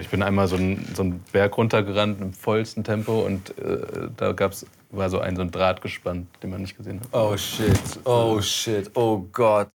Ich 0.00 0.08
bin 0.08 0.24
einmal 0.24 0.48
so 0.48 0.56
einen, 0.56 0.84
so 0.94 1.02
einen 1.02 1.22
Berg 1.30 1.56
runtergerannt 1.56 2.20
im 2.20 2.32
vollsten 2.32 2.82
Tempo 2.82 3.20
und 3.20 3.56
äh, 3.58 4.08
da 4.16 4.32
gab's, 4.32 4.66
war 4.90 5.08
so 5.08 5.20
ein, 5.20 5.36
so 5.36 5.42
ein 5.42 5.52
Draht 5.52 5.82
gespannt, 5.82 6.26
den 6.42 6.50
man 6.50 6.62
nicht 6.62 6.76
gesehen 6.76 7.00
hat. 7.00 7.08
Oh 7.12 7.36
shit, 7.36 8.00
oh 8.04 8.40
shit, 8.40 8.90
oh 8.94 9.18
Gott. 9.32 9.68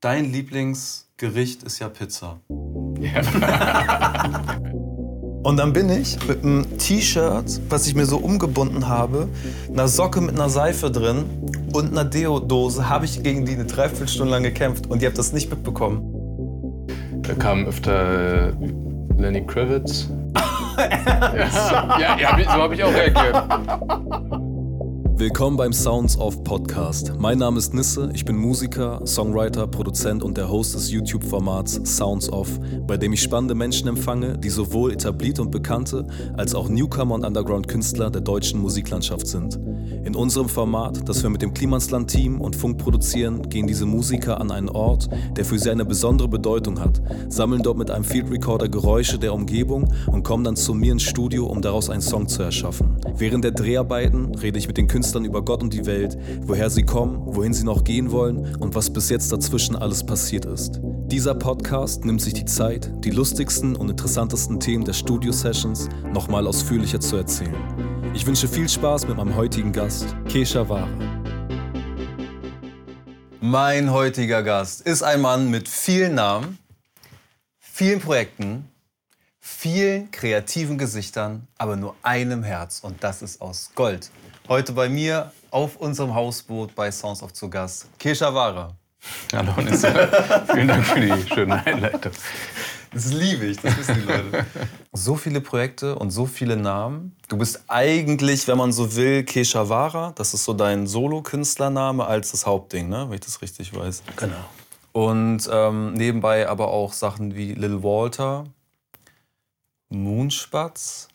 Dein 0.00 0.32
Lieblingsgericht 0.32 1.62
ist 1.62 1.78
ja 1.78 1.88
Pizza. 1.88 2.40
Ja. 2.98 4.58
Und 5.44 5.56
dann 5.56 5.72
bin 5.72 5.90
ich 5.90 6.24
mit 6.28 6.44
einem 6.44 6.78
T-Shirt, 6.78 7.60
was 7.68 7.88
ich 7.88 7.96
mir 7.96 8.06
so 8.06 8.18
umgebunden 8.18 8.86
habe, 8.86 9.28
einer 9.68 9.88
Socke 9.88 10.20
mit 10.20 10.36
einer 10.36 10.48
Seife 10.48 10.88
drin 10.88 11.24
und 11.72 11.90
einer 11.90 12.04
Deodose, 12.04 12.88
habe 12.88 13.06
ich 13.06 13.24
gegen 13.24 13.44
die 13.44 13.54
eine 13.54 13.64
Dreiviertelstunde 13.64 14.30
lang 14.30 14.44
gekämpft 14.44 14.86
und 14.86 15.02
ihr 15.02 15.08
habt 15.08 15.18
das 15.18 15.32
nicht 15.32 15.50
mitbekommen. 15.50 16.00
Da 17.22 17.34
kam 17.34 17.66
öfter 17.66 18.50
äh, 18.50 18.52
Lenny 19.22 19.46
Kravitz. 19.46 20.08
ja, 20.76 21.98
ja, 21.98 22.18
ja, 22.18 22.38
so 22.44 22.62
habe 22.62 22.74
ich 22.74 22.82
auch 22.82 22.92
reagiert. 22.92 23.36
Willkommen 25.14 25.58
beim 25.58 25.74
Sounds 25.74 26.16
of 26.16 26.42
Podcast. 26.42 27.12
Mein 27.18 27.38
Name 27.38 27.58
ist 27.58 27.74
Nisse, 27.74 28.10
ich 28.14 28.24
bin 28.24 28.34
Musiker, 28.34 29.06
Songwriter, 29.06 29.66
Produzent 29.66 30.22
und 30.22 30.38
der 30.38 30.48
Host 30.48 30.74
des 30.74 30.90
YouTube-Formats 30.90 31.80
Sounds 31.84 32.32
of, 32.32 32.48
bei 32.86 32.96
dem 32.96 33.12
ich 33.12 33.22
spannende 33.22 33.54
Menschen 33.54 33.88
empfange, 33.88 34.38
die 34.38 34.48
sowohl 34.48 34.92
etablierte 34.92 35.42
und 35.42 35.50
bekannte 35.50 36.06
als 36.36 36.54
auch 36.54 36.70
Newcomer 36.70 37.14
und 37.14 37.24
Underground-Künstler 37.26 38.10
der 38.10 38.22
deutschen 38.22 38.60
Musiklandschaft 38.60 39.26
sind. 39.26 39.60
In 40.04 40.16
unserem 40.16 40.48
Format, 40.48 41.06
das 41.08 41.22
wir 41.22 41.30
mit 41.30 41.42
dem 41.42 41.52
Klimansland-Team 41.52 42.40
und 42.40 42.56
Funk 42.56 42.78
produzieren, 42.78 43.48
gehen 43.48 43.66
diese 43.66 43.86
Musiker 43.86 44.40
an 44.40 44.50
einen 44.50 44.70
Ort, 44.70 45.08
der 45.36 45.44
für 45.44 45.58
sie 45.58 45.70
eine 45.70 45.84
besondere 45.84 46.28
Bedeutung 46.28 46.80
hat, 46.80 47.00
sammeln 47.28 47.62
dort 47.62 47.76
mit 47.76 47.90
einem 47.90 48.04
Field 48.04 48.30
Recorder 48.30 48.68
Geräusche 48.68 49.18
der 49.18 49.34
Umgebung 49.34 49.92
und 50.06 50.24
kommen 50.24 50.42
dann 50.42 50.56
zu 50.56 50.74
mir 50.74 50.92
ins 50.92 51.02
Studio, 51.02 51.46
um 51.46 51.60
daraus 51.60 51.90
einen 51.90 52.02
Song 52.02 52.26
zu 52.26 52.42
erschaffen. 52.42 52.96
Während 53.16 53.44
der 53.44 53.52
Dreharbeiten 53.52 54.34
rede 54.36 54.58
ich 54.58 54.66
mit 54.66 54.78
den 54.78 54.88
Künstlern 54.88 55.01
Künstlern 55.02 55.24
über 55.24 55.44
Gott 55.44 55.64
und 55.64 55.72
die 55.72 55.84
Welt, 55.84 56.16
woher 56.42 56.70
sie 56.70 56.84
kommen, 56.84 57.22
wohin 57.26 57.52
sie 57.52 57.64
noch 57.64 57.82
gehen 57.82 58.12
wollen 58.12 58.54
und 58.60 58.76
was 58.76 58.92
bis 58.92 59.10
jetzt 59.10 59.32
dazwischen 59.32 59.74
alles 59.74 60.06
passiert 60.06 60.44
ist. 60.44 60.78
Dieser 61.08 61.34
Podcast 61.34 62.04
nimmt 62.04 62.22
sich 62.22 62.34
die 62.34 62.44
Zeit, 62.44 62.88
die 63.02 63.10
lustigsten 63.10 63.74
und 63.74 63.90
interessantesten 63.90 64.60
Themen 64.60 64.84
der 64.84 64.92
Studio-Sessions 64.92 65.88
nochmal 66.14 66.46
ausführlicher 66.46 67.00
zu 67.00 67.16
erzählen. 67.16 67.52
Ich 68.14 68.24
wünsche 68.24 68.46
viel 68.46 68.68
Spaß 68.68 69.08
mit 69.08 69.16
meinem 69.16 69.34
heutigen 69.34 69.72
Gast, 69.72 70.14
Kesha 70.28 70.68
Ware. 70.68 70.86
Mein 73.40 73.90
heutiger 73.90 74.44
Gast 74.44 74.82
ist 74.82 75.02
ein 75.02 75.20
Mann 75.20 75.50
mit 75.50 75.68
vielen 75.68 76.14
Namen, 76.14 76.58
vielen 77.58 77.98
Projekten, 77.98 78.68
vielen 79.44 80.12
kreativen 80.12 80.78
Gesichtern, 80.78 81.48
aber 81.58 81.74
nur 81.74 81.96
einem 82.02 82.44
Herz 82.44 82.78
und 82.80 83.02
das 83.02 83.22
ist 83.22 83.42
aus 83.42 83.72
Gold. 83.74 84.10
Heute 84.48 84.72
bei 84.72 84.88
mir 84.88 85.32
auf 85.50 85.76
unserem 85.76 86.14
Hausboot 86.14 86.76
bei 86.76 86.92
Sounds 86.92 87.24
of 87.24 87.32
zu 87.32 87.50
Gast, 87.50 87.88
Kesha 87.98 88.32
Wara. 88.32 88.76
Hallo 89.34 89.52
Nissa. 89.60 89.92
Vielen 90.52 90.68
Dank 90.68 90.86
für 90.86 91.00
die 91.00 91.28
schöne 91.28 91.66
Einleitung. 91.66 92.12
Das 92.92 93.12
liebe 93.12 93.46
ich, 93.46 93.56
das 93.56 93.76
wissen 93.78 93.96
die 93.96 94.12
Leute. 94.12 94.46
So 94.92 95.16
viele 95.16 95.40
Projekte 95.40 95.96
und 95.96 96.12
so 96.12 96.26
viele 96.26 96.56
Namen. 96.56 97.16
Du 97.28 97.36
bist 97.36 97.64
eigentlich, 97.66 98.46
wenn 98.46 98.58
man 98.58 98.70
so 98.70 98.94
will, 98.94 99.24
Kesha 99.24 99.68
Wara. 99.68 100.12
Das 100.14 100.34
ist 100.34 100.44
so 100.44 100.52
dein 100.52 100.86
Solo-Künstlername 100.86 102.06
als 102.06 102.30
das 102.30 102.46
Hauptding, 102.46 102.88
ne? 102.88 103.06
wenn 103.08 103.14
ich 103.14 103.22
das 103.22 103.42
richtig 103.42 103.74
weiß. 103.74 104.04
Genau. 104.16 104.36
Und 104.92 105.48
ähm, 105.50 105.94
nebenbei 105.94 106.48
aber 106.48 106.68
auch 106.68 106.92
Sachen 106.92 107.34
wie 107.34 107.54
Lil 107.54 107.82
Walter, 107.82 108.44
Moonspatz 109.92 111.08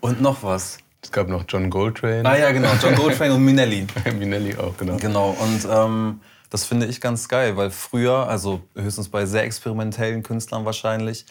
und 0.00 0.20
noch 0.20 0.42
was. 0.42 0.78
Es 1.02 1.12
gab 1.12 1.28
noch 1.28 1.44
John 1.46 1.68
Goldtrain. 1.68 2.24
Ah 2.24 2.36
ja, 2.36 2.50
genau, 2.50 2.70
John 2.82 2.94
Goldtrain 2.94 3.30
und 3.32 3.44
Minelli. 3.44 3.86
Minelli 4.18 4.56
auch, 4.56 4.76
genau. 4.76 4.96
Genau, 4.96 5.36
und 5.38 5.68
ähm, 5.70 6.20
das 6.48 6.64
finde 6.64 6.86
ich 6.86 7.00
ganz 7.00 7.28
geil, 7.28 7.56
weil 7.56 7.70
früher, 7.70 8.26
also 8.28 8.62
höchstens 8.74 9.08
bei 9.10 9.26
sehr 9.26 9.44
experimentellen 9.44 10.22
Künstlern 10.22 10.64
wahrscheinlich, 10.64 11.26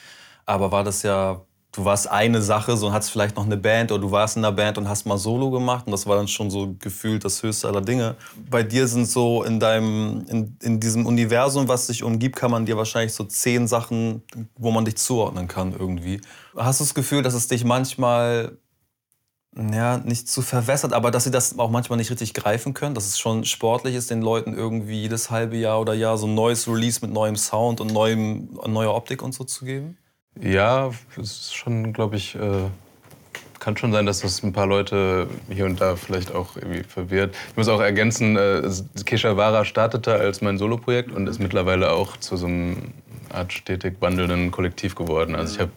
aber 0.45 0.71
war 0.71 0.83
das 0.83 1.01
ja, 1.01 1.41
du 1.73 1.85
warst 1.85 2.09
eine 2.09 2.41
Sache, 2.41 2.77
so 2.77 2.93
hattest 2.93 3.11
vielleicht 3.11 3.35
noch 3.35 3.45
eine 3.45 3.57
Band 3.57 3.91
oder 3.91 4.01
du 4.01 4.11
warst 4.11 4.37
in 4.37 4.45
einer 4.45 4.55
Band 4.55 4.77
und 4.77 4.87
hast 4.87 5.05
mal 5.05 5.17
Solo 5.17 5.51
gemacht 5.51 5.85
und 5.85 5.91
das 5.91 6.07
war 6.07 6.15
dann 6.15 6.27
schon 6.27 6.49
so 6.49 6.75
gefühlt 6.79 7.25
das 7.25 7.43
höchste 7.43 7.67
aller 7.67 7.81
Dinge. 7.81 8.15
Bei 8.49 8.63
dir 8.63 8.87
sind 8.87 9.07
so 9.07 9.43
in 9.43 9.59
deinem, 9.59 10.25
in, 10.29 10.57
in 10.61 10.79
diesem 10.79 11.05
Universum, 11.05 11.67
was 11.67 11.87
dich 11.87 12.03
umgibt, 12.03 12.35
kann 12.35 12.51
man 12.51 12.65
dir 12.65 12.77
wahrscheinlich 12.77 13.13
so 13.13 13.23
zehn 13.23 13.67
Sachen, 13.67 14.21
wo 14.55 14.71
man 14.71 14.85
dich 14.85 14.97
zuordnen 14.97 15.47
kann 15.47 15.73
irgendwie. 15.73 16.21
Hast 16.55 16.79
du 16.79 16.83
das 16.83 16.93
Gefühl, 16.93 17.23
dass 17.23 17.33
es 17.33 17.47
dich 17.47 17.65
manchmal 17.65 18.57
ja, 19.55 19.97
nicht 19.97 20.27
zu 20.27 20.41
verwässert, 20.41 20.93
aber 20.93 21.11
dass 21.11 21.25
sie 21.25 21.31
das 21.31 21.59
auch 21.59 21.69
manchmal 21.69 21.97
nicht 21.97 22.09
richtig 22.09 22.33
greifen 22.33 22.73
können, 22.73 22.95
dass 22.95 23.07
es 23.07 23.19
schon 23.19 23.45
sportlich 23.45 23.95
ist, 23.95 24.09
den 24.09 24.21
Leuten 24.21 24.53
irgendwie 24.53 25.01
jedes 25.01 25.29
halbe 25.29 25.57
Jahr 25.57 25.79
oder 25.79 25.93
Jahr 25.93 26.17
so 26.17 26.25
ein 26.27 26.33
neues 26.33 26.67
Release 26.67 26.99
mit 27.01 27.13
neuem 27.13 27.35
Sound 27.35 27.79
und 27.79 27.93
neuem, 27.93 28.49
neuer 28.67 28.93
Optik 28.93 29.21
und 29.21 29.33
so 29.33 29.43
zu 29.43 29.65
geben? 29.65 29.97
Ja, 30.41 30.91
es 31.15 31.31
ist 31.31 31.55
schon, 31.55 31.93
glaube 31.93 32.15
ich, 32.15 32.35
äh, 32.35 32.69
kann 33.59 33.77
schon 33.77 33.93
sein, 33.93 34.05
dass 34.05 34.19
das 34.19 34.43
ein 34.43 34.51
paar 34.51 34.67
Leute 34.67 35.27
hier 35.49 35.65
und 35.65 35.79
da 35.79 35.95
vielleicht 35.95 36.33
auch 36.33 36.57
irgendwie 36.57 36.83
verwirrt. 36.83 37.33
Ich 37.51 37.55
muss 37.55 37.69
auch 37.69 37.79
ergänzen, 37.79 38.35
äh, 38.35 38.61
Kesha 39.05 39.37
Vara 39.37 39.63
startete 39.63 40.15
als 40.15 40.41
mein 40.41 40.57
Soloprojekt 40.57 41.11
und 41.11 41.27
ist 41.27 41.39
mittlerweile 41.39 41.91
auch 41.91 42.17
zu 42.17 42.35
so 42.35 42.47
einem 42.47 42.91
Art 43.29 43.53
stetig 43.53 43.95
wandelnden 44.01 44.51
Kollektiv 44.51 44.95
geworden. 44.95 45.35
Also 45.35 45.53
ich 45.55 45.59
habe 45.61 45.71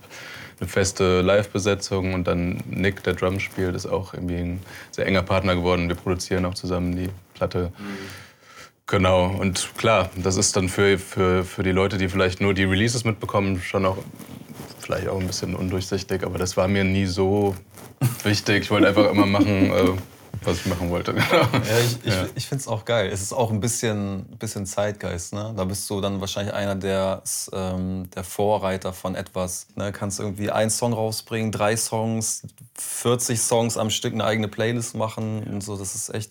eine 0.59 0.69
feste 0.69 1.21
Live-Besetzung 1.21 2.15
und 2.15 2.27
dann 2.27 2.63
Nick, 2.69 3.05
der 3.05 3.15
Drums 3.15 3.43
spielt, 3.43 3.77
ist 3.77 3.87
auch 3.87 4.15
irgendwie 4.15 4.37
ein 4.37 4.61
sehr 4.91 5.07
enger 5.07 5.23
Partner 5.23 5.55
geworden. 5.55 5.89
Wir 5.89 5.97
produzieren 5.97 6.45
auch 6.45 6.55
zusammen 6.55 6.97
die 6.97 7.11
Platte. 7.35 7.73
Mhm. 7.79 7.85
Genau, 8.89 9.27
und 9.27 9.73
klar, 9.77 10.11
das 10.17 10.37
ist 10.37 10.57
dann 10.57 10.69
für, 10.69 10.99
für, 10.99 11.45
für 11.45 11.63
die 11.63 11.73
Leute, 11.73 11.99
die 11.99 12.09
vielleicht 12.09 12.41
nur 12.41 12.55
die 12.55 12.65
Releases 12.65 13.05
mitbekommen, 13.05 13.61
schon 13.61 13.85
auch 13.85 13.99
vielleicht 14.87 15.09
auch 15.09 15.21
ein 15.21 15.27
bisschen 15.27 15.55
undurchsichtig, 15.55 16.25
aber 16.25 16.39
das 16.39 16.57
war 16.57 16.69
mir 16.69 16.85
nie 16.85 17.07
so 17.07 17.57
wichtig. 18.23 18.65
Ich 18.65 18.71
wollte 18.71 18.87
einfach 18.89 19.11
immer 19.11 19.27
machen, 19.27 19.71
äh, 19.71 19.93
was 20.45 20.59
ich 20.59 20.67
machen 20.67 20.91
wollte. 20.91 21.13
ja, 21.13 21.49
ich 21.85 21.99
ich, 22.05 22.15
ja. 22.15 22.27
ich 22.37 22.47
finde 22.47 22.61
es 22.61 22.69
auch 22.69 22.85
geil. 22.85 23.11
Es 23.13 23.21
ist 23.21 23.33
auch 23.33 23.51
ein 23.51 23.59
bisschen, 23.59 24.27
bisschen 24.39 24.65
Zeitgeist. 24.65 25.35
Ne? 25.35 25.53
Da 25.57 25.65
bist 25.65 25.91
du 25.91 26.01
dann 26.01 26.21
wahrscheinlich 26.21 26.55
einer 26.55 26.77
der, 26.77 27.23
ähm, 27.53 28.09
der 28.15 28.23
Vorreiter 28.23 28.93
von 28.93 29.17
etwas. 29.17 29.67
Ne? 29.75 29.91
Kannst 29.91 30.21
irgendwie 30.21 30.53
einen 30.53 30.71
Song 30.71 30.93
rausbringen, 30.93 31.51
drei 31.51 31.77
Songs, 31.77 32.43
40 32.79 33.41
Songs 33.41 33.77
am 33.77 33.91
Stück, 33.91 34.15
eine 34.15 34.25
eigene 34.25 34.47
Playlist 34.47 34.95
machen 34.95 35.43
und 35.43 35.65
so. 35.65 35.77
Das 35.77 35.97
ist 35.97 36.15
echt. 36.15 36.31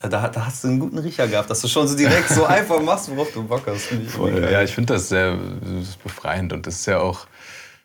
Da, 0.00 0.08
da, 0.08 0.46
hast 0.46 0.64
du 0.64 0.68
einen 0.68 0.80
guten 0.80 0.98
Riecher 0.98 1.28
gehabt, 1.28 1.48
dass 1.48 1.60
du 1.60 1.68
schon 1.68 1.86
so 1.86 1.96
direkt 1.96 2.28
so 2.28 2.44
einfach 2.46 2.82
machst, 2.82 3.08
worauf 3.08 3.30
du 3.32 3.44
Bock 3.44 3.62
hast. 3.68 3.92
Ich 3.92 4.50
ja, 4.50 4.62
ich 4.62 4.74
finde 4.74 4.94
das 4.94 5.08
sehr 5.08 5.38
befreiend 6.02 6.52
und 6.52 6.66
das 6.66 6.74
ist 6.74 6.86
ja 6.86 6.98
auch 6.98 7.28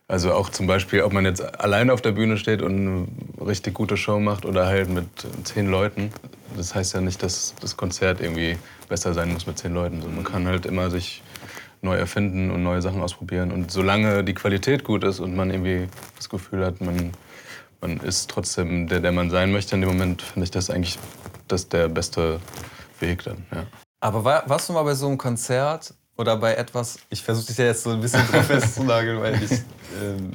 also 0.07 0.34
auch 0.34 0.50
zum 0.50 0.68
Beispiel, 0.68 1.01
ob 1.01 1.12
man 1.12 1.25
jetzt 1.25 1.41
alleine 1.59 1.91
auf 1.91 2.01
der 2.01 2.13
Bühne 2.13 2.38
steht 2.38 2.62
und 2.62 2.75
eine 2.75 3.07
richtig 3.45 3.73
gute 3.73 3.97
Show 3.97 4.19
macht 4.19 4.45
oder 4.45 4.66
halt 4.66 4.90
mit 4.90 5.06
zehn 5.44 5.68
Leuten. 5.68 6.12
Das 6.56 6.73
heißt 6.73 6.94
ja 6.94 7.01
nicht, 7.01 7.22
dass 7.23 7.53
das 7.59 7.75
Konzert 7.75 8.22
irgendwie 8.22 8.57
besser 8.88 9.13
sein 9.13 9.34
muss 9.34 9.47
mit 9.47 9.57
zehn 9.57 9.73
Leuten. 9.73 10.00
man 10.16 10.23
kann 10.23 10.47
halt 10.47 10.66
immer 10.66 10.90
sich 10.90 11.22
neu 11.81 11.96
erfinden 11.96 12.51
und 12.51 12.63
neue 12.63 12.81
Sachen 12.81 13.01
ausprobieren. 13.01 13.51
Und 13.51 13.72
solange 13.72 14.23
die 14.23 14.34
Qualität 14.34 14.84
gut 14.84 15.03
ist 15.03 15.19
und 15.19 15.35
man 15.35 15.51
irgendwie 15.51 15.88
das 16.16 16.29
Gefühl 16.29 16.66
hat, 16.66 16.79
man, 16.79 17.12
man 17.81 17.97
ist 17.97 18.29
trotzdem 18.29 18.88
der, 18.88 19.01
der 19.01 19.12
man 19.12 19.29
sein 19.29 19.51
möchte 19.51 19.75
in 19.75 19.81
dem 19.81 19.90
Moment, 19.90 20.22
finde 20.22 20.46
ich 20.46 20.51
das 20.51 20.69
eigentlich 20.69 20.97
das 21.50 21.67
der 21.67 21.90
beste 21.90 22.40
Weg 23.00 23.23
dann. 23.23 23.46
Ja. 23.53 23.66
Aber 24.00 24.23
war, 24.23 24.50
warst 24.50 24.69
du 24.69 24.73
mal 24.73 24.84
bei 24.84 24.94
so 24.94 25.07
einem 25.07 25.17
Konzert 25.17 25.94
oder 26.17 26.35
bei 26.38 26.55
etwas, 26.55 26.97
ich 27.09 27.23
versuche 27.23 27.47
dich 27.47 27.57
ja 27.57 27.66
jetzt 27.66 27.83
so 27.83 27.91
ein 27.91 28.01
bisschen 28.01 28.25
drauf 28.28 28.45
festzunageln, 28.47 29.22
weil 29.22 29.41
ich, 29.41 29.51
ähm, 30.01 30.31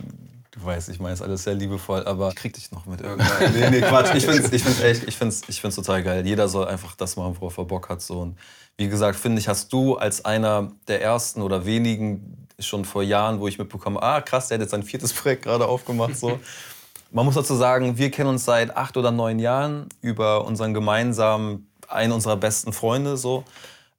du 0.52 0.64
weißt, 0.64 0.88
ich 0.88 1.00
meine 1.00 1.14
es 1.14 1.22
alles 1.22 1.42
sehr 1.42 1.54
liebevoll, 1.54 2.04
aber 2.06 2.28
ich 2.28 2.36
krieg 2.36 2.52
dich 2.52 2.70
noch 2.70 2.86
mit 2.86 3.00
irgendeinem. 3.00 3.52
nee, 3.54 3.70
nee, 3.70 3.80
Quatsch. 3.80 4.14
Ich 4.14 4.24
finde 4.24 4.42
es 4.42 4.52
ich 4.52 4.62
find's 4.62 4.80
echt, 4.80 5.08
ich 5.08 5.16
find's, 5.16 5.42
ich 5.48 5.60
find's 5.60 5.76
total 5.76 6.02
geil. 6.02 6.26
Jeder 6.26 6.48
soll 6.48 6.68
einfach 6.68 6.94
das 6.94 7.16
machen, 7.16 7.36
worauf 7.40 7.58
er 7.58 7.64
Bock 7.64 7.88
hat. 7.88 8.00
So. 8.00 8.20
Und 8.20 8.38
wie 8.76 8.88
gesagt, 8.88 9.18
finde 9.18 9.40
ich, 9.40 9.48
hast 9.48 9.72
du 9.72 9.96
als 9.96 10.24
einer 10.24 10.72
der 10.86 11.02
ersten 11.02 11.42
oder 11.42 11.66
wenigen 11.66 12.46
schon 12.60 12.84
vor 12.84 13.02
Jahren, 13.02 13.40
wo 13.40 13.48
ich 13.48 13.58
mitbekomme, 13.58 14.00
ah 14.00 14.20
krass, 14.20 14.48
der 14.48 14.56
hat 14.56 14.62
jetzt 14.62 14.70
sein 14.70 14.84
viertes 14.84 15.12
Projekt 15.12 15.42
gerade 15.42 15.66
aufgemacht. 15.66 16.16
So. 16.16 16.38
Man 17.10 17.26
muss 17.26 17.34
dazu 17.34 17.54
sagen, 17.54 17.98
wir 17.98 18.10
kennen 18.10 18.30
uns 18.30 18.44
seit 18.44 18.76
acht 18.76 18.96
oder 18.96 19.10
neun 19.10 19.38
Jahren 19.38 19.88
über 20.00 20.46
unseren 20.46 20.72
gemeinsamen, 20.72 21.68
einen 21.88 22.12
unserer 22.12 22.36
besten 22.36 22.72
Freunde. 22.72 23.16
So. 23.16 23.44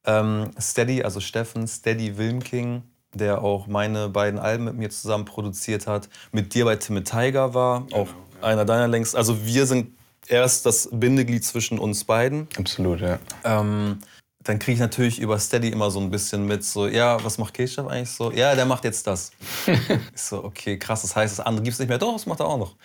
Ähm, 0.06 0.52
Steady, 0.60 1.04
also 1.04 1.20
Steffen, 1.20 1.68
Steady 1.68 2.18
Wilmking, 2.18 2.84
der 3.14 3.42
auch 3.42 3.68
meine 3.68 4.10
beiden 4.10 4.40
Alben 4.40 4.66
mit 4.66 4.76
mir 4.76 4.90
zusammen 4.90 5.26
produziert 5.26 5.88
hat, 5.88 6.10
mit 6.32 6.54
dir 6.54 6.66
bei 6.66 6.76
Timmy 6.76 7.04
Tiger 7.04 7.54
war, 7.54 7.82
genau, 7.82 8.02
auch 8.02 8.08
ja. 8.08 8.48
einer 8.48 8.66
deiner 8.66 8.88
längst. 8.88 9.16
Also 9.16 9.46
wir 9.46 9.66
sind 9.66 9.96
erst 10.28 10.66
das 10.66 10.90
Bindeglied 10.92 11.44
zwischen 11.44 11.80
uns 11.80 12.04
beiden. 12.04 12.48
Absolut, 12.58 13.02
ja. 13.02 13.20
Ähm, 13.44 14.00
dann 14.44 14.60
kriege 14.60 14.74
ich 14.74 14.80
natürlich 14.80 15.20
über 15.20 15.40
Steady 15.40 15.70
immer 15.70 15.90
so 15.90 16.00
ein 16.00 16.12
bisschen 16.12 16.46
mit, 16.46 16.64
so, 16.64 16.88
ja, 16.88 17.24
was 17.24 17.38
macht 17.38 17.54
Keshav 17.54 17.88
eigentlich 17.88 18.10
so? 18.10 18.32
Ja, 18.32 18.56
der 18.56 18.66
macht 18.66 18.84
jetzt 18.84 19.08
das. 19.08 19.32
ich 19.68 20.22
so, 20.22 20.44
okay, 20.44 20.78
krass, 20.78 21.02
das 21.04 21.16
heißt, 21.16 21.40
das 21.40 21.46
andere 21.46 21.64
gibt 21.64 21.74
es 21.74 21.80
nicht 21.80 21.88
mehr. 21.88 21.98
Doch, 21.98 22.14
das 22.14 22.26
macht 22.26 22.42
er 22.42 22.48
auch 22.48 22.58
noch. 22.58 22.76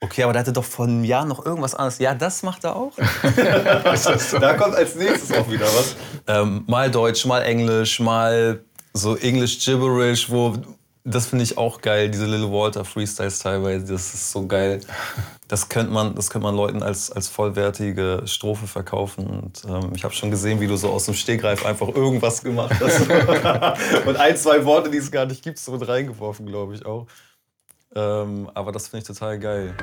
Okay, 0.00 0.22
aber 0.22 0.32
der 0.32 0.40
hatte 0.40 0.52
doch 0.52 0.64
vor 0.64 0.86
einem 0.86 1.02
Jahr 1.02 1.24
noch 1.24 1.44
irgendwas 1.44 1.74
anderes. 1.74 1.98
Ja, 1.98 2.14
das 2.14 2.42
macht 2.44 2.64
er 2.64 2.76
auch. 2.76 2.92
da 4.40 4.54
kommt 4.54 4.76
als 4.76 4.94
nächstes 4.94 5.36
auch 5.36 5.50
wieder 5.50 5.66
was. 5.66 5.96
Ähm, 6.28 6.62
mal 6.68 6.90
Deutsch, 6.90 7.26
mal 7.26 7.42
Englisch, 7.42 7.98
mal 7.98 8.60
so 8.92 9.16
English 9.16 9.64
Gibberish, 9.64 10.30
wo 10.30 10.56
das 11.04 11.26
finde 11.26 11.44
ich 11.44 11.56
auch 11.56 11.80
geil, 11.80 12.10
diese 12.10 12.26
Little 12.26 12.52
Walter 12.52 12.84
Freestyles 12.84 13.38
teilweise. 13.38 13.92
Das 13.92 14.12
ist 14.12 14.30
so 14.30 14.46
geil. 14.46 14.80
Das 15.48 15.68
könnte 15.68 15.90
man, 15.90 16.14
das 16.14 16.28
könnte 16.28 16.46
man 16.46 16.54
Leuten 16.54 16.82
als, 16.82 17.10
als 17.10 17.28
vollwertige 17.28 18.22
Strophe 18.26 18.66
verkaufen. 18.66 19.26
Und 19.26 19.62
ähm, 19.66 19.92
ich 19.94 20.04
habe 20.04 20.12
schon 20.12 20.30
gesehen, 20.30 20.60
wie 20.60 20.66
du 20.66 20.76
so 20.76 20.90
aus 20.90 21.06
dem 21.06 21.14
Stegreif 21.14 21.64
einfach 21.64 21.88
irgendwas 21.88 22.42
gemacht 22.42 22.74
hast. 22.80 23.00
und 24.06 24.16
ein, 24.16 24.36
zwei 24.36 24.64
Worte, 24.64 24.90
die 24.90 24.98
es 24.98 25.10
gar 25.10 25.24
nicht 25.24 25.42
gibt, 25.42 25.58
so 25.58 25.72
mit 25.72 25.88
reingeworfen, 25.88 26.46
glaube 26.46 26.74
ich 26.74 26.84
auch. 26.84 27.06
Ähm, 27.94 28.50
aber 28.54 28.72
das 28.72 28.88
finde 28.88 29.02
ich 29.02 29.06
total 29.06 29.38
geil. 29.38 29.74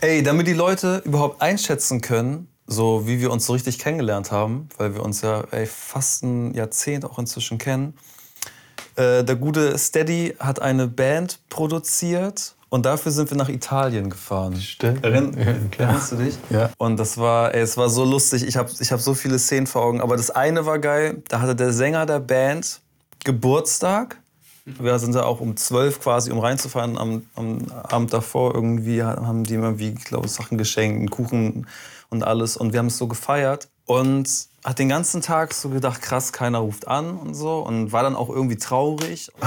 Ey, 0.00 0.22
damit 0.22 0.46
die 0.46 0.52
Leute 0.52 1.00
überhaupt 1.06 1.40
einschätzen 1.40 2.02
können, 2.02 2.48
so 2.66 3.06
wie 3.06 3.20
wir 3.20 3.30
uns 3.32 3.46
so 3.46 3.54
richtig 3.54 3.78
kennengelernt 3.78 4.30
haben, 4.30 4.68
weil 4.76 4.94
wir 4.94 5.02
uns 5.02 5.22
ja 5.22 5.44
ey, 5.50 5.66
fast 5.66 6.22
ein 6.22 6.52
Jahrzehnt 6.54 7.04
auch 7.06 7.18
inzwischen 7.18 7.56
kennen, 7.56 7.94
äh, 8.96 9.24
der 9.24 9.36
gute 9.36 9.76
Steady 9.78 10.34
hat 10.38 10.60
eine 10.60 10.86
Band 10.86 11.40
produziert 11.48 12.54
und 12.74 12.86
dafür 12.86 13.12
sind 13.12 13.30
wir 13.30 13.36
nach 13.36 13.48
Italien 13.48 14.10
gefahren. 14.10 14.56
Stimmt. 14.60 15.04
Erinnerst 15.04 15.38
ja, 15.38 15.84
Erinnerst 15.84 16.12
du 16.12 16.16
dich? 16.16 16.38
Ja. 16.50 16.70
Und 16.76 16.98
das 16.98 17.18
war, 17.18 17.54
ey, 17.54 17.60
es 17.60 17.76
war 17.76 17.88
so 17.88 18.04
lustig. 18.04 18.44
Ich 18.44 18.56
habe 18.56 18.68
ich 18.80 18.90
hab 18.90 19.00
so 19.00 19.14
viele 19.14 19.38
Szenen 19.38 19.68
vor 19.68 19.82
Augen. 19.82 20.00
Aber 20.00 20.16
das 20.16 20.30
eine 20.30 20.66
war 20.66 20.80
geil. 20.80 21.22
Da 21.28 21.40
hatte 21.40 21.54
der 21.54 21.72
Sänger 21.72 22.04
der 22.04 22.18
Band 22.18 22.80
Geburtstag. 23.24 24.18
Wir 24.64 24.98
sind 24.98 25.14
da 25.14 25.24
auch 25.24 25.40
um 25.40 25.56
zwölf 25.56 26.00
quasi, 26.00 26.30
um 26.32 26.38
reinzufahren. 26.38 26.96
Am, 26.96 27.26
am 27.34 27.58
Abend 27.70 28.12
davor 28.12 28.54
irgendwie 28.54 29.02
haben 29.02 29.44
die 29.44 29.54
immer, 29.54 29.78
wie, 29.78 29.90
ich 29.90 30.04
glaube, 30.04 30.28
Sachen 30.28 30.56
geschenkt, 30.56 30.98
einen 30.98 31.10
Kuchen 31.10 31.66
und 32.08 32.22
alles. 32.24 32.56
Und 32.56 32.72
wir 32.72 32.78
haben 32.78 32.86
es 32.86 32.96
so 32.96 33.06
gefeiert. 33.06 33.68
Und 33.84 34.26
hat 34.64 34.78
den 34.78 34.88
ganzen 34.88 35.20
Tag 35.20 35.52
so 35.52 35.68
gedacht, 35.68 36.00
krass, 36.00 36.32
keiner 36.32 36.58
ruft 36.58 36.88
an 36.88 37.18
und 37.18 37.34
so. 37.34 37.58
Und 37.58 37.92
war 37.92 38.02
dann 38.02 38.16
auch 38.16 38.30
irgendwie 38.30 38.56
traurig. 38.56 39.30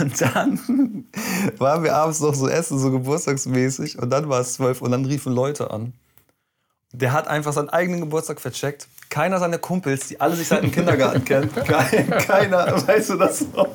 Und 0.00 0.20
dann 0.20 0.58
waren 1.58 1.84
wir 1.84 1.94
abends 1.94 2.18
noch 2.20 2.34
so 2.34 2.48
essen, 2.48 2.78
so 2.78 2.90
geburtstagsmäßig. 2.90 3.98
Und 3.98 4.10
dann 4.10 4.28
war 4.28 4.40
es 4.40 4.54
zwölf 4.54 4.82
und 4.82 4.90
dann 4.90 5.04
riefen 5.04 5.32
Leute 5.32 5.70
an. 5.70 5.92
Der 6.92 7.12
hat 7.12 7.28
einfach 7.28 7.52
seinen 7.52 7.68
eigenen 7.68 8.00
Geburtstag 8.00 8.40
vercheckt. 8.40 8.88
Keiner 9.10 9.38
seiner 9.38 9.58
Kumpels, 9.58 10.08
die 10.08 10.20
alle 10.20 10.34
sich 10.34 10.48
seit 10.48 10.64
dem 10.64 10.72
Kindergarten 10.72 11.24
kennen. 11.24 11.52
Keiner, 11.54 12.86
weißt 12.86 13.10
du 13.10 13.16
das 13.16 13.46
noch? 13.52 13.68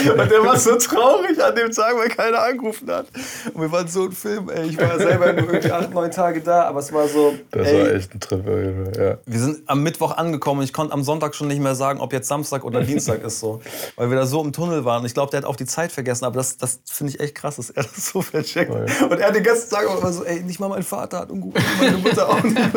Und 0.00 0.30
der 0.30 0.44
war 0.44 0.58
so 0.58 0.76
traurig 0.76 1.42
an 1.42 1.54
dem 1.54 1.70
Tag, 1.70 1.96
weil 1.96 2.08
keiner 2.08 2.42
angerufen 2.42 2.90
hat. 2.90 3.06
Und 3.52 3.62
wir 3.62 3.72
waren 3.72 3.88
so 3.88 4.04
ein 4.04 4.12
Film, 4.12 4.50
ey. 4.50 4.68
Ich 4.68 4.78
war 4.78 4.98
selber 4.98 5.32
nur 5.32 5.52
irgendwie 5.52 5.72
acht, 5.72 5.92
neun 5.92 6.10
Tage 6.10 6.40
da, 6.40 6.64
aber 6.64 6.80
es 6.80 6.92
war 6.92 7.08
so. 7.08 7.34
Das 7.50 7.68
ey, 7.68 7.80
war 7.80 7.94
echt 7.94 8.14
ein 8.14 8.20
Trip, 8.20 8.96
ja. 8.96 9.18
Wir 9.24 9.38
sind 9.38 9.62
am 9.66 9.82
Mittwoch 9.82 10.16
angekommen 10.16 10.60
und 10.60 10.64
ich 10.64 10.72
konnte 10.72 10.92
am 10.92 11.02
Sonntag 11.02 11.34
schon 11.34 11.48
nicht 11.48 11.60
mehr 11.60 11.74
sagen, 11.74 12.00
ob 12.00 12.12
jetzt 12.12 12.28
Samstag 12.28 12.64
oder 12.64 12.82
Dienstag 12.82 13.22
ist 13.22 13.40
so. 13.40 13.60
Weil 13.96 14.10
wir 14.10 14.16
da 14.16 14.26
so 14.26 14.42
im 14.42 14.52
Tunnel 14.52 14.84
waren. 14.84 15.04
Ich 15.06 15.14
glaube, 15.14 15.30
der 15.30 15.38
hat 15.38 15.46
auch 15.46 15.56
die 15.56 15.66
Zeit 15.66 15.92
vergessen, 15.92 16.24
aber 16.24 16.36
das, 16.36 16.58
das 16.58 16.80
finde 16.84 17.14
ich 17.14 17.20
echt 17.20 17.34
krass, 17.34 17.56
dass 17.56 17.70
er 17.70 17.84
das 17.84 18.10
so 18.10 18.22
vercheckt. 18.22 18.72
Voll. 18.72 18.86
Und 19.10 19.18
er 19.18 19.28
hat 19.28 19.34
den 19.34 19.44
ganzen 19.44 19.70
Tag 19.70 19.86
auch 19.86 19.98
immer 19.98 20.12
so, 20.12 20.24
ey, 20.24 20.42
nicht 20.42 20.60
mal 20.60 20.68
mein 20.68 20.82
Vater 20.82 21.20
hat 21.20 21.30
angerufen, 21.30 21.62
meine 21.78 21.98
Mutter 21.98 22.28
auch 22.28 22.42
nicht. 22.42 22.60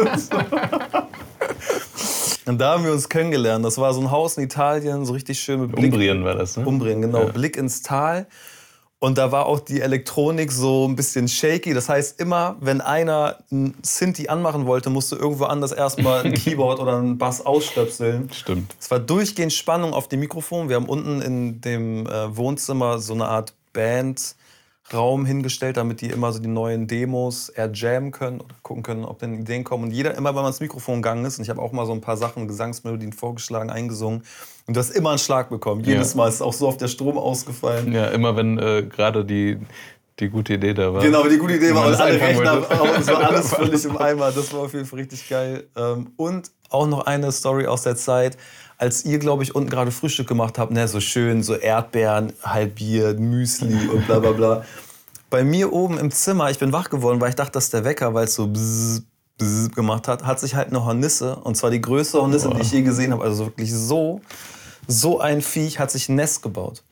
Und, 2.45 2.59
da 2.59 2.73
haben 2.73 2.83
wir 2.83 2.91
uns 2.91 3.09
kennengelernt. 3.09 3.63
Das 3.65 3.77
war 3.77 3.93
so 3.93 4.01
ein 4.01 4.11
Haus 4.11 4.37
in 4.37 4.43
Italien, 4.43 5.05
so 5.05 5.13
richtig 5.13 5.39
schön 5.39 5.61
mit 5.61 5.71
Blick. 5.71 5.93
Umbrien 5.93 6.23
war 6.23 6.35
das, 6.35 6.57
ne? 6.57 6.65
Umbrien, 6.65 7.01
genau. 7.01 7.23
Ja. 7.23 7.31
Blick 7.31 7.57
ins 7.57 7.81
Tal. 7.81 8.27
Und 9.03 9.17
da 9.17 9.33
war 9.33 9.47
auch 9.47 9.59
die 9.59 9.81
Elektronik 9.81 10.49
so 10.49 10.87
ein 10.87 10.95
bisschen 10.95 11.27
shaky. 11.27 11.73
Das 11.73 11.89
heißt, 11.89 12.21
immer 12.21 12.55
wenn 12.61 12.79
einer 12.79 13.39
ein 13.51 13.73
Synthi 13.81 14.29
anmachen 14.29 14.65
wollte, 14.65 14.89
musste 14.89 15.17
irgendwo 15.17 15.43
anders 15.43 15.73
erstmal 15.73 16.23
ein 16.23 16.33
Keyboard 16.35 16.79
oder 16.79 17.01
ein 17.01 17.17
Bass 17.17 17.45
ausstöpseln. 17.45 18.29
Stimmt. 18.31 18.73
Es 18.79 18.89
war 18.89 18.99
durchgehend 18.99 19.51
Spannung 19.51 19.93
auf 19.93 20.07
dem 20.07 20.21
Mikrofon. 20.21 20.69
Wir 20.69 20.77
haben 20.77 20.87
unten 20.87 21.21
in 21.21 21.59
dem 21.59 22.07
äh, 22.07 22.37
Wohnzimmer 22.37 22.99
so 22.99 23.13
eine 23.13 23.25
Art 23.25 23.53
Bandraum 24.89 25.25
hingestellt, 25.25 25.77
damit 25.77 26.01
die 26.01 26.07
immer 26.07 26.31
so 26.31 26.39
die 26.39 26.47
neuen 26.47 26.87
Demos 26.87 27.49
eher 27.49 27.71
jammen 27.73 28.11
können 28.11 28.41
oder 28.41 28.55
gucken 28.61 28.83
können, 28.83 29.05
ob 29.05 29.19
denn 29.19 29.39
Ideen 29.39 29.63
kommen. 29.63 29.85
Und 29.85 29.91
jeder, 29.91 30.15
immer 30.15 30.29
wenn 30.29 30.41
man 30.41 30.47
ins 30.47 30.59
Mikrofon 30.59 31.01
gegangen 31.01 31.25
ist, 31.25 31.37
und 31.37 31.43
ich 31.43 31.49
habe 31.49 31.61
auch 31.61 31.71
mal 31.71 31.85
so 31.85 31.93
ein 31.93 32.01
paar 32.01 32.17
Sachen, 32.17 32.47
Gesangsmelodien 32.47 33.13
vorgeschlagen, 33.13 33.69
eingesungen, 33.69 34.23
und 34.65 34.75
du 34.75 34.79
hast 34.79 34.91
immer 34.91 35.09
einen 35.09 35.19
Schlag 35.19 35.49
bekommen. 35.49 35.83
Jedes 35.83 36.13
Ja. 36.13 36.17
Mal 36.17 36.29
ist 36.29 36.41
auch 36.41 36.53
so 36.53 36.67
oft 36.69 36.79
der 36.79 36.87
Strom 36.87 37.17
ausgefallen. 37.17 37.91
Ja, 37.91 38.07
immer 38.07 38.37
wenn 38.37 38.57
äh, 38.57 38.83
gerade 38.83 39.25
die, 39.25 39.57
die 40.19 40.29
gute 40.29 40.53
Idee 40.53 40.73
da 40.73 40.93
war. 40.93 41.01
Genau, 41.01 41.21
aber 41.21 41.29
die 41.29 41.37
gute 41.37 41.55
Idee 41.55 41.73
war, 41.73 41.89
das 41.89 41.99
alle 41.99 42.19
Rechner, 42.19 42.69
aber 42.69 42.97
es 42.97 43.07
war 43.07 43.23
alles 43.23 43.49
völlig 43.53 43.85
im 43.85 43.97
Eimer. 43.97 44.31
Das 44.31 44.53
war 44.53 44.61
auf 44.61 44.73
jeden 44.73 44.85
Fall 44.85 44.99
richtig 44.99 45.27
geil. 45.27 45.63
Ähm, 45.75 46.11
Und 46.17 46.51
auch 46.69 46.87
noch 46.87 47.05
eine 47.05 47.31
Story 47.31 47.65
aus 47.65 47.83
der 47.83 47.95
Zeit, 47.95 48.37
als 48.77 49.05
ihr, 49.05 49.19
glaube 49.19 49.43
ich, 49.43 49.55
unten 49.55 49.69
gerade 49.69 49.91
Frühstück 49.91 50.27
gemacht 50.27 50.57
habt, 50.59 50.71
ne, 50.71 50.87
so 50.87 50.99
schön, 50.99 51.41
so 51.41 51.55
Erdbeeren, 51.55 52.33
halbiert, 52.43 53.19
Müsli 53.19 53.87
und 53.87 54.05
bla 54.05 54.19
bla 54.19 54.31
bla. 54.31 54.65
Bei 55.29 55.43
mir 55.43 55.73
oben 55.73 55.97
im 55.97 56.11
Zimmer, 56.11 56.51
ich 56.51 56.59
bin 56.59 56.73
wach 56.73 56.89
geworden, 56.89 57.19
weil 57.21 57.29
ich 57.29 57.35
dachte, 57.35 57.53
dass 57.53 57.69
der 57.69 57.83
Wecker, 57.83 58.13
weil 58.13 58.25
es 58.25 58.35
so 58.35 58.47
bzz, 58.47 59.01
bzz 59.37 59.73
gemacht 59.73 60.07
hat, 60.07 60.25
hat 60.25 60.39
sich 60.39 60.53
halt 60.53 60.69
eine 60.69 60.85
Hornisse, 60.85 61.37
und 61.37 61.55
zwar 61.55 61.71
die 61.71 61.81
größte 61.81 62.19
Hornisse, 62.19 62.49
die 62.49 62.61
ich 62.61 62.71
je 62.71 62.81
gesehen 62.83 63.13
habe, 63.13 63.23
also 63.23 63.45
wirklich 63.45 63.73
so, 63.73 64.21
so 64.87 65.19
ein 65.19 65.41
Viech, 65.41 65.79
hat 65.79 65.89
sich 65.89 66.09
ein 66.09 66.15
Nest 66.15 66.43
gebaut 66.43 66.83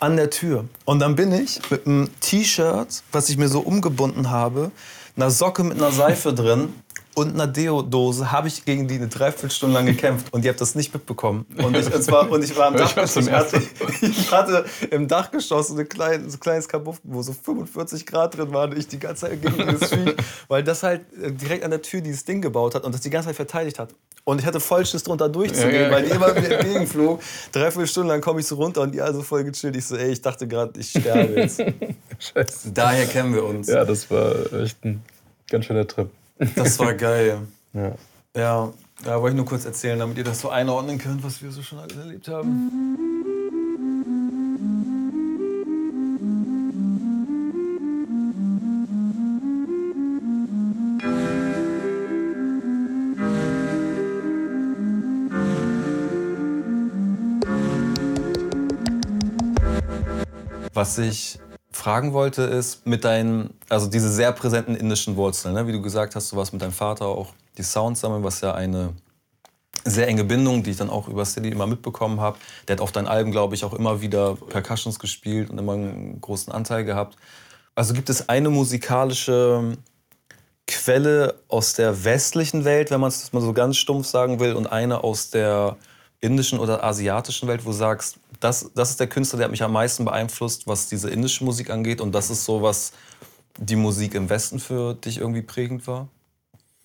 an 0.00 0.16
der 0.16 0.30
Tür. 0.30 0.64
Und 0.84 0.98
dann 1.00 1.14
bin 1.14 1.32
ich 1.32 1.60
mit 1.70 1.86
einem 1.86 2.08
T-Shirt, 2.20 3.02
was 3.12 3.28
ich 3.28 3.36
mir 3.36 3.48
so 3.48 3.60
umgebunden 3.60 4.30
habe, 4.30 4.70
einer 5.16 5.30
Socke 5.30 5.62
mit 5.62 5.76
einer 5.76 5.92
Seife 5.92 6.32
drin 6.32 6.72
und 7.14 7.34
einer 7.34 7.46
Deo-Dose 7.46 8.30
habe 8.30 8.48
ich 8.48 8.64
gegen 8.64 8.86
die 8.86 8.94
eine 8.94 9.08
Dreiviertelstunde 9.08 9.74
lang 9.74 9.86
gekämpft 9.86 10.32
und 10.32 10.44
ihr 10.44 10.50
habt 10.50 10.60
das 10.60 10.74
nicht 10.74 10.94
mitbekommen. 10.94 11.44
Und 11.58 11.76
ich, 11.76 11.92
und 11.92 12.02
zwar, 12.02 12.30
und 12.30 12.42
ich 12.42 12.56
war 12.56 12.68
im 12.68 12.74
hab's 12.80 12.94
Dachgeschoss. 12.94 13.26
Ich 13.26 13.32
hatte, 13.32 13.62
ich 14.00 14.32
hatte 14.32 14.64
im 14.90 15.08
Dachgeschoss 15.08 15.68
so, 15.68 15.74
eine 15.74 15.84
kleine, 15.84 16.30
so 16.30 16.36
ein 16.36 16.40
kleines 16.40 16.68
Kabuff, 16.68 17.00
wo 17.02 17.20
so 17.22 17.32
45 17.32 18.06
Grad 18.06 18.36
drin 18.36 18.52
waren 18.52 18.70
und 18.70 18.78
ich 18.78 18.86
die 18.86 18.98
ganze 18.98 19.26
Zeit 19.26 19.42
gegen 19.42 19.56
dieses 19.56 19.90
Viech, 19.90 20.14
weil 20.48 20.62
das 20.62 20.82
halt 20.82 21.02
äh, 21.20 21.32
direkt 21.32 21.64
an 21.64 21.70
der 21.70 21.82
Tür 21.82 22.00
dieses 22.00 22.24
Ding 22.24 22.40
gebaut 22.40 22.74
hat 22.74 22.84
und 22.84 22.94
das 22.94 23.00
die 23.00 23.10
ganze 23.10 23.28
Zeit 23.28 23.36
verteidigt 23.36 23.78
hat. 23.78 23.90
Und 24.24 24.40
ich 24.40 24.46
hatte 24.46 24.60
voll 24.60 24.84
Schiss 24.86 25.02
drunter 25.02 25.28
durchzugehen, 25.28 25.74
Ja, 25.74 25.80
ja, 25.82 25.90
weil 25.90 26.04
die 26.04 26.10
immer 26.10 26.34
wieder 26.36 26.60
entgegenflog. 26.60 27.20
Dreiviertel 27.52 27.86
Stunden 27.86 28.08
lang 28.08 28.20
komme 28.20 28.40
ich 28.40 28.46
so 28.46 28.56
runter 28.56 28.82
und 28.82 28.92
die 28.92 29.00
also 29.00 29.22
voll 29.22 29.44
gechillt. 29.44 29.76
Ich 29.76 29.86
so, 29.86 29.96
ey, 29.96 30.10
ich 30.12 30.20
dachte 30.20 30.46
gerade, 30.46 30.78
ich 30.78 30.90
sterbe 30.90 31.40
jetzt. 31.40 31.62
Scheiße. 32.18 32.72
Daher 32.72 33.06
kennen 33.06 33.34
wir 33.34 33.44
uns. 33.44 33.68
Ja, 33.68 33.84
das 33.84 34.10
war 34.10 34.52
echt 34.60 34.84
ein 34.84 35.02
ganz 35.48 35.64
schöner 35.64 35.86
Trip. 35.86 36.10
Das 36.54 36.78
war 36.78 36.94
geil. 36.94 37.38
Ja. 37.72 37.92
Ja, 38.36 38.72
da 39.04 39.20
wollte 39.20 39.34
ich 39.34 39.36
nur 39.36 39.46
kurz 39.46 39.64
erzählen, 39.64 39.96
damit 39.96 40.18
ihr 40.18 40.24
das 40.24 40.40
so 40.40 40.48
einordnen 40.48 40.98
könnt, 40.98 41.22
was 41.22 41.40
wir 41.40 41.52
so 41.52 41.62
schon 41.62 41.78
alles 41.78 41.96
erlebt 41.96 42.26
haben. 42.26 43.09
Was 60.80 60.96
ich 60.96 61.38
fragen 61.70 62.14
wollte, 62.14 62.40
ist 62.40 62.86
mit 62.86 63.04
deinen, 63.04 63.52
also 63.68 63.86
diese 63.86 64.08
sehr 64.08 64.32
präsenten 64.32 64.74
indischen 64.74 65.14
Wurzeln, 65.14 65.52
ne? 65.52 65.66
wie 65.66 65.72
du 65.72 65.82
gesagt 65.82 66.16
hast, 66.16 66.32
du 66.32 66.36
warst 66.36 66.54
mit 66.54 66.62
deinem 66.62 66.72
Vater 66.72 67.04
auch 67.04 67.34
die 67.58 67.62
Sounds 67.62 68.00
sammeln, 68.00 68.24
was 68.24 68.40
ja 68.40 68.54
eine 68.54 68.94
sehr 69.84 70.08
enge 70.08 70.24
Bindung, 70.24 70.62
die 70.62 70.70
ich 70.70 70.78
dann 70.78 70.88
auch 70.88 71.06
über 71.06 71.26
Steady 71.26 71.50
immer 71.50 71.66
mitbekommen 71.66 72.18
habe. 72.18 72.38
Der 72.66 72.76
hat 72.76 72.80
auf 72.80 72.92
deinen 72.92 73.08
Alben, 73.08 73.30
glaube 73.30 73.54
ich, 73.54 73.66
auch 73.66 73.74
immer 73.74 74.00
wieder 74.00 74.36
Percussions 74.36 74.98
gespielt 74.98 75.50
und 75.50 75.58
immer 75.58 75.74
einen 75.74 76.18
großen 76.22 76.50
Anteil 76.50 76.86
gehabt. 76.86 77.18
Also 77.74 77.92
gibt 77.92 78.08
es 78.08 78.30
eine 78.30 78.48
musikalische 78.48 79.76
Quelle 80.66 81.34
aus 81.48 81.74
der 81.74 82.04
westlichen 82.04 82.64
Welt, 82.64 82.90
wenn 82.90 83.00
man 83.00 83.08
es 83.08 83.34
mal 83.34 83.42
so 83.42 83.52
ganz 83.52 83.76
stumpf 83.76 84.06
sagen 84.06 84.40
will, 84.40 84.54
und 84.54 84.66
eine 84.66 85.04
aus 85.04 85.28
der 85.28 85.76
indischen 86.20 86.58
oder 86.58 86.84
asiatischen 86.84 87.48
Welt, 87.48 87.64
wo 87.64 87.70
du 87.70 87.76
sagst, 87.76 88.18
das, 88.40 88.70
das 88.74 88.90
ist 88.90 89.00
der 89.00 89.06
Künstler, 89.06 89.38
der 89.38 89.44
hat 89.44 89.50
mich 89.50 89.62
am 89.62 89.72
meisten 89.72 90.04
beeinflusst, 90.04 90.66
was 90.66 90.88
diese 90.88 91.10
indische 91.10 91.44
Musik 91.44 91.70
angeht, 91.70 92.00
und 92.00 92.12
das 92.14 92.30
ist 92.30 92.44
so, 92.44 92.62
was 92.62 92.92
die 93.58 93.76
Musik 93.76 94.14
im 94.14 94.28
Westen 94.30 94.58
für 94.58 94.94
dich 94.94 95.18
irgendwie 95.18 95.42
prägend 95.42 95.86
war? 95.86 96.08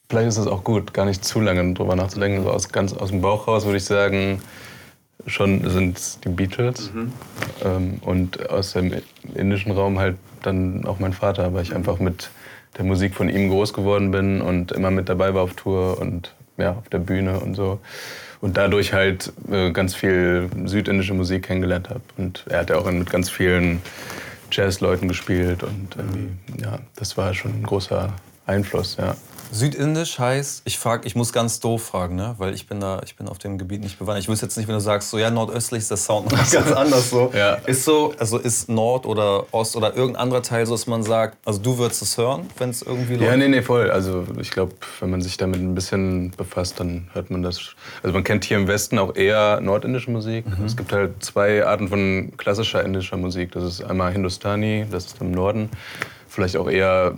vielleicht 0.09 0.27
ist 0.29 0.37
es 0.37 0.47
auch 0.47 0.63
gut, 0.63 0.93
gar 0.93 1.05
nicht 1.05 1.23
zu 1.23 1.39
lange 1.39 1.73
drüber 1.73 1.95
nachzudenken. 1.95 2.43
So 2.43 2.51
aus, 2.51 2.69
ganz 2.69 2.93
aus 2.93 3.09
dem 3.09 3.21
Bauch 3.21 3.47
raus 3.47 3.65
würde 3.65 3.77
ich 3.77 3.85
sagen, 3.85 4.41
schon 5.27 5.67
sind 5.69 5.97
es 5.97 6.19
die 6.23 6.29
Beatles. 6.29 6.91
Mhm. 6.93 7.11
Ähm, 7.63 7.97
und 8.01 8.49
aus 8.49 8.73
dem 8.73 8.93
indischen 9.33 9.71
Raum 9.71 9.99
halt 9.99 10.17
dann 10.43 10.85
auch 10.85 10.99
mein 10.99 11.13
Vater, 11.13 11.53
weil 11.53 11.63
ich 11.63 11.75
einfach 11.75 11.99
mit 11.99 12.29
der 12.77 12.85
Musik 12.85 13.15
von 13.15 13.29
ihm 13.29 13.49
groß 13.49 13.73
geworden 13.73 14.11
bin 14.11 14.41
und 14.41 14.71
immer 14.71 14.91
mit 14.91 15.09
dabei 15.09 15.33
war 15.33 15.43
auf 15.43 15.53
Tour 15.53 15.99
und 15.99 16.33
ja, 16.57 16.73
auf 16.73 16.89
der 16.89 16.99
Bühne 16.99 17.39
und 17.39 17.55
so. 17.55 17.79
Und 18.41 18.57
dadurch 18.57 18.93
halt 18.93 19.31
äh, 19.49 19.71
ganz 19.71 19.95
viel 19.95 20.49
südindische 20.65 21.13
Musik 21.13 21.43
kennengelernt 21.43 21.89
habe. 21.89 22.01
Und 22.17 22.45
er 22.49 22.59
hat 22.59 22.69
ja 22.69 22.77
auch 22.77 22.89
mit 22.91 23.09
ganz 23.09 23.29
vielen 23.29 23.81
Jazzleuten 24.51 25.07
gespielt 25.07 25.63
und 25.63 25.95
irgendwie, 25.97 26.61
ja, 26.61 26.79
das 26.95 27.17
war 27.17 27.33
schon 27.33 27.51
ein 27.51 27.63
großer 27.63 28.13
Einfluss, 28.45 28.97
ja. 28.97 29.15
Südindisch 29.51 30.19
heißt, 30.19 30.63
ich 30.65 30.77
frage, 30.79 31.07
ich 31.07 31.15
muss 31.15 31.33
ganz 31.33 31.59
doof 31.59 31.83
fragen, 31.83 32.15
ne? 32.15 32.35
weil 32.37 32.53
ich 32.53 32.67
bin 32.67 32.79
da, 32.79 33.01
ich 33.05 33.15
bin 33.15 33.27
auf 33.27 33.37
dem 33.37 33.57
Gebiet 33.57 33.81
nicht 33.81 33.99
bewandert. 33.99 34.23
Ich 34.23 34.29
wüsste 34.29 34.45
jetzt 34.45 34.57
nicht, 34.57 34.67
wenn 34.67 34.75
du 34.75 34.81
sagst, 34.81 35.09
so 35.09 35.17
ja, 35.17 35.29
nordöstlich 35.29 35.79
ist 35.79 35.91
der 35.91 35.97
Sound 35.97 36.31
noch 36.31 36.51
ganz 36.51 36.71
anders 36.71 37.09
so. 37.09 37.31
Ja. 37.33 37.55
Ist 37.65 37.85
so, 37.85 38.13
also 38.17 38.37
ist 38.37 38.69
Nord 38.69 39.05
oder 39.05 39.45
Ost 39.51 39.75
oder 39.75 39.95
irgendein 39.95 40.23
anderer 40.23 40.41
Teil 40.41 40.65
so, 40.65 40.73
dass 40.73 40.87
man 40.87 41.03
sagt, 41.03 41.37
also 41.45 41.59
du 41.59 41.77
würdest 41.77 42.01
es 42.01 42.17
hören, 42.17 42.47
wenn 42.57 42.69
es 42.69 42.81
irgendwie 42.81 43.15
läuft? 43.15 43.29
Ja, 43.29 43.37
nee, 43.37 43.47
nee, 43.47 43.61
voll. 43.61 43.91
Also 43.91 44.25
ich 44.39 44.51
glaube, 44.51 44.73
wenn 44.99 45.09
man 45.09 45.21
sich 45.21 45.37
damit 45.37 45.59
ein 45.59 45.75
bisschen 45.75 46.31
befasst, 46.31 46.79
dann 46.79 47.09
hört 47.13 47.31
man 47.31 47.41
das. 47.41 47.75
Also 48.03 48.13
man 48.13 48.23
kennt 48.23 48.45
hier 48.45 48.57
im 48.57 48.67
Westen 48.67 48.99
auch 48.99 49.15
eher 49.15 49.61
nordindische 49.61 50.11
Musik. 50.11 50.45
Mhm. 50.45 50.65
Es 50.65 50.75
gibt 50.75 50.91
halt 50.91 51.23
zwei 51.23 51.65
Arten 51.65 51.87
von 51.87 52.33
klassischer 52.37 52.83
indischer 52.83 53.17
Musik. 53.17 53.51
Das 53.51 53.63
ist 53.63 53.83
einmal 53.83 54.11
Hindustani, 54.11 54.85
das 54.89 55.05
ist 55.05 55.21
im 55.21 55.31
Norden. 55.31 55.69
Vielleicht 56.27 56.57
auch 56.57 56.69
eher 56.69 57.17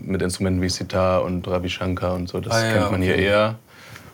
mit 0.00 0.22
Instrumenten 0.22 0.62
wie 0.62 0.68
Sitar 0.68 1.22
und 1.24 1.46
Ravi 1.46 1.68
Shankar 1.68 2.14
und 2.14 2.28
so. 2.28 2.40
Das 2.40 2.54
ah, 2.54 2.64
ja, 2.64 2.72
kennt 2.72 2.90
man 2.90 3.00
okay. 3.00 3.14
hier 3.14 3.16
eher. 3.16 3.58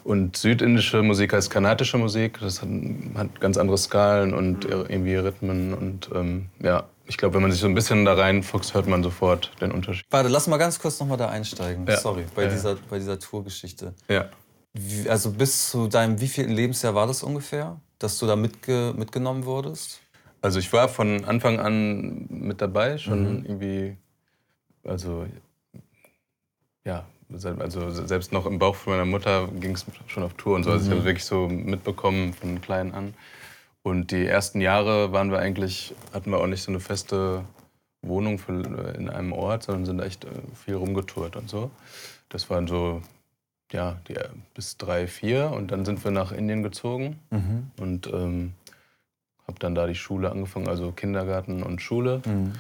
Und 0.05 0.37
südindische 0.37 1.03
Musik 1.03 1.33
heißt 1.33 1.51
kanadische 1.51 1.99
Musik. 1.99 2.39
Das 2.41 2.63
hat, 2.63 2.69
hat 3.17 3.41
ganz 3.41 3.57
andere 3.57 3.77
Skalen 3.77 4.35
und 4.35 4.65
irgendwie 4.65 5.17
Rhythmen. 5.17 5.75
Und 5.75 6.11
ähm, 6.15 6.47
ja, 6.63 6.85
ich 7.07 7.17
glaube, 7.17 7.35
wenn 7.35 7.43
man 7.43 7.51
sich 7.51 7.61
so 7.61 7.67
ein 7.67 7.75
bisschen 7.75 8.05
da 8.05 8.15
reinfuchst, 8.15 8.75
hört 8.75 8.87
man 8.87 9.03
sofort 9.03 9.51
den 9.61 9.73
Unterschied. 9.73 10.05
Warte, 10.11 10.29
lass 10.29 10.47
mal 10.47 10.59
ganz 10.59 10.79
kurz 10.79 11.01
nochmal 11.01 11.19
da 11.19 11.29
einsteigen. 11.29 11.87
Ja. 11.89 11.97
Sorry, 11.97 12.25
bei, 12.35 12.45
ja. 12.45 12.51
dieser, 12.51 12.77
bei 12.89 12.99
dieser 12.99 13.19
Tourgeschichte. 13.19 13.95
Ja. 14.09 14.27
Wie, 14.73 15.09
also 15.09 15.33
bis 15.33 15.71
zu 15.71 15.89
deinem 15.89 16.21
wievielten 16.21 16.55
Lebensjahr 16.55 16.95
war 16.95 17.07
das 17.07 17.23
ungefähr, 17.23 17.81
dass 17.99 18.19
du 18.19 18.27
da 18.27 18.37
mitge 18.37 18.95
mitgenommen 18.97 19.45
wurdest? 19.45 20.01
Also 20.43 20.59
ich 20.59 20.73
war 20.73 20.89
von 20.89 21.25
Anfang 21.25 21.59
an 21.59 22.27
mit 22.29 22.61
dabei, 22.61 22.99
schon 22.99 23.41
mhm. 23.41 23.45
irgendwie, 23.47 23.97
also 24.85 25.27
ja, 26.87 27.05
also 27.59 27.91
selbst 27.91 28.33
noch 28.33 28.47
im 28.47 28.59
Bauch 28.59 28.77
von 28.77 28.93
meiner 28.93 29.05
Mutter 29.05 29.49
ging 29.49 29.73
es 29.73 29.85
schon 30.07 30.23
auf 30.23 30.35
Tour 30.35 30.55
und 30.55 30.63
so. 30.63 30.71
Also 30.71 30.85
ich 30.85 30.91
habe 30.91 31.01
mhm. 31.01 31.05
wirklich 31.05 31.25
so 31.25 31.49
mitbekommen 31.49 32.33
von 32.33 32.61
klein 32.61 32.95
an. 32.95 33.15
Und 33.83 34.13
die 34.13 34.27
ersten 34.27 34.61
Jahre 34.61 35.13
waren 35.13 35.31
wir 35.31 35.41
eigentlich, 35.41 35.95
hatten 36.13 36.31
wir 36.31 36.39
auch 36.39 36.47
nicht 36.47 36.63
so 36.63 36.71
eine 36.71 36.81
feste 36.81 37.45
Wohnung 38.03 38.39
für, 38.39 38.53
äh, 38.53 38.97
in 38.97 39.09
einem 39.11 39.33
Ort, 39.33 39.65
sondern 39.65 39.85
sind 39.85 40.01
echt 40.01 40.25
äh, 40.25 40.29
viel 40.55 40.75
rumgetourt 40.75 41.37
und 41.37 41.51
so. 41.51 41.71
Das 42.29 42.49
waren 42.49 42.69
so, 42.69 43.03
ja, 43.73 44.01
die, 44.07 44.15
äh, 44.15 44.29
bis 44.55 44.77
drei, 44.77 45.09
vier. 45.09 45.51
Und 45.51 45.73
dann 45.73 45.85
sind 45.85 46.05
wir 46.05 46.13
nach 46.13 46.31
Indien 46.31 46.63
gezogen 46.63 47.19
mhm. 47.31 47.71
und 47.79 48.07
ähm, 48.07 48.55
habe 49.49 49.59
dann 49.59 49.75
da 49.75 49.87
die 49.87 49.95
Schule 49.95 50.31
angefangen, 50.31 50.69
also 50.69 50.93
Kindergarten 50.93 51.63
und 51.63 51.83
Schule. 51.83 52.23
Mhm. 52.25 52.53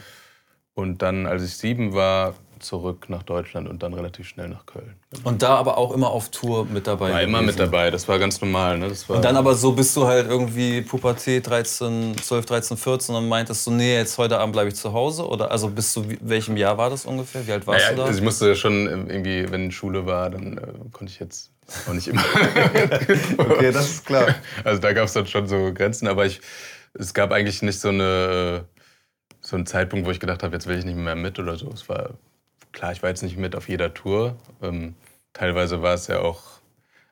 Und 0.75 1.03
dann, 1.03 1.27
als 1.27 1.43
ich 1.43 1.57
sieben 1.57 1.95
war, 1.95 2.35
zurück 2.61 3.09
nach 3.09 3.23
Deutschland 3.23 3.69
und 3.69 3.83
dann 3.83 3.95
relativ 3.95 4.29
schnell 4.29 4.49
nach 4.49 4.67
Köln. 4.67 4.95
Und 5.25 5.43
da 5.43 5.57
aber 5.57 5.79
auch 5.79 5.93
immer 5.93 6.11
auf 6.11 6.31
Tour 6.31 6.65
mit 6.65 6.87
dabei? 6.87 7.11
War 7.11 7.21
gewesen. 7.21 7.29
immer 7.29 7.43
mit 7.43 7.59
dabei, 7.59 7.91
das 7.91 8.09
war 8.09 8.19
ganz 8.19 8.41
normal. 8.41 8.79
Ne? 8.79 8.89
Das 8.89 9.09
war 9.09 9.17
und 9.17 9.25
dann 9.25 9.37
aber 9.37 9.55
so 9.55 9.73
bist 9.73 9.97
du 9.97 10.07
halt 10.07 10.29
irgendwie 10.29 10.83
Pubertät 10.83 11.47
13, 11.47 12.17
12, 12.17 12.47
13, 12.47 12.77
14 12.77 13.15
und 13.15 13.29
meintest 13.29 13.67
du, 13.67 13.71
nee, 13.71 13.97
jetzt 13.97 14.19
heute 14.19 14.39
Abend 14.39 14.53
bleibe 14.53 14.69
ich 14.69 14.77
zu 14.77 14.93
Hause? 14.93 15.27
Oder 15.27 15.51
also 15.51 15.69
bis 15.69 15.93
zu 15.93 16.05
welchem 16.21 16.57
Jahr 16.57 16.79
war 16.79 16.91
das 16.91 17.07
ungefähr? 17.07 17.47
Wie 17.47 17.53
alt 17.53 17.67
warst 17.67 17.85
naja, 17.85 17.91
du 17.91 18.03
da? 18.03 18.07
Also 18.07 18.19
ich 18.19 18.25
musste 18.25 18.55
schon 18.57 18.87
irgendwie, 18.87 19.51
wenn 19.51 19.71
Schule 19.71 20.07
war, 20.07 20.31
dann 20.31 20.59
äh, 20.59 20.61
konnte 20.93 21.13
ich 21.13 21.19
jetzt 21.19 21.53
auch 21.89 21.93
nicht 21.93 22.09
immer. 22.09 22.25
okay, 23.39 23.73
das 23.73 23.91
ist 23.91 24.07
klar. 24.07 24.35
Also 24.65 24.81
da 24.81 24.93
gab 24.93 25.05
es 25.05 25.13
dann 25.13 25.27
schon 25.27 25.47
so 25.47 25.73
Grenzen, 25.73 26.09
aber 26.09 26.27
ich, 26.27 26.41
es 26.95 27.13
gab 27.15 27.33
eigentlich 27.33 27.63
nicht 27.63 27.81
so 27.81 27.89
eine 27.89 28.67
so 29.47 29.55
einen 29.55 29.67
Zeitpunkt, 29.67 30.07
wo 30.07 30.11
ich 30.11 30.19
gedacht 30.19 30.43
habe, 30.43 30.55
jetzt 30.55 30.67
will 30.67 30.77
ich 30.77 30.85
nicht 30.85 30.97
mehr 30.97 31.15
mit 31.15 31.39
oder 31.39 31.57
so. 31.57 31.71
Es 31.71 31.89
war 31.89 32.15
klar, 32.77 32.93
ich 32.93 33.03
war 33.03 33.09
jetzt 33.09 33.23
nicht 33.23 33.39
mit 33.39 33.57
auf 33.57 33.69
jeder 33.69 33.95
Tour. 33.95 34.37
Ähm, 34.63 34.95
teilweise 35.33 35.81
war 35.83 35.95
es 35.95 36.09
ja 36.09 36.21
auch 36.21 36.43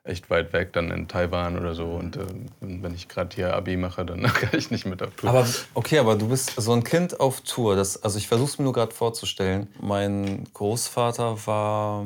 echt 0.03 0.29
weit 0.29 0.53
weg, 0.53 0.73
dann 0.73 0.91
in 0.91 1.07
Taiwan 1.07 1.57
oder 1.57 1.73
so. 1.73 1.85
Und 1.85 2.17
äh, 2.17 2.25
wenn 2.61 2.93
ich 2.93 3.07
gerade 3.07 3.35
hier 3.35 3.55
Abi 3.55 3.75
mache, 3.75 4.05
dann 4.05 4.21
kann 4.23 4.51
ich 4.53 4.69
nicht 4.69 4.85
mit 4.85 5.01
auf 5.01 5.15
Tour. 5.15 5.31
Aber 5.31 5.47
okay, 5.73 5.97
aber 5.97 6.15
du 6.15 6.29
bist 6.29 6.53
so 6.55 6.71
ein 6.71 6.83
Kind 6.83 7.19
auf 7.19 7.41
Tour. 7.41 7.75
Das, 7.75 8.01
also 8.03 8.19
ich 8.19 8.27
versuche 8.27 8.51
es 8.51 8.59
mir 8.59 8.65
nur 8.65 8.73
gerade 8.73 8.93
vorzustellen. 8.93 9.67
Mein 9.81 10.43
Großvater 10.53 11.47
war, 11.47 12.05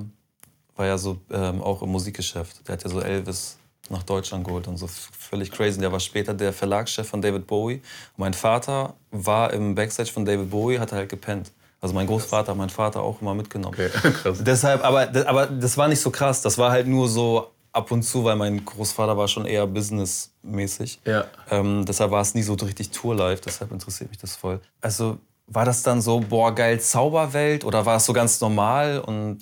war 0.78 0.86
ja 0.86 0.98
so 0.98 1.20
ähm, 1.30 1.62
auch 1.62 1.82
im 1.82 1.89
Musikgeschäft. 1.89 2.66
Der 2.66 2.74
hat 2.74 2.84
ja 2.84 2.89
so 2.89 3.01
Elvis 3.01 3.58
nach 3.89 4.04
Deutschland 4.04 4.46
geholt 4.46 4.70
und 4.70 4.78
so 4.78 4.88
völlig 4.88 5.51
crazy. 5.51 5.82
Der 5.82 5.92
war 5.92 6.00
später 6.00 6.34
der 6.34 6.54
Verlagschef 6.54 7.10
von 7.10 7.22
David 7.22 7.46
Bowie. 7.46 7.82
Mein 8.16 8.34
Vater 8.34 8.94
war 9.12 9.51
im 9.51 9.75
Backstage 9.75 10.13
von 10.13 10.24
David 10.24 10.50
Bowie, 10.50 10.80
hat 10.80 10.94
halt 10.94 11.10
gepennt. 11.10 11.51
Also 11.81 11.95
mein 11.95 12.07
Großvater, 12.07 12.55
mein 12.55 12.69
Vater 12.69 13.01
auch 13.01 13.21
immer 13.21 13.33
mitgenommen. 13.33 13.74
Okay, 13.74 13.89
krass. 14.21 14.43
Deshalb, 14.43 14.83
aber, 14.83 15.09
aber 15.27 15.45
das 15.48 15.77
war 15.77 15.88
nicht 15.88 16.01
so 16.01 16.12
krass. 16.12 16.41
Das 16.41 16.57
war 16.57 16.71
halt 16.71 16.88
nur 16.88 17.07
so 17.07 17.51
ab 17.71 17.91
und 17.91 18.03
zu, 18.03 18.24
weil 18.24 18.36
mein 18.36 18.65
Großvater 18.65 19.15
war 19.17 19.27
schon 19.27 19.45
eher 19.45 19.65
businessmäßig. 19.67 21.00
Ja. 21.05 21.25
Ähm, 21.50 21.86
deshalb 21.86 22.12
war 22.12 22.21
es 22.21 22.36
nie 22.36 22.41
so 22.41 22.53
richtig 22.53 22.91
Tourlife. 22.91 23.41
Deshalb 23.45 23.71
interessiert 23.71 24.09
mich 24.09 24.19
das 24.19 24.36
voll. 24.36 24.59
Also 24.81 25.19
war 25.48 25.65
das 25.65 25.83
dann 25.83 26.01
so, 26.01 26.19
boah, 26.19 26.53
geil, 26.53 26.79
Zauberwelt? 26.79 27.63
Oder 27.63 27.86
war 27.86 27.98
es 27.98 28.05
so 28.05 28.13
ganz 28.13 28.41
normal? 28.41 29.00
Und 29.00 29.39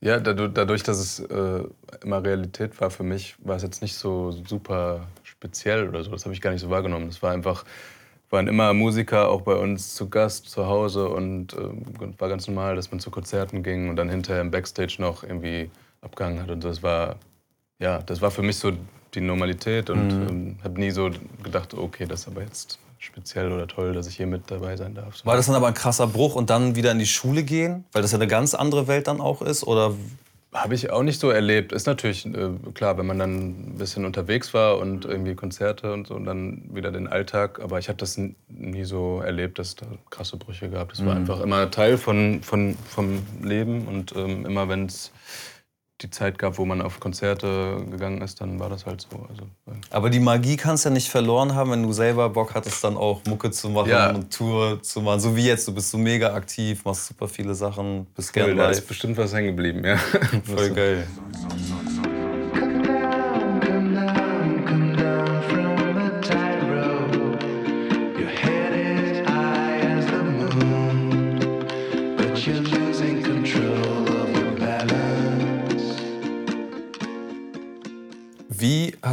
ja, 0.00 0.18
dadurch, 0.18 0.82
dass 0.82 0.98
es 0.98 1.20
äh, 1.20 1.64
immer 2.02 2.24
Realität 2.24 2.80
war 2.80 2.90
für 2.90 3.02
mich, 3.02 3.34
war 3.40 3.56
es 3.56 3.62
jetzt 3.62 3.82
nicht 3.82 3.94
so 3.94 4.32
super 4.46 5.08
speziell 5.22 5.88
oder 5.88 6.02
so. 6.02 6.10
Das 6.10 6.24
habe 6.24 6.34
ich 6.34 6.40
gar 6.40 6.52
nicht 6.52 6.62
so 6.62 6.70
wahrgenommen. 6.70 7.08
Das 7.08 7.22
war 7.22 7.32
einfach 7.32 7.64
waren 8.30 8.46
immer 8.46 8.72
Musiker 8.72 9.28
auch 9.28 9.42
bei 9.42 9.54
uns 9.54 9.94
zu 9.94 10.08
Gast 10.08 10.48
zu 10.48 10.66
Hause 10.66 11.08
und 11.08 11.52
äh, 11.52 12.18
war 12.18 12.28
ganz 12.28 12.46
normal, 12.46 12.76
dass 12.76 12.90
man 12.90 13.00
zu 13.00 13.10
Konzerten 13.10 13.62
ging 13.62 13.90
und 13.90 13.96
dann 13.96 14.08
hinterher 14.08 14.40
im 14.40 14.50
Backstage 14.50 14.96
noch 14.98 15.24
irgendwie 15.24 15.70
abgehangen 16.00 16.40
hat 16.40 16.50
und. 16.50 16.64
Das 16.64 16.82
war, 16.82 17.16
ja, 17.78 17.98
das 17.98 18.22
war 18.22 18.30
für 18.30 18.42
mich 18.42 18.56
so 18.56 18.72
die 19.14 19.20
Normalität 19.20 19.90
und 19.90 20.08
mhm. 20.08 20.28
ähm, 20.28 20.58
habe 20.62 20.78
nie 20.78 20.90
so 20.90 21.10
gedacht, 21.42 21.74
okay, 21.74 22.06
das 22.06 22.20
ist 22.20 22.28
aber 22.28 22.42
jetzt 22.42 22.78
speziell 22.98 23.50
oder 23.50 23.66
toll, 23.66 23.92
dass 23.92 24.06
ich 24.06 24.16
hier 24.16 24.26
mit 24.26 24.50
dabei 24.50 24.76
sein 24.76 24.94
darf. 24.94 25.16
So. 25.16 25.24
War 25.24 25.36
das 25.36 25.46
dann 25.46 25.56
aber 25.56 25.66
ein 25.66 25.74
krasser 25.74 26.06
Bruch 26.06 26.36
und 26.36 26.50
dann 26.50 26.76
wieder 26.76 26.92
in 26.92 26.98
die 26.98 27.06
Schule 27.06 27.42
gehen, 27.42 27.84
weil 27.92 28.02
das 28.02 28.12
ja 28.12 28.18
eine 28.18 28.28
ganz 28.28 28.54
andere 28.54 28.86
Welt 28.86 29.08
dann 29.08 29.20
auch 29.20 29.42
ist? 29.42 29.64
Oder 29.64 29.94
habe 30.52 30.74
ich 30.74 30.90
auch 30.90 31.02
nicht 31.02 31.20
so 31.20 31.30
erlebt. 31.30 31.72
Ist 31.72 31.86
natürlich 31.86 32.26
äh, 32.26 32.50
klar, 32.74 32.98
wenn 32.98 33.06
man 33.06 33.18
dann 33.18 33.36
ein 33.36 33.78
bisschen 33.78 34.04
unterwegs 34.04 34.52
war 34.52 34.78
und 34.78 35.04
irgendwie 35.04 35.34
Konzerte 35.34 35.92
und 35.92 36.08
so 36.08 36.14
und 36.14 36.24
dann 36.24 36.68
wieder 36.74 36.90
den 36.90 37.06
Alltag. 37.06 37.60
Aber 37.60 37.78
ich 37.78 37.88
habe 37.88 37.98
das 37.98 38.18
nie 38.48 38.84
so 38.84 39.20
erlebt, 39.20 39.58
dass 39.58 39.68
es 39.68 39.76
da 39.76 39.86
krasse 40.10 40.36
Brüche 40.36 40.68
gab. 40.68 40.90
Das 40.90 41.04
war 41.04 41.14
mhm. 41.14 41.20
einfach 41.20 41.40
immer 41.40 41.70
Teil 41.70 41.98
von, 41.98 42.42
von, 42.42 42.76
vom 42.88 43.22
Leben 43.42 43.86
und 43.86 44.14
ähm, 44.16 44.44
immer 44.44 44.68
wenn 44.68 44.86
es 44.86 45.12
die 46.02 46.10
Zeit 46.10 46.38
gab, 46.38 46.58
wo 46.58 46.64
man 46.64 46.80
auf 46.80 47.00
Konzerte 47.00 47.84
gegangen 47.90 48.22
ist, 48.22 48.40
dann 48.40 48.58
war 48.58 48.68
das 48.68 48.86
halt 48.86 49.00
so. 49.02 49.26
Also, 49.28 49.44
Aber 49.90 50.10
die 50.10 50.20
Magie 50.20 50.56
kannst 50.56 50.84
du 50.84 50.88
ja 50.88 50.92
nicht 50.94 51.08
verloren 51.08 51.54
haben, 51.54 51.70
wenn 51.70 51.82
du 51.82 51.92
selber 51.92 52.28
Bock 52.30 52.54
hattest, 52.54 52.82
dann 52.84 52.96
auch 52.96 53.20
Mucke 53.26 53.50
zu 53.50 53.68
machen 53.68 53.90
ja. 53.90 54.10
und 54.10 54.32
Tour 54.32 54.82
zu 54.82 55.00
machen. 55.00 55.20
So 55.20 55.36
wie 55.36 55.46
jetzt, 55.46 55.66
du 55.68 55.74
bist 55.74 55.90
so 55.90 55.98
mega 55.98 56.34
aktiv, 56.34 56.84
machst 56.84 57.06
super 57.06 57.28
viele 57.28 57.54
Sachen, 57.54 58.06
bist 58.16 58.32
gerne 58.32 58.54
Da 58.54 58.70
ist 58.70 58.86
bestimmt 58.86 59.16
was 59.18 59.32
hängen 59.32 59.48
geblieben, 59.48 59.84
ja. 59.84 59.96
Voll 60.44 60.70
geil. 60.70 61.06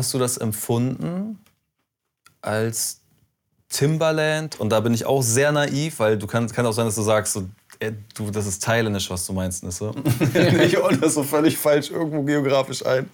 hast 0.07 0.13
du 0.13 0.19
das 0.19 0.37
empfunden 0.37 1.37
als 2.41 3.01
Timberland? 3.67 4.57
Und 4.57 4.69
da 4.69 4.79
bin 4.79 4.93
ich 4.93 5.05
auch 5.05 5.21
sehr 5.21 5.51
naiv, 5.51 5.99
weil 5.99 6.17
du 6.17 6.27
kann, 6.27 6.47
kann 6.47 6.65
auch 6.65 6.71
sein, 6.71 6.85
dass 6.85 6.95
du 6.95 7.01
sagst, 7.01 7.33
so, 7.33 7.49
äh, 7.79 7.91
du, 8.15 8.31
das 8.31 8.47
ist 8.47 8.63
thailändisch, 8.63 9.09
was 9.09 9.25
du 9.25 9.33
meinst, 9.33 9.65
Nisse. 9.65 9.91
ich 10.63 10.77
ordne 10.77 10.99
das 10.99 11.15
so 11.15 11.23
völlig 11.23 11.57
falsch 11.57 11.91
irgendwo 11.91 12.23
geografisch 12.23 12.85
ein. 12.85 13.09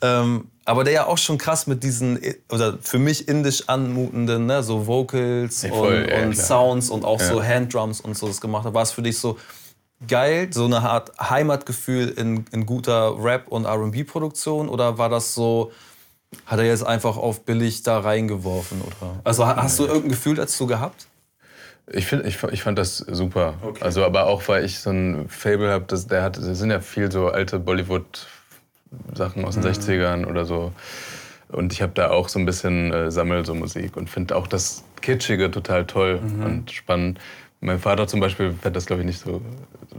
Ähm, 0.00 0.48
aber 0.64 0.84
der 0.84 0.94
ja 0.94 1.06
auch 1.06 1.18
schon 1.18 1.36
krass 1.36 1.66
mit 1.66 1.84
diesen, 1.84 2.18
oder 2.50 2.78
für 2.80 2.98
mich 2.98 3.28
indisch 3.28 3.68
anmutenden, 3.68 4.46
ne, 4.46 4.62
so 4.62 4.86
Vocals 4.86 5.60
ja, 5.60 5.68
voll, 5.68 6.04
und, 6.04 6.08
ja, 6.08 6.22
und 6.22 6.34
Sounds 6.34 6.88
und 6.88 7.04
auch 7.04 7.20
ja. 7.20 7.28
so 7.28 7.42
Handdrums 7.42 8.00
und 8.00 8.16
so 8.16 8.26
das 8.26 8.40
gemacht 8.40 8.64
hat. 8.64 8.72
War 8.72 8.84
es 8.84 8.92
für 8.92 9.02
dich 9.02 9.18
so, 9.18 9.36
geil, 10.06 10.48
so 10.50 10.64
eine 10.64 10.80
Art 10.80 11.12
Heimatgefühl 11.18 12.08
in, 12.08 12.44
in 12.52 12.66
guter 12.66 13.16
Rap- 13.22 13.48
und 13.48 13.66
RB-Produktion? 13.66 14.68
Oder 14.68 14.98
war 14.98 15.08
das 15.08 15.34
so, 15.34 15.72
hat 16.46 16.58
er 16.58 16.64
jetzt 16.64 16.84
einfach 16.84 17.16
auf 17.16 17.44
billig 17.44 17.82
da 17.82 18.00
reingeworfen? 18.00 18.80
Oder? 18.82 19.20
Also 19.24 19.46
hast 19.46 19.78
du 19.78 19.84
irgendein 19.84 20.10
Gefühl 20.10 20.34
dazu 20.34 20.66
gehabt? 20.66 21.06
Ich, 21.90 22.06
find, 22.06 22.24
ich, 22.24 22.42
ich 22.44 22.62
fand 22.62 22.78
das 22.78 22.98
super. 22.98 23.54
Okay. 23.62 23.82
Also, 23.82 24.04
aber 24.04 24.26
auch, 24.26 24.46
weil 24.48 24.64
ich 24.64 24.78
so 24.78 24.90
ein 24.90 25.28
Fable 25.28 25.70
habe, 25.70 25.84
das, 25.88 26.06
der 26.06 26.22
hat, 26.22 26.36
das 26.36 26.44
sind 26.58 26.70
ja 26.70 26.80
viel 26.80 27.10
so 27.10 27.28
alte 27.28 27.58
Bollywood-Sachen 27.58 29.44
aus 29.44 29.54
den 29.54 29.64
mhm. 29.64 29.70
60ern 29.70 30.26
oder 30.26 30.44
so. 30.44 30.72
Und 31.48 31.72
ich 31.72 31.82
habe 31.82 31.92
da 31.94 32.10
auch 32.10 32.28
so 32.28 32.38
ein 32.38 32.46
bisschen 32.46 32.92
äh, 32.92 33.10
Sammel 33.10 33.44
so 33.44 33.54
Musik 33.54 33.96
und 33.96 34.08
finde 34.08 34.36
auch 34.36 34.46
das 34.46 34.84
Kitschige 35.02 35.50
total 35.50 35.84
toll 35.86 36.20
mhm. 36.20 36.44
und 36.44 36.70
spannend. 36.70 37.18
Mein 37.64 37.78
Vater 37.78 38.08
zum 38.08 38.18
Beispiel 38.18 38.50
fände 38.50 38.72
das, 38.72 38.86
glaube 38.86 39.02
ich, 39.02 39.06
nicht 39.06 39.20
so, 39.20 39.40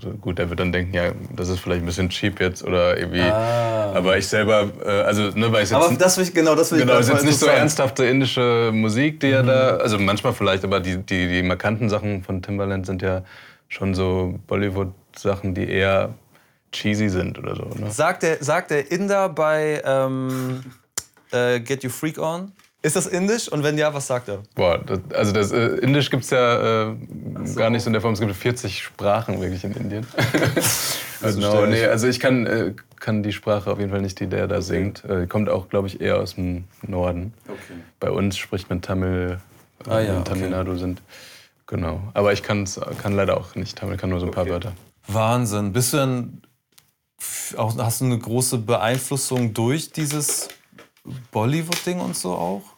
so, 0.02 0.10
gut. 0.10 0.38
Der 0.38 0.50
wird 0.50 0.60
dann 0.60 0.74
denken, 0.74 0.94
ja, 0.94 1.14
das 1.34 1.48
ist 1.48 1.60
vielleicht 1.62 1.82
ein 1.82 1.86
bisschen 1.86 2.10
cheap 2.10 2.42
jetzt 2.42 2.62
oder 2.62 2.98
irgendwie. 2.98 3.22
Ah. 3.22 3.94
Aber 3.96 4.18
ich 4.18 4.28
selber, 4.28 4.70
äh, 4.86 4.90
also, 4.90 5.30
ne, 5.30 5.50
weil 5.50 5.64
ich 5.64 5.70
jetzt. 5.70 5.74
Aber 5.74 5.96
das 5.96 6.18
will 6.18 6.26
ich, 6.26 6.34
genau, 6.34 6.56
das 6.56 6.74
will 6.74 6.80
genau, 6.80 7.00
ich 7.00 7.06
Genau, 7.06 7.16
ist 7.16 7.24
jetzt 7.24 7.26
nicht 7.26 7.40
so 7.40 7.46
ernsthafte 7.46 8.04
indische 8.04 8.72
Musik, 8.74 9.22
die 9.22 9.28
mhm. 9.28 9.34
er 9.34 9.44
da, 9.44 9.78
also 9.78 9.98
manchmal 9.98 10.34
vielleicht, 10.34 10.66
aber 10.66 10.82
die, 10.82 10.98
die, 10.98 11.30
die 11.30 11.42
markanten 11.42 11.88
Sachen 11.88 12.22
von 12.22 12.42
Timbaland 12.42 12.86
sind 12.86 13.02
ja 13.02 13.24
schon 13.70 13.96
so 13.96 14.38
Bollywood-Sachen, 14.48 15.56
die 15.56 15.70
eher 15.70 16.14
cheesy 16.74 17.08
sind 17.08 17.40
oder 17.40 17.56
so. 17.56 17.64
Ne? 17.80 17.90
Sagt, 17.92 18.24
der, 18.24 18.44
sagt 18.44 18.72
der 18.72 18.92
Inder 18.92 19.30
bei 19.30 19.82
ähm, 19.86 20.64
äh, 21.32 21.62
Get 21.62 21.84
You 21.84 21.90
Freak 21.90 22.20
On? 22.20 22.52
Ist 22.84 22.98
das 22.98 23.08
indisch? 23.08 23.48
Und 23.48 23.64
wenn 23.64 23.78
ja, 23.78 23.94
was 23.94 24.08
sagt 24.08 24.28
er? 24.28 24.44
Boah, 24.56 24.78
das, 24.78 25.00
also 25.14 25.32
das 25.32 25.54
äh, 25.54 25.68
Indisch 25.78 26.10
gibt 26.10 26.26
es 26.26 26.32
ja 26.32 26.90
äh, 26.92 26.96
so. 27.46 27.56
gar 27.56 27.70
nicht 27.70 27.82
so 27.82 27.88
in 27.88 27.94
der 27.94 28.02
Form. 28.02 28.14
Es 28.14 28.20
gibt 28.20 28.36
40 28.36 28.84
Sprachen 28.84 29.40
wirklich 29.40 29.64
in 29.64 29.72
Indien. 29.72 30.06
also, 31.22 31.40
no, 31.40 31.66
nee, 31.66 31.86
also 31.86 32.10
ich 32.10 32.20
kann, 32.20 32.46
äh, 32.46 32.74
kann 33.00 33.24
die 33.24 33.32
Sprache 33.32 33.72
auf 33.72 33.80
jeden 33.80 33.90
Fall 33.90 34.02
nicht, 34.02 34.20
die 34.20 34.28
der 34.28 34.50
da 34.50 34.56
okay. 34.56 34.66
singt. 34.66 35.06
Äh, 35.06 35.28
kommt 35.28 35.48
auch, 35.48 35.70
glaube 35.70 35.88
ich, 35.88 36.02
eher 36.02 36.18
aus 36.18 36.36
dem 36.36 36.66
Norden. 36.86 37.34
Okay. 37.48 37.80
Bei 38.02 38.12
uns 38.12 38.38
spricht 38.38 38.70
man 38.70 38.82
Tamil, 38.82 39.40
ah, 39.88 40.02
ja, 40.02 40.18
in 40.18 40.26
Tamil 40.26 40.50
Nadu 40.50 40.72
okay. 40.72 40.82
sind. 40.82 41.02
Genau. 41.68 42.02
Aber 42.14 42.34
ich 42.34 42.44
kann 42.44 42.68
leider 43.06 43.38
auch 43.38 43.56
nicht 43.56 43.78
Tamil, 43.78 43.96
kann 43.96 44.10
nur 44.10 44.20
so 44.20 44.26
ein 44.26 44.34
paar 44.34 44.50
Wörter. 44.50 44.74
Wahnsinn. 45.08 45.72
Bist 45.72 45.94
du 45.94 45.98
denn, 45.98 46.42
auch, 47.56 47.78
hast 47.78 48.02
du 48.02 48.06
eine 48.06 48.20
große 48.20 48.58
Beeinflussung 48.58 49.54
durch 49.54 49.90
dieses 49.90 50.50
Bollywood-Ding 51.32 52.02
und 52.02 52.18
so 52.18 52.34
auch? 52.34 52.73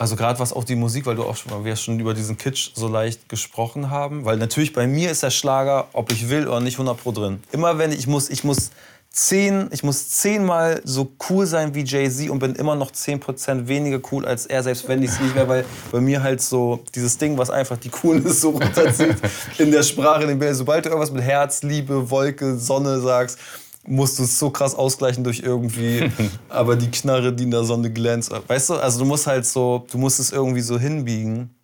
Also 0.00 0.16
gerade 0.16 0.38
was 0.38 0.54
auch 0.54 0.64
die 0.64 0.76
Musik, 0.76 1.04
weil 1.04 1.16
du 1.16 1.24
auch 1.24 1.36
schon, 1.36 1.62
wir 1.62 1.76
schon 1.76 2.00
über 2.00 2.14
diesen 2.14 2.38
Kitsch 2.38 2.70
so 2.72 2.88
leicht 2.88 3.28
gesprochen 3.28 3.90
haben, 3.90 4.24
weil 4.24 4.38
natürlich 4.38 4.72
bei 4.72 4.86
mir 4.86 5.10
ist 5.10 5.22
der 5.22 5.28
Schlager, 5.28 5.88
ob 5.92 6.10
ich 6.10 6.30
will 6.30 6.48
oder 6.48 6.60
nicht, 6.60 6.76
100 6.76 6.96
pro 6.96 7.12
drin. 7.12 7.42
Immer 7.52 7.76
wenn 7.76 7.92
ich 7.92 8.06
muss, 8.06 8.30
ich 8.30 8.42
muss 8.42 8.70
zehn, 9.10 9.68
ich 9.72 9.82
muss 9.82 10.08
zehnmal 10.08 10.80
so 10.84 11.12
cool 11.28 11.44
sein 11.44 11.74
wie 11.74 11.84
Jay-Z 11.84 12.30
und 12.30 12.38
bin 12.38 12.54
immer 12.54 12.76
noch 12.76 12.92
10% 12.92 13.68
weniger 13.68 14.00
cool 14.10 14.24
als 14.24 14.46
er, 14.46 14.62
selbst 14.62 14.88
wenn 14.88 15.02
ich 15.02 15.10
es 15.10 15.20
nicht 15.20 15.34
wäre, 15.34 15.48
weil 15.48 15.64
bei 15.92 16.00
mir 16.00 16.22
halt 16.22 16.40
so 16.40 16.82
dieses 16.94 17.18
Ding, 17.18 17.36
was 17.36 17.50
einfach 17.50 17.76
die 17.76 17.90
Coolness 17.90 18.40
so 18.40 18.50
runterzieht 18.58 19.16
in 19.58 19.70
der 19.70 19.82
Sprache, 19.82 20.22
in 20.22 20.28
den 20.30 20.38
Bildern. 20.38 20.56
Sobald 20.56 20.86
du 20.86 20.88
irgendwas 20.88 21.12
mit 21.12 21.24
Herz, 21.24 21.62
Liebe, 21.62 22.08
Wolke, 22.08 22.56
Sonne 22.56 23.02
sagst, 23.02 23.38
musst 23.86 24.18
du 24.18 24.24
es 24.24 24.38
so 24.38 24.50
krass 24.50 24.74
ausgleichen 24.74 25.24
durch 25.24 25.40
irgendwie, 25.40 26.10
aber 26.48 26.76
die 26.76 26.90
Knarre, 26.90 27.32
die 27.32 27.44
in 27.44 27.50
der 27.50 27.64
Sonne 27.64 27.90
glänzt. 27.90 28.32
Weißt 28.48 28.70
du, 28.70 28.74
also 28.74 29.00
du 29.00 29.04
musst 29.04 29.26
halt 29.26 29.46
so, 29.46 29.86
du 29.90 29.98
musst 29.98 30.20
es 30.20 30.32
irgendwie 30.32 30.60
so 30.60 30.78
hinbiegen. 30.78 31.54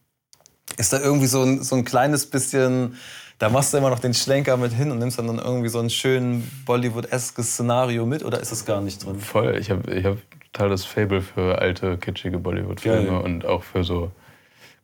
Ist 0.76 0.92
da 0.92 1.00
irgendwie 1.00 1.26
so 1.26 1.42
ein, 1.42 1.62
so 1.62 1.76
ein 1.76 1.85
kleines 1.85 2.26
bisschen, 2.26 2.96
da 3.38 3.49
machst 3.49 3.73
du 3.73 3.78
immer 3.78 3.90
noch 3.90 3.99
den 4.00 4.14
Schlenker 4.14 4.56
mit 4.56 4.73
hin 4.73 4.90
und 4.90 4.99
nimmst 4.99 5.18
dann, 5.18 5.26
dann 5.26 5.38
irgendwie 5.38 5.68
so 5.68 5.78
ein 5.78 5.90
schön 5.90 6.50
Bollywood-eskes 6.64 7.52
Szenario 7.52 8.04
mit 8.06 8.25
oder 8.25 8.40
ist 8.40 8.52
es 8.52 8.64
gar 8.64 8.80
nicht 8.80 9.04
drin? 9.04 9.18
Voll, 9.20 9.56
ich 9.58 9.70
habe 9.70 9.94
ich 9.94 10.04
hab 10.04 10.16
total 10.52 10.70
das 10.70 10.85
Fable 10.85 11.20
für 11.20 11.58
alte, 11.58 11.99
kitschige 11.99 12.38
Bollywood-Filme 12.38 13.20
und 13.23 13.44
auch 13.44 13.62
für 13.62 13.85
so 13.85 14.11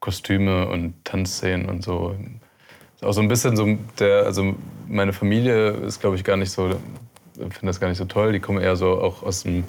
Kostüme 0.00 0.68
und 0.68 0.94
Tanzszenen 1.04 1.68
und 1.68 1.82
so. 1.82 2.14
Ist 2.96 3.04
auch 3.04 3.12
so 3.12 3.20
ein 3.20 3.28
bisschen 3.28 3.56
so 3.56 3.78
der, 3.98 4.24
also 4.24 4.54
meine 4.86 5.12
Familie 5.12 5.70
ist, 5.70 6.00
glaube 6.00 6.16
ich, 6.16 6.24
gar 6.24 6.36
nicht 6.36 6.50
so 6.50 6.70
finde 7.34 7.66
das 7.66 7.80
gar 7.80 7.88
nicht 7.88 7.98
so 7.98 8.04
toll. 8.04 8.32
Die 8.32 8.40
kommen 8.40 8.60
eher 8.60 8.76
so 8.76 9.00
auch 9.00 9.22
aus 9.22 9.42
dem. 9.42 9.64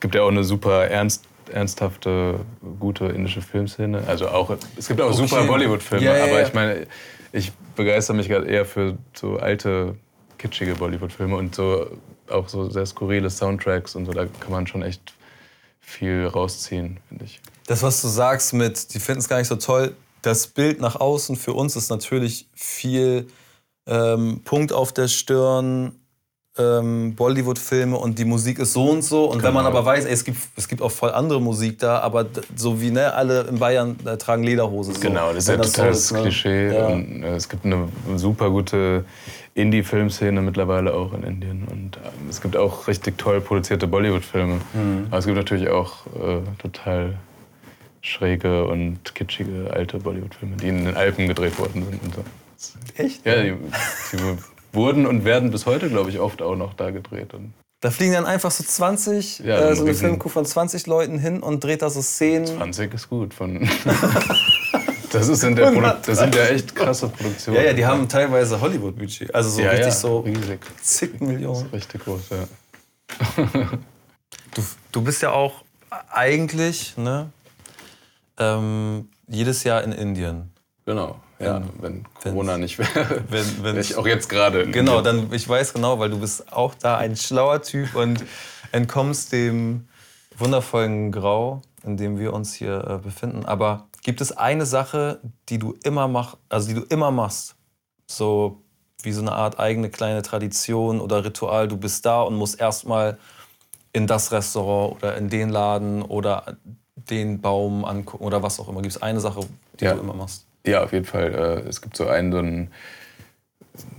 Gibt 0.00 0.14
ja 0.14 0.22
auch 0.22 0.28
eine 0.28 0.44
super 0.44 0.86
ernst, 0.86 1.24
ernsthafte, 1.52 2.40
gute 2.78 3.06
indische 3.06 3.42
Filmszene. 3.42 4.04
Also 4.06 4.28
auch, 4.28 4.56
es 4.76 4.88
gibt 4.88 5.00
auch 5.00 5.08
okay. 5.08 5.26
super 5.26 5.44
Bollywood-Filme, 5.44 6.04
ja, 6.04 6.16
ja, 6.16 6.24
aber 6.24 6.42
ich 6.42 6.54
meine, 6.54 6.86
ich 7.32 7.52
begeister 7.76 8.14
mich 8.14 8.28
gerade 8.28 8.46
eher 8.46 8.64
für 8.64 8.96
so 9.14 9.36
alte, 9.36 9.96
kitschige 10.38 10.74
Bollywood-Filme 10.74 11.36
und 11.36 11.54
so 11.54 11.86
auch 12.30 12.48
so 12.48 12.70
sehr 12.70 12.86
skurrile 12.86 13.28
Soundtracks 13.28 13.94
und 13.94 14.06
so. 14.06 14.12
Da 14.12 14.26
kann 14.26 14.50
man 14.50 14.66
schon 14.66 14.82
echt 14.82 15.14
viel 15.80 16.26
rausziehen, 16.26 16.98
finde 17.08 17.24
ich. 17.24 17.40
Das, 17.66 17.82
was 17.82 18.00
du 18.02 18.08
sagst 18.08 18.52
mit, 18.52 18.94
die 18.94 19.00
finden 19.00 19.20
es 19.20 19.28
gar 19.28 19.38
nicht 19.38 19.48
so 19.48 19.56
toll, 19.56 19.94
das 20.22 20.46
Bild 20.46 20.80
nach 20.80 20.96
außen 20.96 21.36
für 21.36 21.52
uns 21.52 21.76
ist 21.76 21.90
natürlich 21.90 22.48
viel 22.54 23.26
ähm, 23.86 24.42
Punkt 24.44 24.72
auf 24.72 24.92
der 24.92 25.08
Stirn, 25.08 25.99
ähm, 26.58 27.14
Bollywood-Filme 27.14 27.96
und 27.96 28.18
die 28.18 28.24
Musik 28.24 28.58
ist 28.58 28.72
so 28.72 28.90
und 28.90 29.02
so. 29.02 29.26
Und 29.26 29.38
genau. 29.38 29.44
wenn 29.44 29.54
man 29.54 29.64
genau. 29.66 29.78
aber 29.78 29.86
weiß, 29.86 30.04
ey, 30.04 30.12
es, 30.12 30.24
gibt, 30.24 30.38
es 30.56 30.68
gibt 30.68 30.82
auch 30.82 30.90
voll 30.90 31.12
andere 31.12 31.40
Musik 31.40 31.78
da, 31.78 32.00
aber 32.00 32.26
so 32.56 32.80
wie 32.80 32.90
ne, 32.90 33.14
alle 33.14 33.42
in 33.42 33.58
Bayern 33.58 33.96
äh, 34.04 34.16
tragen 34.16 34.42
Lederhose. 34.42 34.92
So. 34.94 35.00
Genau, 35.00 35.32
das 35.32 35.44
ist 35.44 35.48
ja 35.48 35.56
total 35.56 35.88
das 35.88 36.10
ne? 36.12 36.22
Klischee. 36.22 36.74
Ja. 36.74 36.86
Und, 36.88 37.22
äh, 37.22 37.36
es 37.36 37.48
gibt 37.48 37.64
eine 37.64 37.88
super 38.16 38.50
gute 38.50 39.04
Indie-Filmszene 39.54 40.42
mittlerweile 40.42 40.94
auch 40.94 41.12
in 41.12 41.22
Indien. 41.22 41.68
Und 41.70 41.96
äh, 41.96 42.28
es 42.28 42.40
gibt 42.40 42.56
auch 42.56 42.88
richtig 42.88 43.16
toll 43.16 43.40
produzierte 43.40 43.86
Bollywood-Filme. 43.86 44.60
Mhm. 44.74 45.06
Aber 45.08 45.18
es 45.18 45.26
gibt 45.26 45.36
natürlich 45.36 45.68
auch 45.68 46.06
äh, 46.06 46.40
total 46.58 47.16
schräge 48.02 48.66
und 48.66 49.14
kitschige 49.14 49.70
alte 49.72 49.98
Bollywood-Filme, 49.98 50.56
die 50.56 50.68
in 50.68 50.84
den 50.84 50.96
Alpen 50.96 51.28
gedreht 51.28 51.58
worden 51.58 51.84
sind. 51.88 52.02
Und 52.02 52.14
so. 52.14 52.22
Echt? 52.96 53.24
Ja, 53.24 53.42
die, 53.42 53.54
die 54.12 54.16
wurden 54.72 55.06
und 55.06 55.24
werden 55.24 55.50
bis 55.50 55.66
heute, 55.66 55.88
glaube 55.88 56.10
ich, 56.10 56.18
oft 56.18 56.42
auch 56.42 56.56
noch 56.56 56.74
da 56.74 56.90
gedreht. 56.90 57.34
Und 57.34 57.52
da 57.80 57.90
fliegen 57.90 58.12
dann 58.12 58.26
einfach 58.26 58.50
so 58.50 58.62
20, 58.62 59.40
ja, 59.40 59.58
äh, 59.58 59.76
so 59.76 59.84
eine 59.84 59.94
Filmcrew 59.94 60.28
von 60.28 60.44
20 60.44 60.86
Leuten 60.86 61.18
hin 61.18 61.42
und 61.42 61.64
dreht 61.64 61.82
da 61.82 61.88
so 61.88 62.02
Szenen. 62.02 62.46
20 62.46 62.92
ist 62.92 63.08
gut. 63.08 63.32
Von 63.32 63.68
das, 65.12 65.28
ist 65.28 65.42
in 65.42 65.56
der 65.56 65.70
Produ 65.70 65.92
das 66.04 66.18
sind 66.18 66.34
ja 66.34 66.44
echt 66.44 66.74
krasse 66.74 67.08
Produktionen. 67.08 67.56
Ja, 67.56 67.64
ja, 67.64 67.72
die 67.72 67.86
haben 67.86 68.08
teilweise 68.08 68.60
Hollywood-Budget. 68.60 69.34
Also 69.34 69.48
so 69.48 69.62
ja, 69.62 69.70
richtig 69.70 69.86
ja, 69.86 69.92
so 69.92 70.20
riesig. 70.20 70.60
zig 70.82 71.20
Millionen. 71.20 71.54
Das 71.54 71.64
ist 71.64 71.72
richtig 71.72 72.04
groß, 72.04 72.20
ja. 72.30 73.46
du, 74.54 74.62
du 74.92 75.02
bist 75.02 75.22
ja 75.22 75.32
auch 75.32 75.64
eigentlich 76.10 76.96
ne, 76.98 77.30
ähm, 78.38 79.08
jedes 79.26 79.64
Jahr 79.64 79.82
in 79.82 79.92
Indien. 79.92 80.50
Genau. 80.84 81.18
Ja, 81.40 81.62
wenn 81.80 82.04
Corona 82.22 82.58
nicht 82.58 82.78
wäre. 82.78 83.24
Wenn, 83.28 83.46
wenn 83.62 83.76
ich 83.78 83.96
auch 83.96 84.06
jetzt 84.06 84.28
gerade. 84.28 84.70
Genau, 84.70 85.00
dann 85.00 85.32
ich 85.32 85.48
weiß 85.48 85.72
genau, 85.72 85.98
weil 85.98 86.10
du 86.10 86.20
bist 86.20 86.52
auch 86.52 86.74
da 86.74 86.98
ein 86.98 87.16
schlauer 87.16 87.62
Typ 87.62 87.94
und 87.94 88.24
entkommst 88.72 89.32
dem 89.32 89.88
wundervollen 90.36 91.12
Grau, 91.12 91.62
in 91.82 91.96
dem 91.96 92.18
wir 92.18 92.34
uns 92.34 92.52
hier 92.54 92.84
äh, 92.86 92.98
befinden. 92.98 93.46
Aber 93.46 93.88
gibt 94.02 94.20
es 94.20 94.32
eine 94.32 94.66
Sache, 94.66 95.20
die 95.48 95.58
du 95.58 95.74
immer 95.82 96.08
mach, 96.08 96.36
also 96.50 96.68
die 96.68 96.74
du 96.74 96.82
immer 96.82 97.10
machst, 97.10 97.56
so 98.06 98.62
wie 99.02 99.12
so 99.12 99.22
eine 99.22 99.32
Art 99.32 99.58
eigene 99.58 99.88
kleine 99.88 100.20
Tradition 100.20 101.00
oder 101.00 101.24
Ritual? 101.24 101.68
Du 101.68 101.78
bist 101.78 102.04
da 102.04 102.20
und 102.22 102.36
musst 102.36 102.60
erstmal 102.60 103.18
in 103.94 104.06
das 104.06 104.30
Restaurant 104.30 104.96
oder 104.96 105.16
in 105.16 105.30
den 105.30 105.48
Laden 105.48 106.02
oder 106.02 106.58
den 106.94 107.40
Baum 107.40 107.84
angucken 107.86 108.24
oder 108.24 108.42
was 108.42 108.60
auch 108.60 108.68
immer. 108.68 108.82
Gibt 108.82 108.94
es 108.94 109.02
eine 109.02 109.20
Sache, 109.20 109.40
die 109.78 109.84
ja. 109.84 109.94
du 109.94 110.00
immer 110.00 110.14
machst? 110.14 110.46
Ja, 110.66 110.82
auf 110.82 110.92
jeden 110.92 111.06
Fall. 111.06 111.34
Äh, 111.34 111.68
es 111.68 111.80
gibt 111.80 111.96
so 111.96 112.06
einen, 112.06 112.32
so 112.32 112.38
einen 112.38 112.70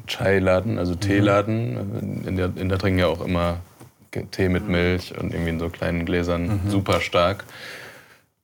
Chai-Laden, 0.08 0.78
also 0.78 0.96
Teeladen. 0.96 2.24
In 2.26 2.36
der, 2.36 2.52
in 2.56 2.70
der 2.70 2.78
trinken 2.78 3.00
ja 3.00 3.08
auch 3.08 3.24
immer 3.24 3.60
Tee 4.32 4.50
mit 4.50 4.68
Milch 4.68 5.18
und 5.18 5.34
irgendwie 5.34 5.52
in 5.52 5.60
so 5.60 5.70
kleinen 5.70 6.06
Gläsern, 6.06 6.62
mhm. 6.64 6.70
super 6.70 7.00
stark. 7.00 7.46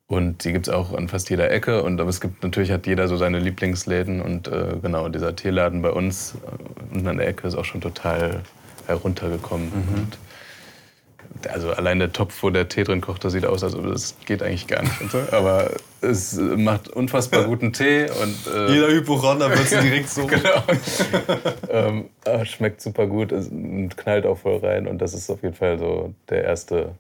Und 0.08 0.46
die 0.46 0.54
gibt 0.54 0.70
es 0.70 0.74
auch 0.74 0.94
an 0.94 1.10
fast 1.10 1.30
jeder 1.30 1.52
Ecke. 1.52 1.84
Und 1.84 2.00
aber 2.00 2.10
es 2.10 2.22
gibt 2.22 2.42
natürlich 2.42 2.72
hat 2.72 2.88
jeder 2.88 3.10
so 3.10 3.18
seine 3.18 3.40
Lieblingsläden. 3.40 4.22
Und 4.22 4.48
äh, 4.48 4.78
genau, 4.82 5.10
dieser 5.10 5.36
Teeladen 5.36 5.82
bei 5.82 5.92
uns 5.92 6.36
äh, 6.36 6.94
unten 6.94 7.08
an 7.08 7.18
der 7.18 7.28
Ecke 7.28 7.48
ist 7.48 7.56
auch 7.56 7.66
schon 7.66 7.82
total 7.82 8.42
heruntergekommen. 8.88 9.68
Mhm. 9.68 9.96
Und 9.96 10.18
also 11.50 11.72
allein 11.72 12.00
der 12.00 12.12
Topf, 12.12 12.42
wo 12.42 12.50
der 12.50 12.68
Tee 12.68 12.84
drin 12.84 13.02
kocht, 13.02 13.24
das 13.24 13.34
sieht 13.34 13.46
aus, 13.46 13.64
als 13.64 13.76
ob 13.76 13.88
das 13.88 14.16
geht 14.26 14.42
eigentlich 14.42 14.68
gar 14.68 14.82
nicht. 14.82 14.94
Aber 15.32 15.72
es 16.02 16.34
macht 16.34 16.90
unfassbar 16.90 17.44
guten 17.46 17.74
Tee. 17.74 18.10
Und, 18.10 18.54
äh, 18.54 18.72
Jeder 18.72 18.88
Hypochonder 18.90 19.50
wird 19.50 19.72
direkt 19.84 20.10
so. 20.10 20.26
genau. 20.26 20.64
ähm, 21.70 22.10
ah, 22.26 22.46
schmeckt 22.46 22.82
super 22.82 23.08
gut 23.08 23.32
und 23.32 23.96
knallt 23.98 24.26
auch 24.26 24.38
voll 24.38 24.58
rein. 24.58 24.88
Und 24.88 25.00
das 25.00 25.14
ist 25.14 25.30
auf 25.30 25.42
jeden 25.44 25.56
Fall 25.56 25.78
so 25.78 26.14
der 26.30 26.44
erste 26.44 26.96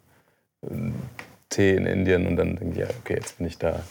äh, 0.64 0.68
Tee 1.50 1.76
in 1.76 1.86
Indien. 1.86 2.28
Und 2.28 2.38
dann 2.38 2.56
denke 2.56 2.74
ich, 2.74 2.88
ja, 2.88 2.96
okay, 3.02 3.16
jetzt 3.16 3.38
bin 3.38 3.48
ich 3.48 3.58
da. 3.58 3.84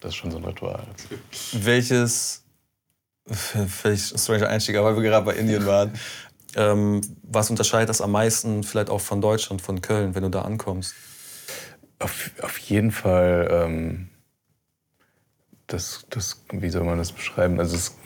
Das 0.00 0.10
ist 0.10 0.16
schon 0.16 0.30
so 0.30 0.38
ein 0.38 0.44
Ritual. 0.44 0.82
Welches 1.52 2.44
völlig 3.30 4.00
stranger 4.00 4.48
Einstieg, 4.48 4.76
aber 4.76 4.96
weil 4.96 5.02
wir 5.02 5.10
gerade 5.10 5.26
bei 5.26 5.34
Indien 5.34 5.66
waren. 5.66 5.92
Ähm, 6.56 7.00
was 7.22 7.50
unterscheidet 7.50 7.88
das 7.88 8.00
am 8.00 8.12
meisten 8.12 8.62
vielleicht 8.62 8.90
auch 8.90 9.00
von 9.00 9.20
Deutschland, 9.20 9.60
von 9.60 9.82
Köln, 9.82 10.14
wenn 10.14 10.22
du 10.22 10.30
da 10.30 10.42
ankommst? 10.42 10.94
Auf, 11.98 12.30
auf 12.42 12.58
jeden 12.58 12.90
Fall, 12.90 13.48
ähm, 13.50 14.08
das, 15.66 16.06
das, 16.10 16.42
wie 16.50 16.70
soll 16.70 16.84
man 16.84 16.98
das 16.98 17.12
beschreiben? 17.12 17.58
Also 17.58 17.76
es, 17.76 17.96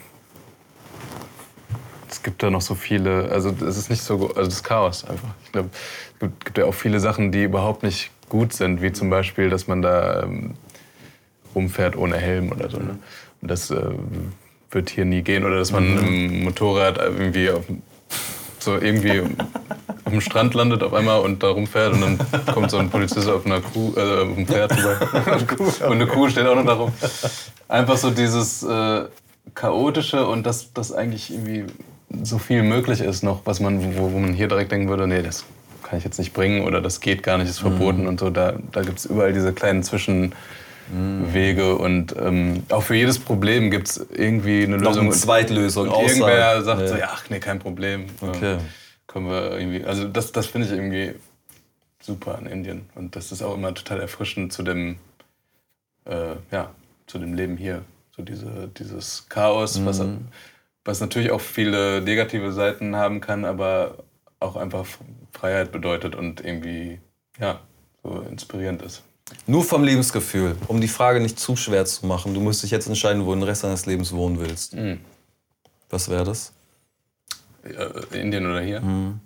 es 2.10 2.22
gibt 2.22 2.42
da 2.42 2.50
noch 2.50 2.62
so 2.62 2.74
viele, 2.74 3.30
also 3.30 3.54
es 3.66 3.76
ist 3.76 3.90
nicht 3.90 4.02
so, 4.02 4.28
also 4.34 4.50
das 4.50 4.62
Chaos 4.64 5.04
einfach. 5.04 5.34
Ich 5.44 5.52
glaube, 5.52 5.70
es 6.14 6.18
gibt, 6.18 6.44
gibt 6.44 6.58
ja 6.58 6.64
auch 6.64 6.74
viele 6.74 7.00
Sachen, 7.00 7.32
die 7.32 7.44
überhaupt 7.44 7.82
nicht 7.82 8.10
gut 8.28 8.52
sind, 8.52 8.82
wie 8.82 8.92
zum 8.92 9.10
Beispiel, 9.10 9.50
dass 9.50 9.66
man 9.66 9.82
da 9.82 10.22
ähm, 10.22 10.54
rumfährt 11.54 11.96
ohne 11.96 12.16
Helm 12.16 12.50
oder 12.50 12.70
so. 12.70 12.78
Ne? 12.78 12.98
Und 13.40 13.50
das 13.50 13.70
äh, 13.70 13.90
wird 14.70 14.90
hier 14.90 15.04
nie 15.04 15.22
gehen. 15.22 15.44
Oder 15.44 15.58
dass 15.58 15.72
man 15.72 15.94
mhm. 15.94 15.98
im 15.98 16.44
Motorrad 16.44 16.98
irgendwie 16.98 17.50
auf, 17.50 17.64
so 18.64 18.74
irgendwie 18.74 19.20
auf 20.04 20.12
dem 20.12 20.20
Strand 20.20 20.54
landet 20.54 20.82
auf 20.82 20.92
einmal 20.92 21.20
und 21.20 21.42
da 21.42 21.48
rumfährt 21.48 21.94
und 21.94 22.00
dann 22.00 22.18
kommt 22.52 22.70
so 22.70 22.78
ein 22.78 22.90
Polizist 22.90 23.28
auf 23.28 23.46
einer 23.46 23.60
Kuh, 23.60 23.92
äh, 23.96 24.00
auf 24.00 24.36
einem 24.36 24.46
Pferd 24.46 24.72
vorbei. 24.72 25.86
und 25.86 25.92
eine 25.92 26.06
Kuh 26.06 26.28
steht 26.28 26.46
auch 26.46 26.54
noch 26.54 26.66
da 26.66 26.74
rum. 26.74 26.92
Einfach 27.68 27.96
so 27.96 28.10
dieses 28.10 28.62
äh, 28.62 29.04
Chaotische 29.54 30.26
und 30.26 30.44
dass 30.44 30.72
das 30.72 30.92
eigentlich 30.92 31.32
irgendwie 31.32 31.64
so 32.22 32.38
viel 32.38 32.62
möglich 32.62 33.00
ist 33.00 33.22
noch, 33.22 33.42
was 33.44 33.60
man, 33.60 33.96
wo, 33.96 34.12
wo 34.12 34.18
man 34.18 34.34
hier 34.34 34.48
direkt 34.48 34.72
denken 34.72 34.88
würde, 34.88 35.06
nee, 35.06 35.22
das 35.22 35.44
kann 35.82 35.98
ich 35.98 36.04
jetzt 36.04 36.18
nicht 36.18 36.32
bringen 36.32 36.64
oder 36.64 36.80
das 36.80 37.00
geht 37.00 37.22
gar 37.22 37.38
nicht, 37.38 37.48
ist 37.48 37.58
verboten 37.60 38.02
mhm. 38.02 38.08
und 38.08 38.20
so. 38.20 38.30
Da, 38.30 38.54
da 38.72 38.82
gibt 38.82 38.98
es 38.98 39.06
überall 39.06 39.32
diese 39.32 39.52
kleinen 39.52 39.82
Zwischen... 39.82 40.34
Wege 40.88 41.76
und 41.76 42.14
ähm, 42.18 42.64
auch 42.68 42.82
für 42.82 42.94
jedes 42.94 43.18
Problem 43.18 43.70
gibt 43.70 43.88
es 43.88 44.06
irgendwie 44.12 44.64
eine 44.64 44.76
Noch 44.76 44.90
Lösung. 44.90 45.06
Eine 45.06 45.14
Zweitlösung. 45.14 45.88
Und 45.88 46.02
irgendwer 46.02 46.62
sagt 46.62 46.80
ja. 46.82 46.88
so, 46.88 46.96
ja, 46.96 47.08
ach 47.12 47.30
nee, 47.30 47.38
kein 47.38 47.58
Problem. 47.58 48.06
Okay. 48.20 48.58
Können 49.06 49.28
wir 49.28 49.58
irgendwie, 49.58 49.84
also 49.84 50.08
das, 50.08 50.32
das 50.32 50.46
finde 50.46 50.66
ich 50.66 50.72
irgendwie 50.72 51.14
super 52.00 52.36
an 52.36 52.46
Indien 52.46 52.86
und 52.94 53.16
das 53.16 53.32
ist 53.32 53.42
auch 53.42 53.54
immer 53.54 53.74
total 53.74 54.00
erfrischend 54.00 54.52
zu 54.52 54.62
dem, 54.62 54.96
äh, 56.04 56.34
ja, 56.50 56.70
zu 57.06 57.18
dem 57.18 57.34
Leben 57.34 57.56
hier. 57.56 57.82
So 58.14 58.22
diese, 58.22 58.68
dieses 58.76 59.28
Chaos, 59.28 59.78
mhm. 59.78 59.86
was, 59.86 60.02
was 60.84 61.00
natürlich 61.00 61.30
auch 61.30 61.40
viele 61.40 62.02
negative 62.02 62.52
Seiten 62.52 62.96
haben 62.96 63.20
kann, 63.20 63.44
aber 63.44 63.98
auch 64.40 64.56
einfach 64.56 64.86
Freiheit 65.32 65.72
bedeutet 65.72 66.14
und 66.14 66.44
irgendwie, 66.44 67.00
ja, 67.38 67.60
so 68.02 68.20
inspirierend 68.28 68.82
ist. 68.82 69.02
Nur 69.46 69.64
vom 69.64 69.84
Lebensgefühl, 69.84 70.56
um 70.68 70.80
die 70.80 70.88
Frage 70.88 71.20
nicht 71.20 71.38
zu 71.38 71.56
schwer 71.56 71.84
zu 71.84 72.06
machen. 72.06 72.34
Du 72.34 72.40
musst 72.40 72.62
dich 72.62 72.70
jetzt 72.70 72.86
entscheiden, 72.86 73.24
wo 73.24 73.30
du 73.30 73.40
den 73.40 73.44
Rest 73.44 73.64
deines 73.64 73.86
Lebens 73.86 74.12
wohnen 74.12 74.40
willst. 74.40 74.74
Mhm. 74.74 75.00
Was 75.90 76.08
wäre 76.08 76.24
das? 76.24 76.52
Ja, 77.64 77.86
Indien 78.18 78.46
oder 78.46 78.60
hier? 78.60 78.80
Mhm. 78.80 79.20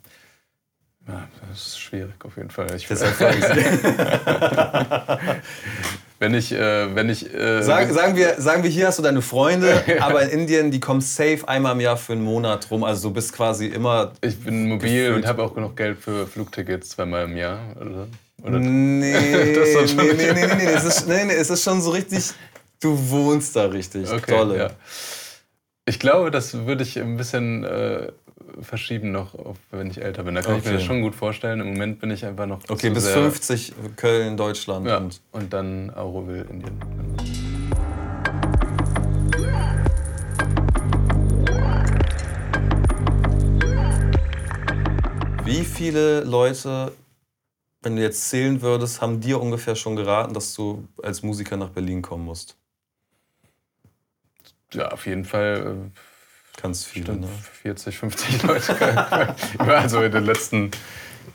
Ja, 1.09 1.29
das 1.49 1.69
ist 1.69 1.79
schwierig 1.79 2.25
auf 2.25 2.37
jeden 2.37 2.51
Fall. 2.51 2.75
Ich 2.75 2.89
wenn 6.19 6.35
ich, 6.35 6.53
äh, 6.53 6.95
wenn 6.95 7.09
ich, 7.09 7.33
äh, 7.33 7.63
Sag, 7.63 7.91
sagen 7.91 8.17
wir, 8.17 8.41
sagen 8.41 8.65
wir, 8.65 8.71
hier 8.71 8.89
hast 8.89 8.99
du 8.99 9.03
deine 9.03 9.23
Freunde, 9.23 9.85
aber 10.01 10.23
in 10.23 10.41
Indien 10.41 10.73
die 10.73 10.81
kommen 10.81 11.01
safe 11.01 11.47
einmal 11.47 11.75
im 11.75 11.81
Jahr 11.81 11.97
für 11.97 12.15
einen 12.15 12.25
Monat 12.25 12.69
rum. 12.71 12.83
Also 12.83 13.09
du 13.09 13.15
bist 13.15 13.33
quasi 13.33 13.67
immer. 13.67 14.13
Ich 14.21 14.43
bin 14.43 14.69
mobil 14.69 14.91
gefühlt. 14.91 15.17
und 15.17 15.27
habe 15.27 15.45
auch 15.45 15.55
genug 15.55 15.77
Geld 15.77 15.99
für 15.99 16.27
Flugtickets 16.27 16.91
zweimal 16.91 17.25
im 17.25 17.37
Jahr. 17.37 17.61
Oder? 17.81 18.09
Oder 18.43 18.59
nee, 18.59 19.13
nee, 19.13 19.55
nee, 19.55 20.15
nee, 20.15 20.33
nee, 20.33 20.55
nee, 20.57 20.65
es 20.67 20.85
ist, 20.85 21.09
nee, 21.09 21.25
nee, 21.25 21.35
es 21.35 21.51
ist 21.51 21.65
schon 21.65 21.81
so 21.81 21.91
richtig, 21.91 22.33
du 22.81 22.97
wohnst 23.11 23.57
da 23.57 23.67
richtig. 23.67 24.11
Okay, 24.11 24.31
Tolle. 24.31 24.59
Ja. 24.59 24.71
Ich 25.87 25.99
glaube, 25.99 26.31
das 26.31 26.67
würde 26.67 26.83
ich 26.83 26.99
ein 26.99 27.17
bisschen 27.17 27.65
äh, 27.65 28.13
verschieben 28.61 29.13
noch, 29.13 29.35
wenn 29.71 29.91
ich 29.91 30.03
älter 30.03 30.25
bin. 30.25 30.35
Da 30.35 30.43
kann 30.43 30.55
okay. 30.55 30.61
ich 30.61 30.67
mir 30.67 30.73
das 30.75 30.85
schon 30.85 31.01
gut 31.01 31.15
vorstellen. 31.15 31.61
Im 31.61 31.69
Moment 31.69 32.01
bin 32.01 32.11
ich 32.11 32.25
einfach 32.25 32.47
noch. 32.47 32.61
Okay, 32.69 32.91
bis 32.91 33.09
50 33.09 33.73
Köln, 33.97 34.37
Deutschland. 34.37 34.87
Ja, 34.87 34.99
und, 34.99 35.21
und 35.33 35.53
dann 35.53 35.93
Auroville, 35.95 36.45
Indien. 36.51 36.81
Wie 45.45 45.65
viele 45.65 46.23
Leute 46.23 46.91
wenn 47.83 47.97
du 47.97 48.03
jetzt 48.03 48.29
zählen 48.29 48.63
würdest, 48.63 49.01
haben 49.01 49.21
dir 49.21 49.41
ungefähr 49.41 49.77
schon 49.77 49.97
geraten, 49.97 50.35
dass 50.35 50.55
du 50.55 50.87
als 51.03 51.23
Musiker 51.23 51.57
nach 51.57 51.71
Berlin 51.71 52.03
kommen 52.03 52.25
musst? 52.25 52.57
Ja, 54.73 54.89
auf 54.89 55.07
jeden 55.07 55.25
Fall. 55.25 55.91
Äh, 55.95 56.01
Ganz 56.61 56.85
viele, 56.85 57.17
ne? 57.17 57.29
40, 57.63 57.99
50 57.99 58.43
Leute. 58.43 59.37
also 59.59 60.03
in 60.03 60.11
den 60.11 60.25
letzten 60.25 60.71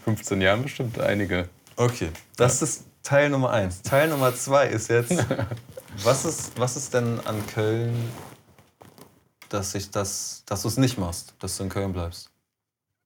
15 0.04 0.42
Jahren 0.42 0.64
bestimmt 0.64 1.00
einige. 1.00 1.48
Okay, 1.76 2.10
das 2.38 2.60
ja. 2.60 2.66
ist 2.66 2.86
Teil 3.04 3.30
Nummer 3.30 3.52
eins. 3.52 3.84
Teil 3.84 4.10
Nummer 4.10 4.34
zwei 4.34 4.68
ist 4.68 4.90
jetzt, 4.90 5.24
was 6.04 6.26
ist, 6.26 6.58
was 6.58 6.76
ist 6.76 6.94
denn 6.94 7.20
an 7.26 7.46
Köln, 7.48 7.96
dass, 9.50 9.76
ich 9.76 9.92
das, 9.92 10.44
dass 10.48 10.64
du 10.64 10.70
es 10.70 10.78
nicht 10.78 10.98
machst, 10.98 11.36
dass 11.40 11.58
du 11.58 11.64
in 11.64 11.70
Köln 11.70 11.94
bleibst? 11.94 12.31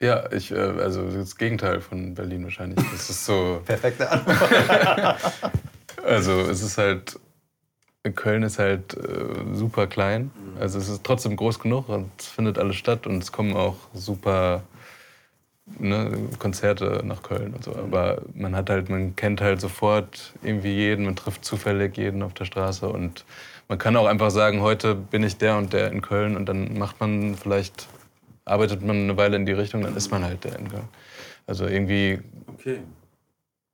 Ja, 0.01 0.31
ich, 0.31 0.51
äh, 0.51 0.55
also 0.55 1.09
das 1.09 1.37
Gegenteil 1.37 1.81
von 1.81 2.13
Berlin 2.13 2.43
wahrscheinlich. 2.43 2.79
Das 2.91 3.09
ist 3.09 3.25
so. 3.25 3.61
Perfekte 3.65 4.09
Antwort. 4.09 5.17
also 6.05 6.41
es 6.41 6.61
ist 6.61 6.77
halt. 6.77 7.19
Köln 8.13 8.43
ist 8.43 8.59
halt 8.59 8.95
äh, 8.95 9.53
super 9.53 9.87
klein. 9.87 10.29
Mhm. 10.35 10.61
Also 10.61 10.77
es 10.77 10.89
ist 10.89 11.03
trotzdem 11.03 11.35
groß 11.35 11.59
genug 11.59 11.89
und 11.89 12.11
es 12.19 12.27
findet 12.27 12.59
alles 12.59 12.75
statt 12.75 13.07
und 13.07 13.23
es 13.23 13.31
kommen 13.31 13.55
auch 13.55 13.77
super 13.95 14.61
ne, 15.79 16.11
Konzerte 16.37 17.01
nach 17.03 17.23
Köln 17.23 17.53
und 17.53 17.63
so. 17.63 17.71
Mhm. 17.71 17.79
Aber 17.79 18.21
man 18.35 18.55
hat 18.55 18.69
halt, 18.69 18.89
man 18.89 19.15
kennt 19.15 19.41
halt 19.41 19.59
sofort 19.59 20.33
irgendwie 20.43 20.73
jeden, 20.73 21.05
man 21.05 21.15
trifft 21.15 21.43
zufällig 21.45 21.97
jeden 21.97 22.21
auf 22.21 22.33
der 22.33 22.45
Straße 22.45 22.87
und 22.87 23.25
man 23.67 23.79
kann 23.79 23.95
auch 23.95 24.05
einfach 24.05 24.29
sagen, 24.29 24.61
heute 24.61 24.93
bin 24.93 25.23
ich 25.23 25.37
der 25.37 25.57
und 25.57 25.73
der 25.73 25.91
in 25.91 26.01
Köln 26.01 26.35
und 26.35 26.45
dann 26.45 26.77
macht 26.77 26.99
man 26.99 27.35
vielleicht 27.35 27.87
arbeitet 28.45 28.81
man 28.81 28.95
eine 28.95 29.17
Weile 29.17 29.35
in 29.35 29.45
die 29.45 29.51
Richtung, 29.51 29.81
dann 29.81 29.95
ist 29.95 30.11
man 30.11 30.23
halt 30.23 30.43
der 30.43 30.55
Endgang. 30.55 30.87
Also 31.47 31.65
irgendwie. 31.65 32.19
Okay. 32.47 32.79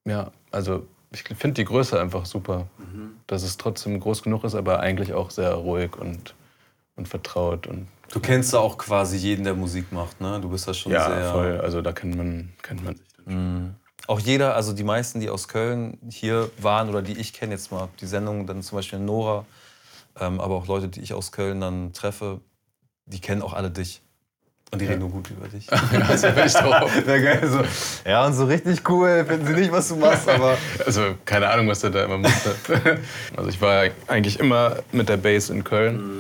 Ja, 0.07 0.31
also 0.51 0.87
ich 1.11 1.23
finde 1.23 1.55
die 1.55 1.65
Größe 1.65 1.99
einfach 1.99 2.25
super. 2.25 2.67
Mhm. 2.77 3.11
Dass 3.27 3.43
es 3.43 3.57
trotzdem 3.57 3.99
groß 3.99 4.23
genug 4.23 4.43
ist, 4.43 4.55
aber 4.55 4.79
eigentlich 4.79 5.13
auch 5.13 5.29
sehr 5.29 5.53
ruhig 5.53 5.95
und, 5.97 6.33
und 6.95 7.07
vertraut. 7.07 7.67
Und, 7.67 7.87
du 8.11 8.19
kennst 8.19 8.53
da 8.53 8.59
auch 8.59 8.77
quasi 8.77 9.17
jeden, 9.17 9.43
der 9.43 9.53
Musik 9.53 9.91
macht, 9.91 10.19
ne? 10.21 10.39
Du 10.41 10.49
bist 10.49 10.67
da 10.67 10.73
schon 10.73 10.91
ja, 10.91 11.05
sehr. 11.05 11.19
Ja, 11.19 11.31
voll. 11.31 11.59
Also 11.59 11.81
da 11.81 11.91
kennt 11.91 12.15
man, 12.15 12.53
kennt 12.61 12.83
man 12.83 12.95
sich. 12.95 13.05
Mhm. 13.25 13.75
Auch 14.07 14.19
jeder, 14.19 14.55
also 14.55 14.73
die 14.73 14.83
meisten, 14.83 15.19
die 15.19 15.29
aus 15.29 15.47
Köln 15.47 15.97
hier 16.09 16.49
waren 16.57 16.89
oder 16.89 17.01
die 17.01 17.17
ich 17.17 17.33
kenne 17.33 17.53
jetzt 17.53 17.71
mal, 17.71 17.87
die 17.99 18.07
Sendung, 18.07 18.47
dann 18.47 18.63
zum 18.63 18.77
Beispiel 18.77 18.99
Nora, 18.99 19.45
ähm, 20.19 20.41
aber 20.41 20.55
auch 20.55 20.67
Leute, 20.67 20.87
die 20.87 21.01
ich 21.01 21.13
aus 21.13 21.31
Köln 21.31 21.61
dann 21.61 21.93
treffe, 21.93 22.41
die 23.05 23.19
kennen 23.19 23.41
auch 23.41 23.53
alle 23.53 23.69
dich. 23.69 24.01
Und 24.71 24.81
die 24.81 24.85
reden 24.85 24.99
nur 24.99 25.09
gut 25.09 25.29
über 25.29 25.47
dich. 25.49 25.67
ja, 25.69 25.99
also 26.07 26.27
ich 26.27 26.53
drauf. 26.53 26.91
Wäre 27.05 27.21
geil. 27.21 27.41
So. 27.45 28.09
Ja, 28.09 28.25
und 28.25 28.33
so 28.33 28.45
richtig 28.45 28.87
cool 28.89 29.25
finden 29.27 29.45
sie 29.47 29.53
nicht, 29.53 29.71
was 29.71 29.89
du 29.89 29.97
machst, 29.97 30.29
aber. 30.29 30.57
Also, 30.85 31.15
keine 31.25 31.49
Ahnung, 31.49 31.67
was 31.67 31.81
der 31.81 31.89
da 31.89 32.05
immer 32.05 32.17
macht. 32.17 32.41
also, 33.35 33.49
ich 33.49 33.59
war 33.59 33.87
eigentlich 34.07 34.39
immer 34.39 34.77
mit 34.93 35.09
der 35.09 35.17
Base 35.17 35.51
in 35.51 35.65
Köln. 35.65 35.95
Mhm. 35.97 36.19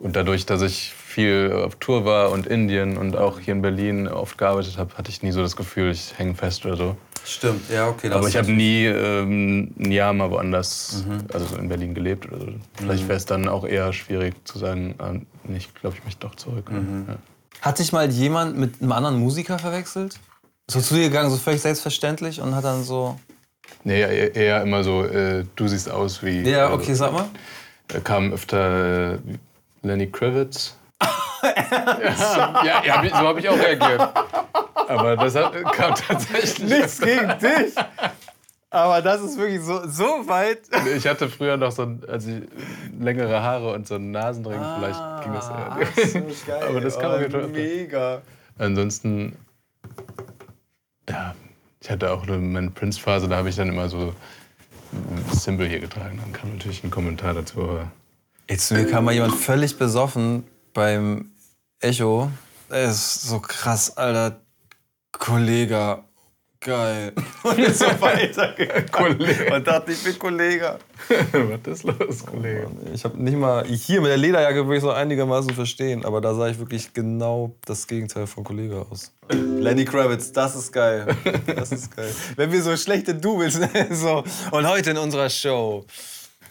Und 0.00 0.16
dadurch, 0.16 0.46
dass 0.46 0.62
ich 0.62 0.92
viel 0.92 1.52
auf 1.64 1.76
Tour 1.76 2.04
war 2.04 2.32
und 2.32 2.48
Indien 2.48 2.96
und 2.96 3.16
auch 3.16 3.38
hier 3.38 3.52
in 3.52 3.62
Berlin 3.62 4.08
oft 4.08 4.36
gearbeitet 4.36 4.78
habe, 4.78 4.94
hatte 4.98 5.10
ich 5.10 5.22
nie 5.22 5.30
so 5.30 5.42
das 5.42 5.54
Gefühl, 5.54 5.92
ich 5.92 6.18
hänge 6.18 6.34
fest 6.34 6.66
oder 6.66 6.76
so. 6.76 6.96
Stimmt, 7.24 7.70
ja, 7.70 7.86
okay. 7.86 8.10
Aber 8.10 8.26
ich 8.26 8.36
habe 8.36 8.50
nie 8.50 8.86
ähm, 8.86 9.72
ein 9.78 9.92
Jahr 9.92 10.12
mal 10.12 10.28
woanders, 10.30 11.04
mhm. 11.06 11.18
also 11.32 11.56
in 11.56 11.68
Berlin 11.68 11.94
gelebt 11.94 12.26
oder 12.26 12.40
so. 12.40 12.46
Vielleicht 12.74 13.04
mhm. 13.04 13.08
wäre 13.08 13.16
es 13.16 13.26
dann 13.26 13.46
auch 13.46 13.64
eher 13.64 13.92
schwierig 13.92 14.34
zu 14.44 14.58
sagen, 14.58 14.96
äh, 14.98 15.56
ich 15.56 15.72
glaube, 15.74 15.96
ich 15.96 16.04
möchte 16.04 16.26
doch 16.26 16.34
zurück. 16.34 16.68
Mhm. 16.68 17.04
Ja. 17.06 17.16
Hat 17.62 17.76
sich 17.76 17.92
mal 17.92 18.10
jemand 18.10 18.58
mit 18.58 18.82
einem 18.82 18.90
anderen 18.90 19.20
Musiker 19.20 19.56
verwechselt? 19.56 20.18
So 20.68 20.80
zu 20.80 20.94
dir 20.94 21.08
gegangen, 21.08 21.30
so 21.30 21.36
völlig 21.36 21.62
selbstverständlich 21.62 22.40
und 22.40 22.56
hat 22.56 22.64
dann 22.64 22.82
so. 22.82 23.18
Nee, 23.84 24.00
eher 24.00 24.62
immer 24.62 24.82
so, 24.82 25.04
äh, 25.04 25.44
du 25.54 25.68
siehst 25.68 25.88
aus 25.88 26.24
wie. 26.24 26.40
Ja, 26.42 26.66
also, 26.66 26.74
okay, 26.74 26.94
sag 26.94 27.12
mal. 27.12 27.26
Da 27.86 28.00
kam 28.00 28.32
öfter 28.32 29.12
äh, 29.14 29.18
Lenny 29.82 30.10
Kravitz. 30.10 30.76
ja, 31.42 32.64
ja, 32.64 32.84
ja, 32.84 33.08
so 33.10 33.16
habe 33.16 33.38
ich 33.38 33.48
auch 33.48 33.58
reagiert. 33.58 34.10
Aber 34.88 35.16
das 35.16 35.34
hat, 35.36 35.52
kam 35.72 35.94
tatsächlich. 35.94 36.68
Nichts 36.68 37.00
gegen 37.00 37.28
dich. 37.38 37.74
Aber 38.72 39.02
das 39.02 39.20
ist 39.20 39.36
wirklich 39.36 39.60
so, 39.60 39.86
so 39.86 40.26
weit. 40.26 40.62
Ich 40.96 41.06
hatte 41.06 41.28
früher 41.28 41.58
noch 41.58 41.72
so 41.72 41.86
also 42.08 42.30
längere 42.98 43.42
Haare 43.42 43.74
und 43.74 43.86
so 43.86 43.96
einen 43.96 44.12
Nasenring. 44.12 44.58
Ah, 44.58 44.78
Vielleicht 44.78 45.24
ging 45.24 45.32
das 45.34 45.50
eher. 45.50 46.08
So 46.08 46.46
geil. 46.46 46.62
Aber 46.68 46.80
das 46.80 46.98
kann 46.98 47.10
man 47.10 47.44
oh, 47.44 47.48
Mega. 47.48 48.22
Ansonsten, 48.56 49.36
ja, 51.06 51.34
ich 51.80 51.90
hatte 51.90 52.10
auch 52.12 52.24
meine 52.26 52.70
Prince-Phase, 52.70 53.28
da 53.28 53.36
habe 53.36 53.50
ich 53.50 53.56
dann 53.56 53.68
immer 53.68 53.90
so 53.90 54.14
ein 54.92 55.38
Symbol 55.38 55.66
hier 55.68 55.80
getragen. 55.80 56.18
Dann 56.22 56.32
kam 56.32 56.52
natürlich 56.52 56.82
ein 56.82 56.90
Kommentar 56.90 57.34
dazu. 57.34 57.78
Jetzt 58.48 58.68
zu 58.68 58.74
mir 58.74 58.86
kam 58.86 59.04
mal 59.04 59.12
jemand 59.12 59.34
völlig 59.34 59.76
besoffen 59.76 60.44
beim 60.72 61.30
Echo. 61.78 62.30
Es 62.70 63.16
ist 63.16 63.22
so 63.24 63.38
krass, 63.38 63.98
Alter. 63.98 64.40
Kollege. 65.12 66.04
Geil. 66.64 67.12
Und 67.42 67.58
ist 67.58 67.80
so 67.80 67.86
weitergegangen. 68.00 69.52
Und 69.52 69.66
dachte, 69.66 69.90
ich 69.90 70.04
bin 70.04 70.16
Kollege. 70.16 70.78
Was 71.08 71.74
ist 71.74 71.82
los, 71.82 72.24
Kollege? 72.24 72.68
Ich 72.94 73.02
habe 73.02 73.20
nicht 73.20 73.36
mal, 73.36 73.64
hier 73.66 74.00
mit 74.00 74.10
der 74.10 74.16
Lederjacke 74.16 74.64
würde 74.64 74.76
ich 74.76 74.82
so 74.82 74.92
einigermaßen 74.92 75.52
verstehen, 75.54 76.04
aber 76.04 76.20
da 76.20 76.34
sah 76.34 76.48
ich 76.48 76.58
wirklich 76.60 76.94
genau 76.94 77.56
das 77.64 77.88
Gegenteil 77.88 78.28
von 78.28 78.44
Kollege 78.44 78.86
aus. 78.88 79.12
Lenny 79.28 79.84
Kravitz, 79.84 80.30
das 80.30 80.54
ist 80.54 80.70
geil. 80.70 81.16
Das 81.46 81.72
ist 81.72 81.96
geil. 81.96 82.14
Wenn 82.36 82.52
wir 82.52 82.62
so 82.62 82.76
schlechte 82.76 83.14
Doubles, 83.14 83.58
so. 83.90 84.22
Und 84.52 84.68
heute 84.68 84.92
in 84.92 84.98
unserer 84.98 85.30
Show, 85.30 85.84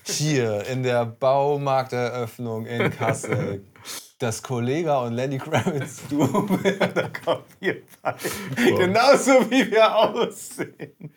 hier 0.03 0.65
in 0.65 0.83
der 0.83 1.05
Baumarkteröffnung 1.05 2.65
in 2.65 2.91
Kassel, 2.91 3.63
das 4.21 4.41
Kollega 4.43 4.99
und 4.99 5.13
Lenny 5.13 5.37
Kravitz 5.37 6.01
Duo 6.09 6.25
da 6.93 7.09
wir 7.59 7.81
beide. 8.01 8.77
Genauso 8.77 9.49
wie 9.49 9.71
wir 9.71 9.95
aussehen. 9.95 11.13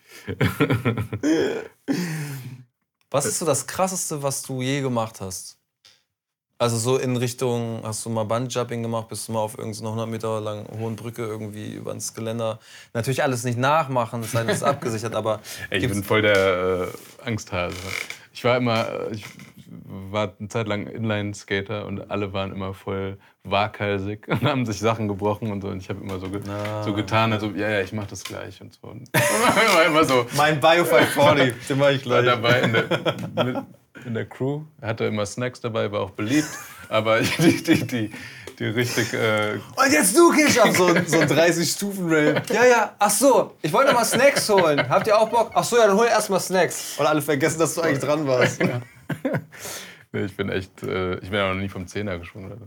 was 3.11 3.25
ist 3.25 3.39
so 3.39 3.45
das 3.45 3.67
Krasseste, 3.67 4.21
was 4.21 4.41
du 4.41 4.61
je 4.61 4.81
gemacht 4.81 5.21
hast? 5.21 5.57
Also 6.57 6.77
so 6.77 6.97
in 6.97 7.17
Richtung, 7.17 7.81
hast 7.83 8.05
du 8.05 8.09
mal 8.09 8.23
Bungee-Jumping 8.23 8.81
gemacht, 8.81 9.09
bist 9.09 9.27
du 9.27 9.33
mal 9.33 9.39
auf 9.41 9.57
irgendeiner 9.57 9.89
100 9.89 10.09
Meter 10.09 10.39
langen 10.39 10.65
hohen 10.79 10.95
Brücke 10.95 11.23
irgendwie 11.23 11.73
über 11.73 11.91
ins 11.91 12.13
Geländer. 12.13 12.59
Natürlich 12.93 13.21
alles 13.21 13.43
nicht 13.43 13.57
nachmachen, 13.57 14.21
es 14.21 14.31
sei 14.31 14.39
denn, 14.39 14.49
es 14.49 14.57
ist 14.57 14.63
abgesichert, 14.63 15.15
aber... 15.15 15.41
ich 15.69 15.85
bin 15.85 16.01
voll 16.01 16.21
der 16.21 16.87
äh, 16.87 17.27
Angsthase. 17.27 17.75
Ich 18.33 18.43
war 18.45 18.55
immer, 18.55 18.87
äh, 18.87 19.15
ich 19.15 19.25
war 19.69 20.33
eine 20.39 20.47
Zeit 20.49 20.67
lang 20.67 20.87
Inline-Skater 20.87 21.85
und 21.85 22.11
alle 22.11 22.33
waren 22.33 22.51
immer 22.51 22.73
voll 22.73 23.17
waghalsig 23.43 24.27
und 24.27 24.43
haben 24.43 24.65
sich 24.65 24.79
Sachen 24.79 25.07
gebrochen 25.07 25.51
und 25.51 25.61
so. 25.61 25.67
Und 25.69 25.81
ich 25.81 25.89
habe 25.89 26.01
immer 26.01 26.19
so, 26.19 26.29
ge 26.29 26.41
ah. 26.49 26.83
so 26.83 26.93
getan, 26.93 27.33
also 27.33 27.47
ja, 27.51 27.69
ja, 27.69 27.81
ich 27.81 27.93
mach 27.93 28.07
das 28.07 28.23
gleich 28.23 28.61
und 28.61 28.73
so. 28.73 28.87
Und 28.87 29.09
immer, 29.13 29.85
immer 29.85 30.05
so. 30.05 30.25
Mein 30.35 30.59
Bio 30.59 30.85
540, 30.85 31.67
den 31.67 31.79
mach 31.79 31.89
ich 31.89 32.03
gleich. 32.03 32.25
War 32.25 32.35
dabei 32.35 32.61
in 32.61 32.73
der, 32.73 33.65
in 34.05 34.13
der 34.13 34.25
Crew. 34.25 34.61
Er 34.81 34.89
hatte 34.89 35.05
immer 35.05 35.25
Snacks 35.25 35.61
dabei, 35.61 35.91
war 35.91 36.01
auch 36.01 36.11
beliebt. 36.11 36.49
Aber 36.89 37.19
die, 37.19 37.63
die, 37.63 37.87
die, 37.87 38.11
die 38.59 38.65
richtig. 38.65 39.13
Äh 39.13 39.53
und 39.75 39.91
jetzt 39.91 40.15
du, 40.15 40.31
Kisha! 40.31 40.71
So, 40.71 40.87
so 41.05 41.19
ein 41.19 41.27
30-Stufen-Rail. 41.27 42.41
Ja, 42.53 42.65
ja, 42.65 42.95
ach 42.99 43.09
so, 43.09 43.55
ich 43.61 43.73
wollte 43.73 43.93
mal 43.93 44.05
Snacks 44.05 44.47
holen. 44.49 44.87
Habt 44.87 45.07
ihr 45.07 45.17
auch 45.17 45.29
Bock? 45.29 45.51
Ach 45.53 45.63
so, 45.63 45.77
ja, 45.77 45.87
dann 45.87 45.97
hol 45.97 46.07
erst 46.07 46.29
mal 46.29 46.39
Snacks. 46.39 46.95
Und 46.97 47.05
alle 47.05 47.21
vergessen, 47.21 47.59
dass 47.59 47.75
du 47.75 47.81
eigentlich 47.81 47.99
dran 47.99 48.25
warst. 48.27 48.61
Ja. 48.61 48.81
Nee, 50.11 50.25
ich 50.25 50.35
bin 50.35 50.49
echt. 50.49 50.83
Äh, 50.83 51.15
ich 51.15 51.29
bin 51.29 51.39
ja 51.39 51.53
noch 51.53 51.59
nie 51.59 51.69
vom 51.69 51.87
Zehner 51.87 52.19
gesprungen. 52.19 52.51
Also, 52.51 52.65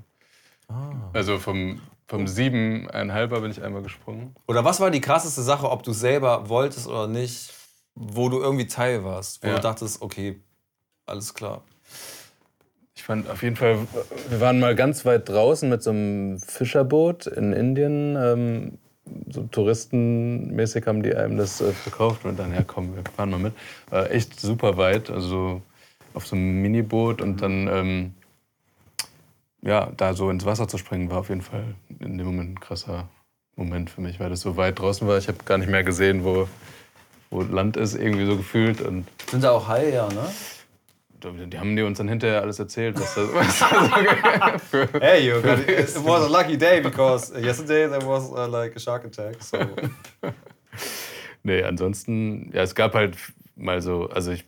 ah. 0.69 1.11
also 1.13 1.39
vom, 1.39 1.81
vom 2.07 2.27
Siebeneinhalber 2.27 3.41
bin 3.41 3.51
ich 3.51 3.63
einmal 3.63 3.83
gesprungen. 3.83 4.35
Oder 4.47 4.65
was 4.65 4.81
war 4.81 4.91
die 4.91 5.01
krasseste 5.01 5.43
Sache, 5.43 5.71
ob 5.71 5.83
du 5.83 5.93
selber 5.93 6.49
wolltest 6.49 6.87
oder 6.87 7.07
nicht, 7.07 7.53
wo 7.95 8.29
du 8.29 8.41
irgendwie 8.41 8.67
Teil 8.67 9.05
warst? 9.05 9.43
Wo 9.43 9.49
ja. 9.49 9.57
du 9.57 9.61
dachtest, 9.61 10.03
okay, 10.03 10.41
alles 11.07 11.35
klar. 11.35 11.63
Ich 12.95 13.05
fand 13.05 13.31
auf 13.31 13.43
jeden 13.43 13.57
Fall, 13.57 13.79
wir 14.29 14.41
waren 14.41 14.59
mal 14.59 14.75
ganz 14.75 15.05
weit 15.05 15.29
draußen 15.29 15.69
mit 15.69 15.83
so 15.83 15.91
einem 15.91 16.39
Fischerboot 16.41 17.27
in 17.27 17.53
Indien. 17.53 18.17
Ähm, 18.17 18.79
so 19.31 19.45
touristenmäßig 19.45 20.87
haben 20.87 21.03
die 21.03 21.15
einem 21.15 21.37
das 21.37 21.61
äh, 21.61 21.73
verkauft 21.73 22.25
und 22.25 22.39
dann, 22.39 22.53
ja 22.53 22.63
komm, 22.63 22.95
wir 22.97 23.03
fahren 23.17 23.31
mal 23.31 23.39
mit. 23.39 23.55
War 23.91 24.11
echt 24.11 24.39
super 24.41 24.77
weit, 24.77 25.11
also 25.11 25.63
auf 26.19 26.27
so 26.27 26.35
einem 26.35 26.63
Miniboot 26.63 27.23
und 27.23 27.41
dann, 27.43 27.69
ähm, 27.69 28.15
ja, 29.63 29.93
da 29.97 30.15
so 30.15 30.31
ins 30.31 30.45
Wasser 30.45 30.67
zu 30.67 30.77
springen, 30.77 31.11
war 31.13 31.19
auf 31.19 31.29
jeden 31.29 31.43
Fall 31.43 31.77
in 32.01 32.19
dem 32.19 32.27
Moment 32.27 32.51
ein 32.51 32.61
krasser 32.61 33.09
Moment 33.55 33.89
für 33.89 34.01
mich, 34.01 34.19
weil 34.19 34.29
das 34.29 34.41
so 34.41 34.57
weit 34.57 34.81
draußen 34.81 35.07
war. 35.07 35.17
Ich 35.17 35.29
habe 35.29 35.39
gar 35.45 35.59
nicht 35.59 35.71
mehr 35.71 35.85
gesehen, 35.85 36.25
wo, 36.25 36.49
wo 37.31 37.43
Land 37.43 37.77
ist, 37.77 37.95
irgendwie 37.95 38.27
so 38.27 38.37
gefühlt. 38.37 38.81
Und 38.81 39.07
Sind 39.31 39.45
da 39.45 39.53
auch 39.53 39.69
Haie, 39.69 39.95
ja, 39.95 40.09
ne? 40.09 40.27
Die 41.23 41.59
haben 41.59 41.77
die 41.77 41.83
uns 41.83 41.99
dann 41.99 42.09
hinterher 42.09 42.43
alles 42.43 42.59
erzählt. 42.59 42.99
Was 42.99 43.15
das, 43.15 43.33
was 43.35 44.63
für, 44.63 44.89
hey, 45.01 45.25
you 45.25 45.41
got 45.41 45.61
it. 45.61 45.69
it 45.69 46.05
was 46.05 46.25
a 46.25 46.29
lucky 46.29 46.57
day 46.57 46.81
because 46.81 47.33
yesterday 47.41 47.89
there 47.89 48.05
was 48.05 48.29
uh, 48.33 48.49
like 48.49 48.75
a 48.75 48.81
shark 48.81 49.05
attack. 49.05 49.41
So. 49.41 49.59
nee, 51.45 51.63
ansonsten, 51.63 52.51
ja, 52.53 52.63
es 52.63 52.75
gab 52.75 52.95
halt 52.95 53.17
mal 53.55 53.81
so, 53.83 54.09
also 54.11 54.33
ich 54.33 54.45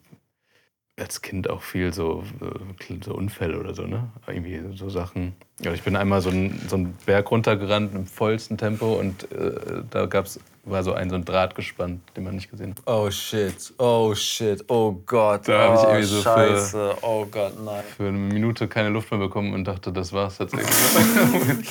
als 1.01 1.23
Kind 1.23 1.49
auch 1.49 1.63
viel 1.63 1.93
so, 1.93 2.23
äh, 2.41 2.95
so 3.05 3.15
Unfälle 3.15 3.59
oder 3.59 3.75
so, 3.75 3.83
ne? 3.83 4.11
Irgendwie 4.27 4.61
so 4.77 4.91
Sachen. 4.91 5.35
Ja, 5.61 5.73
ich 5.73 5.83
bin 5.83 5.97
einmal 5.97 6.21
so 6.21 6.31
einen, 6.31 6.61
so 6.69 6.77
einen 6.77 6.97
Berg 7.07 7.31
runtergerannt 7.31 7.95
im 7.95 8.07
vollsten 8.07 8.59
Tempo 8.59 8.95
und 8.95 9.31
äh, 9.33 9.83
da 9.91 10.07
gab's, 10.07 10.39
war 10.65 10.83
so 10.83 10.93
ein, 10.93 11.11
so 11.11 11.17
ein 11.17 11.25
Draht 11.25 11.55
gespannt, 11.55 12.01
den 12.17 12.25
man 12.25 12.35
nicht 12.35 12.51
gesehen 12.51 12.71
hat. 12.71 12.83
Oh 12.87 13.11
shit, 13.11 13.73
oh 13.79 14.15
shit, 14.15 14.65
oh 14.69 14.93
Gott. 15.07 15.49
Da 15.49 15.69
habe 15.69 15.77
ich 15.77 15.83
irgendwie 15.83 16.03
so 16.05 16.23
Scheiße, 16.23 16.71
für, 16.71 16.97
oh 17.03 17.27
Gott, 17.31 17.55
nein. 17.65 17.83
Für 17.97 18.09
eine 18.09 18.19
Minute 18.19 18.69
keine 18.69 18.91
Luft 18.91 19.11
mehr 19.11 19.21
bekommen 19.21 19.55
und 19.55 19.65
dachte, 19.65 19.93
das 19.93 20.13
war's 20.13 20.39
tatsächlich. 20.39 20.71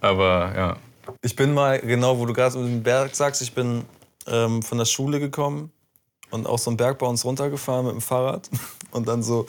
Aber 0.00 0.52
ja. 0.56 0.76
Ich 1.22 1.36
bin 1.36 1.52
mal, 1.52 1.78
genau, 1.80 2.18
wo 2.18 2.26
du 2.26 2.32
gerade 2.32 2.58
mit 2.58 2.68
dem 2.68 2.82
Berg 2.82 3.14
sagst, 3.14 3.42
ich 3.42 3.54
bin 3.54 3.84
ähm, 4.26 4.62
von 4.62 4.78
der 4.78 4.84
Schule 4.84 5.20
gekommen 5.20 5.72
und 6.30 6.46
auch 6.46 6.58
so 6.58 6.70
einen 6.70 6.76
Berg 6.76 6.98
bei 6.98 7.06
uns 7.06 7.24
runtergefahren 7.24 7.86
mit 7.86 7.94
dem 7.94 8.00
Fahrrad 8.00 8.48
und 8.92 9.08
dann 9.08 9.22
so 9.22 9.46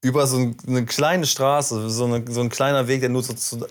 über 0.00 0.26
so 0.26 0.52
eine 0.66 0.84
kleine 0.84 1.26
Straße, 1.26 1.88
so, 1.88 2.04
eine, 2.04 2.24
so 2.30 2.40
ein 2.40 2.50
kleiner 2.50 2.88
Weg, 2.88 3.00
der 3.00 3.08
nur 3.08 3.22
so 3.22 3.32
zu 3.32 3.66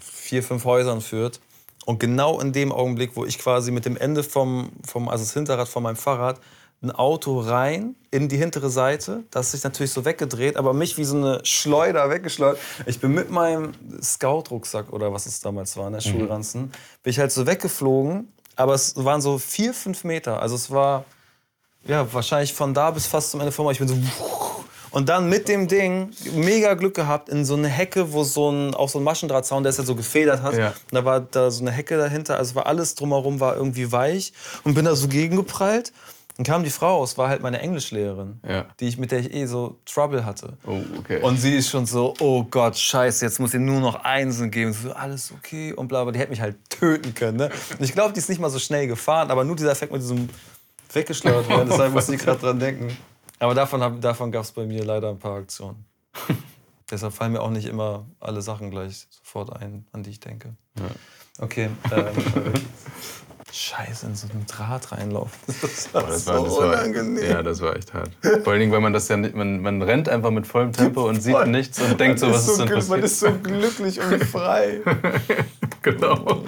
vier, 0.00 0.42
fünf 0.42 0.64
Häusern 0.64 1.00
führt. 1.00 1.40
Und 1.86 1.98
genau 2.00 2.40
in 2.40 2.52
dem 2.52 2.72
Augenblick, 2.72 3.12
wo 3.14 3.24
ich 3.24 3.38
quasi 3.38 3.70
mit 3.70 3.84
dem 3.84 3.96
Ende 3.96 4.22
vom, 4.22 4.70
vom 4.86 5.08
also 5.08 5.24
das 5.24 5.32
Hinterrad 5.32 5.68
von 5.68 5.82
meinem 5.82 5.96
Fahrrad, 5.96 6.40
ein 6.82 6.90
Auto 6.90 7.40
rein 7.40 7.94
in 8.10 8.28
die 8.28 8.38
hintere 8.38 8.70
Seite, 8.70 9.24
das 9.30 9.52
sich 9.52 9.62
natürlich 9.62 9.92
so 9.92 10.04
weggedreht, 10.04 10.56
aber 10.56 10.72
mich 10.72 10.96
wie 10.96 11.04
so 11.04 11.16
eine 11.16 11.40
Schleuder 11.44 12.08
weggeschleudert. 12.10 12.58
Ich 12.86 13.00
bin 13.00 13.12
mit 13.12 13.30
meinem 13.30 13.72
Scout-Rucksack 14.02 14.92
oder 14.92 15.12
was 15.12 15.26
es 15.26 15.40
damals 15.40 15.76
war, 15.76 15.88
in 15.88 15.92
der 15.92 16.02
mhm. 16.02 16.18
Schulranzen, 16.18 16.72
bin 17.02 17.10
ich 17.10 17.18
halt 17.18 17.32
so 17.32 17.46
weggeflogen, 17.46 18.32
aber 18.56 18.74
es 18.74 18.96
waren 18.96 19.20
so 19.20 19.38
vier, 19.38 19.74
fünf 19.74 20.04
Meter. 20.04 20.40
Also 20.40 20.54
es 20.54 20.70
war 20.70 21.04
ja, 21.90 22.12
wahrscheinlich 22.12 22.54
von 22.54 22.72
da 22.72 22.92
bis 22.92 23.06
fast 23.06 23.32
zum 23.32 23.40
Ende 23.40 23.50
vom 23.50 23.68
Ich 23.70 23.78
bin 23.78 23.88
so. 23.88 23.96
Und 24.92 25.08
dann 25.08 25.28
mit 25.28 25.48
dem 25.48 25.66
Ding 25.66 26.10
mega 26.34 26.74
Glück 26.74 26.94
gehabt 26.94 27.28
in 27.28 27.44
so 27.44 27.54
eine 27.54 27.68
Hecke, 27.68 28.12
wo 28.12 28.22
so 28.24 28.50
ein, 28.50 28.74
auch 28.74 28.88
so 28.88 28.98
ein 28.98 29.04
Maschendrahtzaun, 29.04 29.62
der 29.62 29.70
es 29.70 29.76
ja 29.76 29.84
so 29.84 29.94
gefedert 29.94 30.42
hat. 30.42 30.56
Ja. 30.56 30.72
da 30.90 31.04
war 31.04 31.20
da 31.20 31.50
so 31.50 31.62
eine 31.62 31.72
Hecke 31.72 31.96
dahinter, 31.96 32.36
also 32.36 32.54
war 32.54 32.66
alles 32.66 32.94
drumherum 32.94 33.40
war 33.40 33.56
irgendwie 33.56 33.90
weich 33.90 34.32
und 34.64 34.74
bin 34.74 34.84
da 34.84 34.94
so 34.94 35.08
gegengeprallt. 35.08 35.92
Dann 36.36 36.44
kam 36.44 36.64
die 36.64 36.70
Frau 36.70 36.98
aus, 37.00 37.18
war 37.18 37.28
halt 37.28 37.42
meine 37.42 37.60
Englischlehrerin, 37.60 38.40
ja. 38.48 38.66
die 38.78 38.88
ich, 38.88 38.98
mit 38.98 39.10
der 39.10 39.18
ich 39.18 39.34
eh 39.34 39.46
so 39.46 39.76
Trouble 39.84 40.24
hatte. 40.24 40.54
Oh, 40.66 40.80
okay. 40.98 41.20
Und 41.20 41.36
sie 41.36 41.54
ist 41.56 41.68
schon 41.68 41.86
so, 41.86 42.14
oh 42.20 42.44
Gott, 42.44 42.78
scheiße, 42.78 43.24
jetzt 43.24 43.40
muss 43.40 43.52
ihr 43.52 43.60
nur 43.60 43.80
noch 43.80 44.04
Einsen 44.04 44.50
geben. 44.50 44.72
So, 44.72 44.92
alles 44.92 45.32
okay 45.36 45.72
und 45.72 45.88
bla, 45.88 46.04
bla. 46.04 46.12
Die 46.12 46.18
hätte 46.18 46.30
mich 46.30 46.40
halt 46.40 46.56
töten 46.70 47.14
können. 47.14 47.36
Ne? 47.36 47.50
Und 47.78 47.84
ich 47.84 47.92
glaube, 47.92 48.14
die 48.14 48.20
ist 48.20 48.28
nicht 48.28 48.40
mal 48.40 48.48
so 48.48 48.58
schnell 48.58 48.86
gefahren, 48.86 49.30
aber 49.30 49.44
nur 49.44 49.54
dieser 49.54 49.72
Effekt 49.72 49.92
mit 49.92 50.00
diesem 50.00 50.30
weggeschleudert 50.94 51.48
werden. 51.48 51.68
Deshalb 51.70 51.92
muss 51.92 52.08
ich 52.08 52.20
gerade 52.20 52.40
dran 52.40 52.58
denken. 52.58 52.96
Aber 53.38 53.54
davon, 53.54 54.00
davon 54.00 54.30
gab 54.30 54.44
es 54.44 54.52
bei 54.52 54.66
mir 54.66 54.84
leider 54.84 55.08
ein 55.08 55.18
paar 55.18 55.36
Aktionen. 55.36 55.84
Deshalb 56.90 57.12
fallen 57.12 57.32
mir 57.32 57.40
auch 57.40 57.50
nicht 57.50 57.66
immer 57.66 58.06
alle 58.18 58.42
Sachen 58.42 58.70
gleich 58.70 59.06
sofort 59.10 59.56
ein, 59.56 59.86
an 59.92 60.02
die 60.02 60.10
ich 60.10 60.20
denke. 60.20 60.54
Ja. 60.78 60.86
Okay. 61.38 61.70
Ähm, 61.92 62.14
Scheiße, 63.52 64.06
in 64.06 64.14
so 64.14 64.28
einen 64.28 64.46
Draht 64.46 64.92
reinlaufen. 64.92 65.38
Das 65.46 65.92
war, 65.92 66.02
das 66.04 66.26
war 66.26 66.38
so 66.38 66.44
das 66.44 66.80
unangenehm. 66.80 67.30
ja, 67.30 67.42
das 67.42 67.60
war 67.60 67.74
echt 67.74 67.92
hart. 67.94 68.10
Vor 68.44 68.52
allen 68.52 68.60
Dingen, 68.60 68.72
weil 68.72 68.80
man 68.80 68.92
das 68.92 69.08
ja 69.08 69.16
nicht, 69.16 69.34
man, 69.34 69.60
man 69.60 69.82
rennt 69.82 70.08
einfach 70.08 70.30
mit 70.30 70.46
vollem 70.46 70.72
Tempo 70.72 71.08
und 71.08 71.20
sieht 71.20 71.46
nichts 71.46 71.80
und 71.80 71.98
denkt 71.98 72.20
so, 72.20 72.30
was 72.30 72.46
ist, 72.46 72.56
so 72.56 72.64
denn 72.64 72.74
passiert? 72.74 72.90
Man 72.90 73.02
ist 73.02 73.18
so 73.18 73.32
glücklich 73.32 74.00
und 74.00 74.24
frei. 74.24 74.80
genau. 75.82 76.44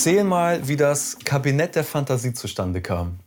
Erzähl 0.00 0.24
mal, 0.24 0.66
wie 0.66 0.76
das 0.76 1.18
Kabinett 1.26 1.74
der 1.74 1.84
Fantasie 1.84 2.32
zustande 2.32 2.80
kam. 2.80 3.20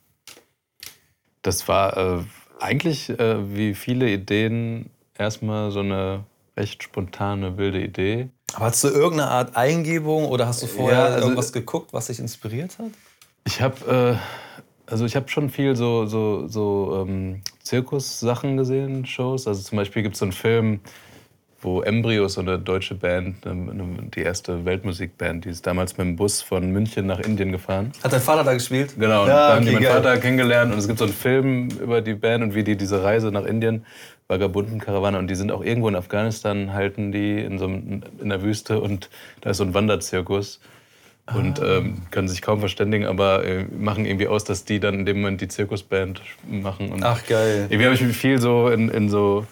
Das 1.43 1.67
war 1.67 1.95
äh, 1.95 2.23
eigentlich 2.59 3.11
äh, 3.11 3.55
wie 3.55 3.75
viele 3.75 4.09
Ideen 4.09 4.89
erstmal 5.15 5.69
so 5.69 5.81
eine 5.81 6.23
recht 6.57 6.81
spontane, 6.81 7.57
wilde 7.59 7.79
Idee. 7.79 8.29
Aber 8.55 8.65
hast 8.65 8.83
du 8.83 8.87
irgendeine 8.87 9.29
Art 9.29 9.55
Eingebung 9.55 10.25
oder 10.25 10.47
hast 10.47 10.63
du 10.63 10.65
vorher 10.65 10.97
Ja, 10.97 11.05
also- 11.09 11.27
irgendwas 11.27 11.53
geguckt, 11.53 11.93
was 11.93 12.07
dich 12.07 12.17
inspiriert 12.17 12.79
hat? 12.79 12.89
Ich 13.45 13.61
habe 13.61 14.17
äh, 14.17 14.91
also 14.91 15.05
ich 15.05 15.15
habe 15.15 15.29
schon 15.29 15.51
viel 15.51 15.75
so 15.75 16.07
so 16.07 16.47
so 16.47 17.05
ähm, 17.07 17.43
Zirkus-Sachen 17.61 18.57
gesehen, 18.57 19.05
Shows. 19.05 19.45
Also 19.45 19.61
zum 19.61 19.75
Beispiel 19.75 20.01
gibt 20.01 20.15
es 20.15 20.19
so 20.19 20.25
einen 20.25 20.31
Film, 20.31 20.79
wo 21.63 21.81
Embryo, 21.81 22.27
so 22.27 22.41
eine 22.41 22.59
deutsche 22.59 22.93
Band, 22.95 23.47
eine- 23.47 23.73
die 24.15 24.21
erste 24.21 24.65
Weltmusikband, 24.65 25.45
die 25.45 25.49
ist 25.49 25.65
damals 25.65 25.97
mit 25.97 26.05
dem 26.07 26.15
Bus 26.15 26.41
von 26.41 26.71
München 26.71 27.05
nach 27.07 27.19
Indien 27.19 27.51
gefahren. 27.51 27.91
Hat 28.03 28.11
dein 28.13 28.21
Vater 28.21 28.43
da 28.43 28.53
gespielt? 28.53 28.95
Genau, 28.99 29.25
Ja, 29.27 29.49
da 29.49 29.55
haben 29.55 29.61
die 29.65 29.69
okay, 29.69 29.73
meinen 29.75 29.83
geil. 29.83 29.93
Vater 30.03 30.17
kennengelernt 30.17 30.73
und 30.73 30.79
es 30.79 30.87
gibt 30.87 30.99
so 30.99 31.05
einen 31.05 31.13
Film 31.13 31.69
über 31.81 32.01
die 32.01 32.13
Band 32.15 32.43
und 32.43 32.53
wie 32.55 32.63
die 32.63 32.75
diese 32.75 33.03
Reise 33.03 33.31
nach 33.31 33.45
Indien, 33.45 33.85
Vagabunden-Karawane 34.27 35.17
und 35.17 35.27
die 35.29 35.35
sind 35.35 35.51
auch 35.51 35.63
irgendwo 35.63 35.87
in 35.89 35.95
Afghanistan, 35.95 36.73
halten 36.73 37.11
die 37.11 37.39
in, 37.39 37.57
so 37.59 37.65
einem, 37.65 38.01
in 38.21 38.29
der 38.29 38.41
Wüste 38.41 38.79
und 38.79 39.09
da 39.41 39.51
ist 39.51 39.57
so 39.57 39.63
ein 39.63 39.73
Wanderzirkus 39.73 40.59
und 41.33 41.61
Ah. 41.61 41.77
ähm, 41.77 42.01
können 42.11 42.27
sich 42.27 42.41
kaum 42.41 42.59
verständigen, 42.59 43.05
aber 43.05 43.45
äh, 43.45 43.65
machen 43.77 44.05
irgendwie 44.05 44.27
aus, 44.27 44.43
dass 44.43 44.65
die 44.65 44.79
dann 44.79 44.95
in 44.95 45.05
dem 45.05 45.21
Moment 45.21 45.39
die 45.41 45.47
Zirkusband 45.47 46.21
machen. 46.49 46.91
Und 46.91 47.03
Ach, 47.03 47.25
geil. 47.27 47.67
irgendwie 47.69 47.85
habe 47.85 47.95
ich 47.95 48.01
mich 48.01 48.17
viel 48.17 48.39
so 48.41 48.67
in, 48.69 48.89
in 48.89 49.07
so, 49.09 49.45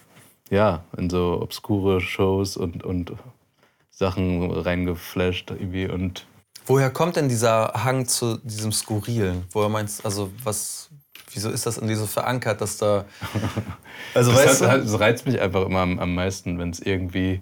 ja, 0.52 0.84
in 0.98 1.10
so 1.10 1.40
obskure 1.42 2.02
Shows 2.02 2.58
und, 2.58 2.84
und 2.84 3.14
Sachen 3.90 4.52
reingeflasht 4.52 5.50
irgendwie 5.50 5.88
und 5.88 6.28
Woher 6.68 6.92
kommt 6.92 7.16
denn 7.16 7.28
dieser 7.28 7.74
Hang 7.84 8.08
zu 8.08 8.38
diesem 8.38 8.72
Skurrilen? 8.72 9.46
Woher 9.52 9.70
meinst 9.70 10.06
also 10.06 10.32
was, 10.44 10.90
wieso 11.34 11.50
ist 11.50 11.66
das 11.66 11.80
in 11.80 11.88
dir 11.88 11.98
so 11.98 12.06
verankert, 12.06 12.62
dass 12.62 12.78
da. 12.78 13.06
Also 14.14 14.32
Das, 14.32 14.46
weißt 14.46 14.62
hat, 14.68 14.80
du? 14.82 14.84
das 14.84 15.00
reizt 15.00 15.26
mich 15.26 15.40
einfach 15.40 15.66
immer 15.66 15.80
am, 15.80 16.00
am 16.00 16.14
meisten, 16.14 16.60
wenn 16.60 16.70
es 16.72 16.80
irgendwie 16.80 17.42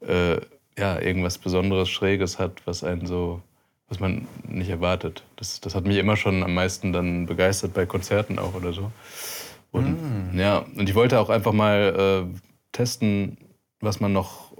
äh, 0.00 0.40
ja, 0.78 0.98
irgendwas 0.98 1.38
Besonderes, 1.38 1.88
Schräges 1.88 2.38
hat, 2.38 2.62
was 2.66 2.82
einen 2.84 3.06
so, 3.06 3.42
was 3.88 4.00
man 4.00 4.26
nicht 4.48 4.70
erwartet. 4.70 5.24
Das, 5.36 5.60
das 5.60 5.74
hat 5.74 5.84
mich 5.84 5.98
immer 5.98 6.16
schon 6.16 6.42
am 6.42 6.54
meisten 6.54 6.92
dann 6.92 7.26
begeistert 7.26 7.74
bei 7.74 7.86
Konzerten 7.86 8.38
auch 8.38 8.54
oder 8.54 8.72
so. 8.72 8.90
Und 9.74 9.96
ja, 10.38 10.64
und 10.76 10.88
ich 10.88 10.94
wollte 10.94 11.18
auch 11.18 11.30
einfach 11.30 11.52
mal 11.52 12.28
äh, 12.32 12.38
testen, 12.72 13.36
was 13.80 14.00
man 14.00 14.12
noch, 14.12 14.56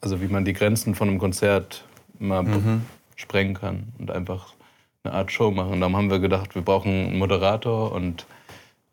also 0.00 0.20
wie 0.20 0.28
man 0.28 0.44
die 0.44 0.52
Grenzen 0.52 0.94
von 0.94 1.08
einem 1.08 1.18
Konzert 1.18 1.84
mal 2.18 2.42
b- 2.44 2.50
sprengen 3.16 3.54
kann 3.54 3.92
und 3.98 4.10
einfach 4.10 4.54
eine 5.02 5.12
Art 5.14 5.32
Show 5.32 5.50
machen. 5.50 5.80
Darum 5.80 5.96
haben 5.96 6.10
wir 6.10 6.20
gedacht, 6.20 6.54
wir 6.54 6.62
brauchen 6.62 6.90
einen 6.90 7.18
Moderator 7.18 7.92
und 7.92 8.26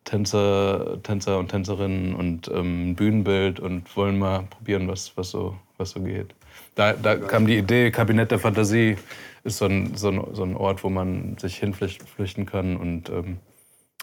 Tänzer, 0.04 0.97
Tänzer 1.04 1.38
und 1.38 1.50
Tänzerinnen 1.50 2.15
und 2.15 2.47
ähm, 2.47 2.89
ein 2.89 2.95
Bühnenbild 2.95 3.60
und 3.60 3.95
wollen 3.95 4.17
mal 4.17 4.43
probieren, 4.50 4.88
was, 4.88 5.15
was, 5.15 5.30
so, 5.30 5.56
was 5.78 5.91
so 5.91 6.02
geht. 6.02 6.34
Da, 6.74 6.93
da 6.93 7.15
kam 7.15 7.45
die 7.45 7.58
Idee, 7.58 7.91
Kabinett 7.91 8.32
der 8.32 8.39
Fantasie 8.39 8.97
ist 9.43 9.58
so 9.60 9.65
ein, 9.65 9.95
so 9.95 10.10
ein, 10.10 10.24
so 10.34 10.43
ein 10.43 10.56
Ort, 10.56 10.84
wo 10.84 10.89
man 10.89 11.38
sich 11.38 11.58
hinflüchten 11.58 12.47
kann 12.47 12.78
und 12.78 13.10
ähm, 13.10 13.38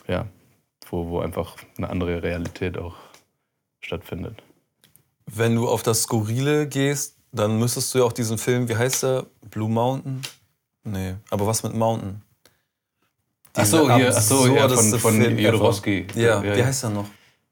ja, 0.06 0.26
wo, 0.90 1.08
wo 1.08 1.20
einfach 1.20 1.56
eine 1.76 1.90
andere 1.90 2.22
Realität 2.22 2.78
auch 2.78 2.96
stattfindet. 3.80 4.42
Wenn 5.26 5.54
du 5.54 5.68
auf 5.68 5.82
das 5.82 6.02
Skurrile 6.02 6.66
gehst, 6.66 7.16
dann 7.32 7.58
müsstest 7.58 7.94
du 7.94 7.98
ja 7.98 8.04
auch 8.04 8.12
diesen 8.12 8.38
Film, 8.38 8.68
wie 8.68 8.76
heißt 8.76 9.02
der? 9.02 9.26
Blue 9.50 9.68
Mountain? 9.68 10.22
Nee, 10.84 11.16
aber 11.30 11.46
was 11.46 11.62
mit 11.62 11.74
Mountain? 11.74 12.22
Ach 13.54 13.64
so, 13.64 13.94
hier, 13.94 14.14
ach 14.14 14.20
so, 14.20 14.46
ja, 14.46 14.68
von, 14.68 14.98
von. 14.98 15.38
Jodorowsky. 15.38 16.06
Ja, 16.14 16.42
ja, 16.42 16.56
wie 16.56 16.64
heißt 16.64 16.84
der 16.84 16.90
noch? 16.90 17.06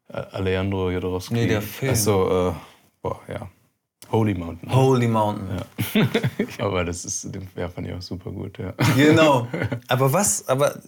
Alejandro 0.08 0.90
Jodorowsky. 0.90 1.34
Nee, 1.34 1.46
der 1.48 1.62
Film. 1.62 1.92
Ach 1.92 1.96
so, 1.96 2.48
äh, 2.48 2.52
boah, 3.02 3.20
ja. 3.28 3.48
Holy 4.12 4.34
Mountain. 4.34 4.72
Holy 4.72 5.08
Mountain. 5.08 5.62
Aber 6.58 6.84
das 6.84 7.04
ist, 7.04 7.34
den 7.34 7.48
ja, 7.56 7.68
fand 7.68 7.88
ich 7.88 7.94
auch 7.94 8.02
super 8.02 8.30
gut, 8.30 8.56
ja. 8.58 8.72
Genau. 8.94 9.48
Aber 9.88 10.12
was, 10.12 10.46
aber 10.48 10.78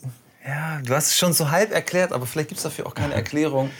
ja, 0.46 0.80
du 0.82 0.94
hast 0.94 1.08
es 1.08 1.16
schon 1.16 1.32
so 1.32 1.50
halb 1.50 1.72
erklärt, 1.72 2.12
aber 2.12 2.26
vielleicht 2.26 2.48
gibt 2.48 2.58
es 2.58 2.64
dafür 2.64 2.86
auch 2.86 2.94
keine 2.94 3.14
Erklärung. 3.14 3.70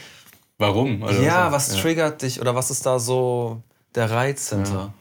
Warum? 0.58 1.02
Also, 1.04 1.22
ja, 1.22 1.52
was 1.52 1.68
triggert 1.76 2.22
dich 2.22 2.40
oder 2.40 2.54
was 2.54 2.70
ist 2.70 2.84
da 2.84 2.98
so 2.98 3.62
der 3.94 4.10
Reiz 4.10 4.50
hinter? 4.50 4.92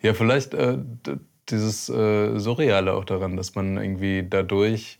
Ja, 0.00 0.14
vielleicht 0.14 0.54
äh, 0.54 0.78
dieses 1.48 1.88
äh, 1.88 2.38
Surreale 2.38 2.94
auch 2.94 3.04
daran, 3.04 3.36
dass 3.36 3.54
man 3.54 3.76
irgendwie 3.76 4.26
dadurch 4.28 4.98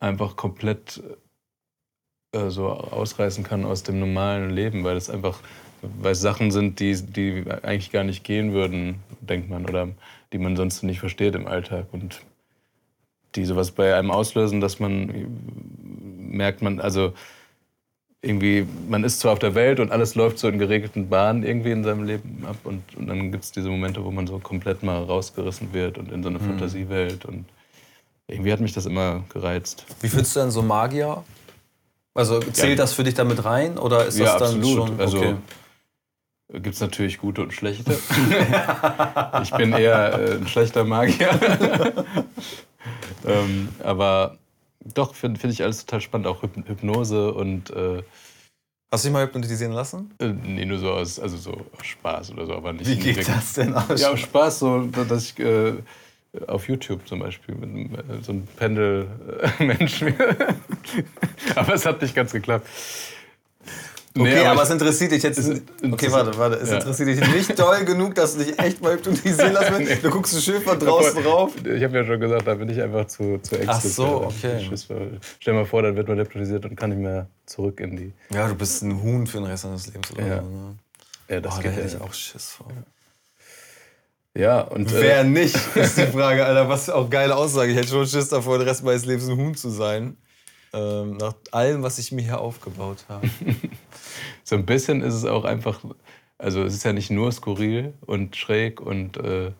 einfach 0.00 0.36
komplett 0.36 1.02
äh, 2.32 2.50
so 2.50 2.68
ausreißen 2.68 3.44
kann 3.44 3.64
aus 3.64 3.82
dem 3.82 4.00
normalen 4.00 4.50
Leben, 4.50 4.84
weil 4.84 4.96
es 4.96 5.08
einfach, 5.08 5.40
weil 5.82 6.12
es 6.12 6.20
Sachen 6.20 6.50
sind, 6.50 6.80
die, 6.80 6.94
die 6.94 7.44
eigentlich 7.62 7.92
gar 7.92 8.04
nicht 8.04 8.24
gehen 8.24 8.52
würden, 8.52 9.02
denkt 9.20 9.48
man, 9.48 9.64
oder 9.64 9.88
die 10.32 10.38
man 10.38 10.56
sonst 10.56 10.82
nicht 10.82 11.00
versteht 11.00 11.34
im 11.34 11.46
Alltag 11.46 11.86
und 11.92 12.20
die 13.36 13.44
sowas 13.44 13.70
bei 13.70 13.94
einem 13.94 14.10
auslösen, 14.10 14.60
dass 14.60 14.80
man 14.80 15.10
äh, 15.10 15.26
merkt 16.36 16.62
man, 16.62 16.80
also 16.80 17.12
irgendwie, 18.22 18.66
man 18.88 19.04
ist 19.04 19.20
zwar 19.20 19.32
auf 19.34 19.38
der 19.38 19.54
Welt 19.54 19.78
und 19.78 19.92
alles 19.92 20.14
läuft 20.16 20.38
so 20.38 20.48
in 20.48 20.58
geregelten 20.58 21.08
Bahnen 21.08 21.44
irgendwie 21.44 21.70
in 21.70 21.84
seinem 21.84 22.04
Leben 22.04 22.44
ab 22.48 22.56
und, 22.64 22.82
und 22.96 23.06
dann 23.06 23.30
gibt 23.30 23.44
es 23.44 23.52
diese 23.52 23.68
Momente, 23.68 24.04
wo 24.04 24.10
man 24.10 24.26
so 24.26 24.38
komplett 24.38 24.82
mal 24.82 25.02
rausgerissen 25.02 25.72
wird 25.72 25.96
und 25.98 26.10
in 26.10 26.22
so 26.22 26.28
eine 26.28 26.40
Fantasiewelt 26.40 27.24
und 27.24 27.44
irgendwie 28.26 28.52
hat 28.52 28.60
mich 28.60 28.72
das 28.72 28.86
immer 28.86 29.22
gereizt. 29.32 29.84
Wie 30.00 30.08
findest 30.08 30.34
du 30.34 30.40
denn 30.40 30.50
so 30.50 30.62
Magier? 30.62 31.22
Also 32.14 32.40
zählt 32.40 32.70
Ja. 32.78 32.84
das 32.84 32.94
für 32.94 33.04
dich 33.04 33.14
damit 33.14 33.44
rein 33.44 33.78
oder 33.78 34.06
ist 34.06 34.18
Ja, 34.18 34.38
das 34.38 34.50
dann 34.50 34.58
absolut. 34.60 34.88
schon 34.88 35.00
Also, 35.00 35.18
okay? 35.18 35.34
Gibt 36.52 36.74
es 36.76 36.80
natürlich 36.80 37.18
gute 37.18 37.42
und 37.42 37.52
schlechte. 37.52 37.92
ich 39.42 39.50
bin 39.52 39.72
eher 39.72 40.18
äh, 40.18 40.34
ein 40.36 40.46
schlechter 40.46 40.84
Magier. 40.84 41.28
ähm, 43.26 43.68
aber 43.82 44.38
doch, 44.94 45.14
finde 45.14 45.40
find 45.40 45.52
ich 45.52 45.62
alles 45.62 45.84
total 45.84 46.00
spannend, 46.00 46.26
auch 46.26 46.42
Hyp 46.42 46.56
Hypnose 46.68 47.32
und 47.32 47.70
äh, 47.70 48.02
Hast 48.92 49.04
du 49.04 49.08
dich 49.08 49.12
mal 49.12 49.26
hypnotisieren 49.26 49.72
lassen? 49.72 50.14
äh, 50.20 50.28
nee, 50.28 50.64
nur 50.64 50.78
so 50.78 50.92
aus, 50.92 51.18
also 51.18 51.36
so 51.36 51.50
aus 51.50 51.86
Spaß 51.86 52.30
oder 52.32 52.46
so, 52.46 52.54
aber 52.54 52.72
nicht. 52.72 52.86
Wie 52.86 52.96
geht 52.96 53.28
das 53.28 53.54
denn 53.54 53.74
aus? 53.74 54.00
Ja, 54.00 54.10
aus 54.10 54.20
Spaß, 54.20 54.58
so, 54.60 54.86
dass 54.86 55.24
ich 55.24 55.38
äh, 55.40 55.74
auf 56.46 56.68
YouTube 56.68 57.06
zum 57.06 57.18
Beispiel 57.18 57.54
mit 57.56 57.70
einem, 57.70 57.94
äh, 57.94 58.22
so 58.22 58.32
ein 58.32 58.46
Pendelmensch. 58.56 60.02
aber 61.56 61.74
es 61.74 61.84
hat 61.84 62.00
nicht 62.00 62.14
ganz 62.14 62.32
geklappt. 62.32 62.68
Nee, 64.16 64.32
Okay, 64.32 64.46
aber, 64.46 64.62
ich- 64.62 64.68
es 64.68 64.70
interessiert 64.70 65.12
dich 65.12 65.22
jetzt. 65.22 65.38
Okay, 65.38 66.10
warte, 66.10 66.36
warte. 66.38 66.56
Es 66.56 66.70
Ja. 66.70 66.76
interessiert 66.76 67.08
dich 67.10 67.20
nicht 67.32 67.58
doll 67.58 67.84
genug, 67.84 68.14
dass 68.14 68.36
du 68.36 68.44
dich 68.44 68.58
echt 68.58 68.80
mal 68.82 68.94
hypnotisieren 68.94 69.52
lassen 69.52 69.74
willst. 69.86 70.02
Du 70.04 70.10
guckst 70.10 70.34
ein 70.34 70.40
Schiff 70.40 70.64
von 70.64 70.78
draußen 70.78 71.22
drauf. 71.22 71.52
Ich 71.64 71.82
habe 71.84 71.96
ja 71.98 72.04
schon 72.04 72.18
gesagt, 72.20 72.46
da 72.46 72.54
bin 72.54 72.68
ich 72.68 72.80
einfach 72.80 73.06
zu, 73.06 73.38
zu. 73.42 73.56
Ach 73.66 73.80
so, 73.80 74.04
Da 74.20 74.26
okay. 74.26 74.70
Stell 74.74 75.20
dir 75.44 75.52
mal 75.52 75.66
vor, 75.66 75.82
dann 75.82 75.94
wird 75.96 76.08
man 76.08 76.18
hypnotisiert 76.18 76.64
und 76.64 76.74
kann 76.76 76.90
nicht 76.90 77.00
mehr 77.00 77.26
zurück 77.44 77.78
in 77.80 77.96
die. 77.96 78.12
Ja, 78.34 78.48
du 78.48 78.54
bist 78.54 78.82
ein 78.82 79.02
Huhn 79.02 79.26
für 79.26 79.38
den 79.38 79.46
Rest 79.46 79.64
deines 79.64 79.86
Lebens. 79.86 80.10
Oder 80.12 80.26
Ja. 80.26 80.40
ne? 80.42 80.76
Ja, 81.28 81.40
das 81.40 81.56
da 81.56 81.62
geht 81.62 81.72
hätte 81.72 81.80
ja. 81.82 81.86
ich 81.96 82.00
auch 82.00 82.14
Schiss 82.14 82.50
vor. 82.52 82.68
Ja, 84.34 84.60
und. 84.62 84.92
äh, 84.92 85.00
Wer 85.00 85.24
nicht, 85.24 85.56
ist 85.74 85.98
die 85.98 86.06
Frage, 86.06 86.44
Alter. 86.44 86.68
Was 86.68 86.88
auch 86.90 87.08
geile 87.10 87.34
Aussage. 87.36 87.72
Ich 87.72 87.76
hätte 87.78 87.88
schon 87.88 88.06
Schiss 88.06 88.28
davor, 88.28 88.58
den 88.58 88.68
Rest 88.68 88.84
meines 88.84 89.04
Lebens 89.04 89.28
ein 89.28 89.36
Huhn 89.36 89.54
zu 89.54 89.70
sein. 89.70 90.16
Ähm, 90.74 91.16
nach 91.16 91.34
allem, 91.52 91.82
was 91.82 91.98
ich 91.98 92.12
mir 92.12 92.22
hier 92.22 92.38
aufgebaut 92.38 93.04
habe. 93.08 93.28
so 94.46 94.54
ein 94.54 94.64
bisschen 94.64 95.02
ist 95.02 95.14
es 95.14 95.24
auch 95.24 95.44
einfach, 95.44 95.80
also 96.38 96.62
es 96.62 96.74
ist 96.74 96.84
ja 96.84 96.92
nicht 96.92 97.10
nur 97.10 97.32
skurril 97.32 97.94
und 98.06 98.36
schräg 98.36 98.80
und 98.80 99.16
äh, 99.16 99.50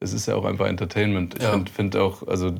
es 0.00 0.12
ist 0.12 0.26
ja 0.26 0.34
auch 0.34 0.44
einfach 0.44 0.66
Entertainment. 0.66 1.34
Ich 1.36 1.42
Ja. 1.44 1.52
finde 1.52 1.70
find 1.70 1.96
auch, 1.96 2.26
also 2.26 2.52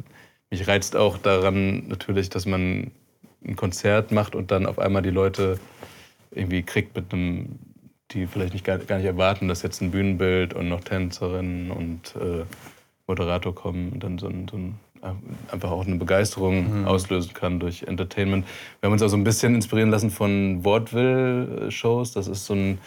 mich 0.50 0.68
reizt 0.68 0.94
auch 0.94 1.18
daran 1.18 1.88
natürlich, 1.88 2.30
dass 2.30 2.46
man 2.46 2.92
ein 3.44 3.56
Konzert 3.56 4.12
macht 4.12 4.36
und 4.36 4.52
dann 4.52 4.64
auf 4.66 4.78
einmal 4.78 5.02
die 5.02 5.10
Leute 5.10 5.58
irgendwie 6.30 6.62
kriegt 6.62 6.94
mit 6.94 7.12
einem, 7.12 7.58
die 8.12 8.28
vielleicht 8.28 8.52
nicht, 8.52 8.64
gar, 8.64 8.78
gar 8.78 8.98
nicht 8.98 9.06
erwarten, 9.06 9.48
dass 9.48 9.62
jetzt 9.62 9.80
ein 9.82 9.90
Bühnenbild 9.90 10.54
und 10.54 10.68
noch 10.68 10.84
Tänzerinnen 10.84 11.72
und 11.72 12.14
äh, 12.14 12.44
Moderator 13.08 13.52
kommen 13.52 13.90
und 13.90 14.04
dann 14.04 14.18
so 14.18 14.28
ein, 14.28 14.46
so 14.48 14.56
ein 14.56 14.78
einfach 15.50 15.70
auch 15.70 15.84
eine 15.84 15.96
Begeisterung 15.96 16.86
auslösen 16.86 17.34
kann 17.34 17.58
durch 17.58 17.82
Entertainment. 17.82 18.46
Wir 18.80 18.86
haben 18.86 18.92
uns 18.92 19.02
auch 19.02 19.08
so 19.08 19.16
ein 19.16 19.24
bisschen 19.24 19.54
inspirieren 19.54 19.90
lassen 19.90 20.10
von 20.10 20.64
Vaudeville-Shows. 20.64 22.12
Das 22.12 22.28
ist 22.28 22.46
so 22.46 22.54
ein 22.54 22.78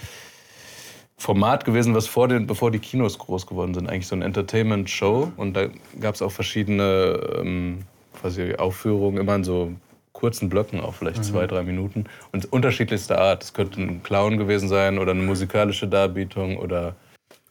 Format 1.17 1.65
gewesen, 1.65 1.93
was 1.93 2.07
vor 2.07 2.27
den, 2.27 2.47
bevor 2.47 2.71
die 2.71 2.79
Kinos 2.79 3.17
groß 3.17 3.47
geworden 3.47 3.73
sind, 3.73 3.89
eigentlich 3.89 4.07
so 4.07 4.15
ein 4.15 4.21
Entertainment-Show. 4.21 5.31
Und 5.37 5.55
da 5.55 5.67
gab 5.99 6.15
es 6.15 6.21
auch 6.21 6.31
verschiedene 6.31 7.19
ähm, 7.39 7.79
quasi 8.19 8.55
Aufführungen, 8.55 9.19
immer 9.19 9.35
in 9.35 9.43
so 9.43 9.73
kurzen 10.13 10.49
Blöcken, 10.49 10.79
auch 10.79 10.93
vielleicht 10.93 11.23
zwei, 11.25 11.45
drei 11.45 11.63
Minuten. 11.63 12.05
Und 12.31 12.51
unterschiedlichster 12.51 13.19
Art. 13.19 13.43
Es 13.43 13.53
könnte 13.53 13.81
ein 13.81 14.01
Clown 14.01 14.37
gewesen 14.37 14.69
sein 14.69 14.97
oder 14.97 15.11
eine 15.11 15.21
musikalische 15.21 15.87
Darbietung 15.87 16.57
oder 16.57 16.95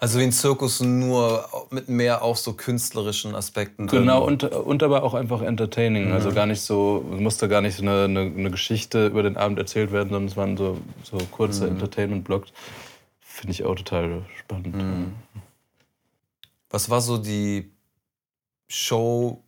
Also 0.01 0.19
wie 0.19 0.25
ein 0.25 0.33
Zirkus, 0.33 0.81
nur 0.81 1.49
mit 1.71 1.89
mehr 1.89 2.23
auch 2.23 2.37
so 2.37 2.53
künstlerischen 2.53 3.35
Aspekten. 3.35 3.87
drin. 3.87 4.01
Genau, 4.01 4.25
und, 4.25 4.45
und 4.45 4.83
aber 4.83 5.03
auch 5.03 5.15
einfach 5.15 5.41
entertaining. 5.41 6.13
Also 6.13 6.33
gar 6.33 6.47
nicht 6.47 6.61
so, 6.61 7.05
musste 7.09 7.49
gar 7.49 7.63
nicht 7.63 7.77
so 7.77 7.83
eine, 7.83 8.05
eine, 8.05 8.21
eine 8.21 8.51
Geschichte 8.51 9.07
über 9.07 9.23
den 9.23 9.37
Abend 9.37 9.59
erzählt 9.59 9.93
werden, 9.93 10.11
sondern 10.11 10.29
es 10.29 10.37
waren 10.37 10.57
so, 10.57 10.79
so 11.03 11.19
kurze 11.31 11.69
Entertainment-Blogs. 11.69 12.53
Finde 13.21 13.53
ich 13.53 13.65
auch 13.65 13.77
total 13.77 14.23
spannend. 14.39 15.13
Was 16.69 16.91
war 16.91 17.01
so 17.01 17.19
die 17.19 17.71
Show 18.69 19.43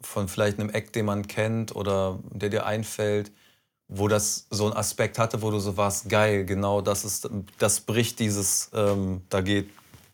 von 0.00 0.28
vielleicht 0.28 0.58
einem 0.58 0.70
Act, 0.70 0.96
den 0.96 1.06
man 1.06 1.26
kennt 1.26 1.76
oder 1.76 2.18
der 2.30 2.48
dir 2.48 2.66
einfällt, 2.66 3.30
wo 3.94 4.08
das 4.08 4.46
so 4.50 4.64
einen 4.66 4.76
Aspekt 4.76 5.18
hatte, 5.18 5.42
wo 5.42 5.50
du 5.50 5.58
so 5.58 5.76
warst, 5.76 6.08
geil, 6.08 6.44
genau, 6.44 6.80
das 6.80 7.04
ist, 7.04 7.28
das 7.58 7.80
bricht 7.80 8.18
dieses, 8.20 8.70
ähm, 8.74 9.20
da 9.28 9.40
geht, 9.40 9.68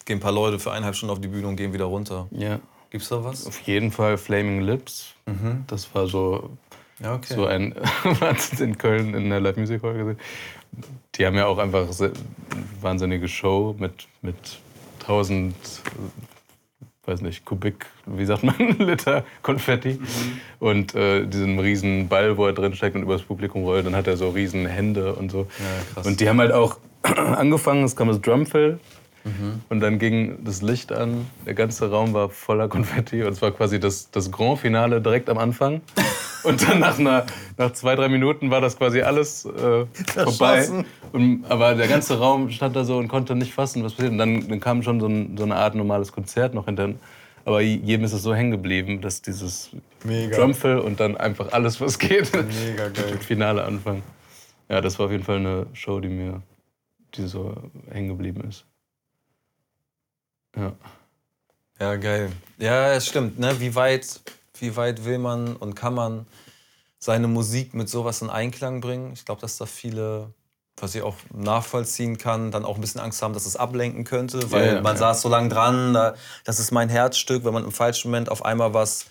gehen 0.04 0.18
ein 0.18 0.20
paar 0.20 0.32
Leute 0.32 0.58
für 0.58 0.70
eineinhalb 0.72 0.96
Stunden 0.96 1.12
auf 1.12 1.20
die 1.20 1.28
Bühne 1.28 1.46
und 1.48 1.56
gehen 1.56 1.72
wieder 1.72 1.84
runter. 1.84 2.26
Ja. 2.30 2.58
Gibt's 2.90 3.08
da 3.10 3.22
was? 3.22 3.46
Auf 3.46 3.60
jeden 3.62 3.92
Fall 3.92 4.16
Flaming 4.16 4.62
Lips. 4.62 5.08
Mhm. 5.26 5.64
Das 5.66 5.94
war 5.94 6.06
so, 6.06 6.50
Ja, 7.00 7.14
okay. 7.14 7.34
so 7.34 7.44
ein, 7.46 7.74
in 8.58 8.78
Köln 8.78 9.14
in 9.14 9.28
der 9.28 9.40
Live 9.40 9.56
Music 9.58 9.82
Hall 9.82 9.94
gesehen. 9.94 10.18
Die 11.14 11.26
haben 11.26 11.34
ja 11.36 11.46
auch 11.46 11.58
einfach 11.58 11.92
se- 11.92 12.12
wahnsinnige 12.80 13.28
Show 13.28 13.74
mit, 13.78 14.08
mit 14.22 14.36
1000, 15.00 15.54
äh, 15.54 15.58
weiß 17.08 17.22
nicht, 17.22 17.44
Kubik, 17.44 17.86
wie 18.06 18.24
sagt 18.24 18.44
man, 18.44 18.54
Liter 18.78 19.24
Konfetti. 19.42 19.98
Und 20.60 20.94
äh, 20.94 21.26
diesen 21.26 21.58
riesen 21.58 22.08
Ball, 22.08 22.36
wo 22.36 22.46
er 22.46 22.52
drin 22.52 22.74
steckt 22.74 22.94
und 22.94 23.02
übers 23.02 23.22
Publikum 23.22 23.64
rollt. 23.64 23.86
Dann 23.86 23.96
hat 23.96 24.06
er 24.06 24.16
so 24.16 24.28
riesen 24.28 24.66
Hände 24.66 25.14
und 25.14 25.30
so. 25.30 25.46
Ja. 25.96 26.02
Und 26.02 26.20
die 26.20 26.28
haben 26.28 26.38
halt 26.38 26.52
auch 26.52 26.78
angefangen, 27.02 27.84
es 27.84 27.96
kam 27.96 28.08
das 28.08 28.20
Drumfill. 28.20 28.78
Und 29.68 29.80
dann 29.80 29.98
ging 29.98 30.44
das 30.44 30.62
Licht 30.62 30.92
an, 30.92 31.26
der 31.44 31.54
ganze 31.54 31.90
Raum 31.90 32.14
war 32.14 32.30
voller 32.30 32.68
Konfetti 32.68 33.22
und 33.22 33.32
es 33.32 33.42
war 33.42 33.50
quasi 33.50 33.78
das, 33.78 34.10
das 34.10 34.30
Grand 34.30 34.58
Finale 34.58 35.00
direkt 35.00 35.28
am 35.28 35.38
Anfang. 35.38 35.82
Und 36.44 36.66
dann 36.66 36.78
nach, 36.78 37.00
einer, 37.00 37.26
nach 37.56 37.72
zwei, 37.72 37.96
drei 37.96 38.08
Minuten 38.08 38.50
war 38.52 38.60
das 38.60 38.78
quasi 38.78 39.02
alles 39.02 39.44
äh, 39.44 39.86
vorbei. 40.14 40.68
Und, 41.12 41.44
aber 41.48 41.74
der 41.74 41.88
ganze 41.88 42.18
Raum 42.18 42.50
stand 42.50 42.76
da 42.76 42.84
so 42.84 42.96
und 42.96 43.08
konnte 43.08 43.34
nicht 43.34 43.52
fassen, 43.52 43.82
was 43.82 43.94
passiert. 43.94 44.12
Und 44.12 44.18
dann, 44.18 44.48
dann 44.48 44.60
kam 44.60 44.84
schon 44.84 45.00
so, 45.00 45.08
ein, 45.08 45.36
so 45.36 45.42
eine 45.42 45.56
Art 45.56 45.74
normales 45.74 46.12
Konzert 46.12 46.54
noch 46.54 46.66
hinterher. 46.66 46.94
Aber 47.44 47.60
jedem 47.60 48.04
ist 48.04 48.12
es 48.12 48.22
so 48.22 48.34
hängen 48.34 48.52
geblieben, 48.52 49.00
dass 49.00 49.20
dieses 49.20 49.70
Mega. 50.04 50.36
Drumfill 50.36 50.78
und 50.78 51.00
dann 51.00 51.16
einfach 51.16 51.52
alles, 51.52 51.80
was 51.80 51.98
geht, 51.98 52.32
Mega 52.32 52.88
geil. 52.88 53.18
Finale 53.20 53.64
anfangen. 53.64 54.02
Ja, 54.68 54.80
das 54.80 54.98
war 54.98 55.06
auf 55.06 55.12
jeden 55.12 55.24
Fall 55.24 55.38
eine 55.38 55.66
Show, 55.72 55.98
die 55.98 56.08
mir 56.08 56.42
die 57.14 57.26
so 57.26 57.54
hängen 57.90 58.08
geblieben 58.08 58.42
ist. 58.48 58.64
Ja. 60.56 60.72
Ja, 61.80 61.96
geil. 61.96 62.32
Ja, 62.58 62.92
es 62.92 63.06
stimmt. 63.06 63.38
Ne? 63.38 63.60
Wie, 63.60 63.74
weit, 63.74 64.20
wie 64.58 64.76
weit 64.76 65.04
will 65.04 65.18
man 65.18 65.56
und 65.56 65.74
kann 65.74 65.94
man 65.94 66.26
seine 66.98 67.28
Musik 67.28 67.74
mit 67.74 67.88
sowas 67.88 68.22
in 68.22 68.30
Einklang 68.30 68.80
bringen? 68.80 69.12
Ich 69.12 69.24
glaube, 69.24 69.40
dass 69.40 69.56
da 69.58 69.66
viele, 69.66 70.32
was 70.76 70.94
ich 70.96 71.02
auch 71.02 71.14
nachvollziehen 71.32 72.18
kann, 72.18 72.50
dann 72.50 72.64
auch 72.64 72.74
ein 72.74 72.80
bisschen 72.80 73.00
Angst 73.00 73.22
haben, 73.22 73.32
dass 73.34 73.46
es 73.46 73.54
ablenken 73.56 74.02
könnte, 74.04 74.50
weil 74.50 74.66
Ja, 74.66 74.74
ja, 74.74 74.80
man 74.82 74.94
ja. 74.96 74.98
saß 75.00 75.22
so 75.22 75.28
lange 75.28 75.48
dran, 75.50 75.94
da, 75.94 76.14
das 76.44 76.58
ist 76.58 76.72
mein 76.72 76.88
Herzstück, 76.88 77.44
wenn 77.44 77.52
man 77.54 77.64
im 77.64 77.72
falschen 77.72 78.10
Moment 78.10 78.28
auf 78.30 78.44
einmal 78.44 78.74
was, 78.74 79.06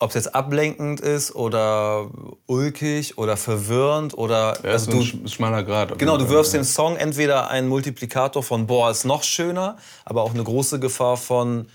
ob 0.00 0.10
es 0.10 0.14
jetzt 0.14 0.34
ablenkend 0.34 1.00
ist 1.00 1.34
oder 1.34 2.08
ulkig 2.46 3.18
oder 3.18 3.36
verwirrend 3.36 4.16
oder 4.16 4.56
Ja, 4.62 4.70
also 4.70 4.92
ist 4.92 4.96
ein 4.96 5.20
du, 5.22 5.26
sch- 5.28 5.34
schmaler 5.34 5.64
Grad. 5.64 5.98
Genau, 5.98 6.16
du 6.16 6.28
wirfst 6.28 6.52
ja. 6.54 6.60
dem 6.60 6.64
Song 6.64 6.96
entweder 6.96 7.50
einen 7.50 7.68
Multiplikator 7.68 8.42
von 8.42 8.66
boah, 8.66 8.90
ist 8.90 9.04
noch 9.04 9.24
schöner, 9.24 9.76
aber 10.04 10.22
auch 10.22 10.34
eine 10.34 10.44
große 10.44 10.78
Gefahr 10.78 11.16
von 11.16 11.66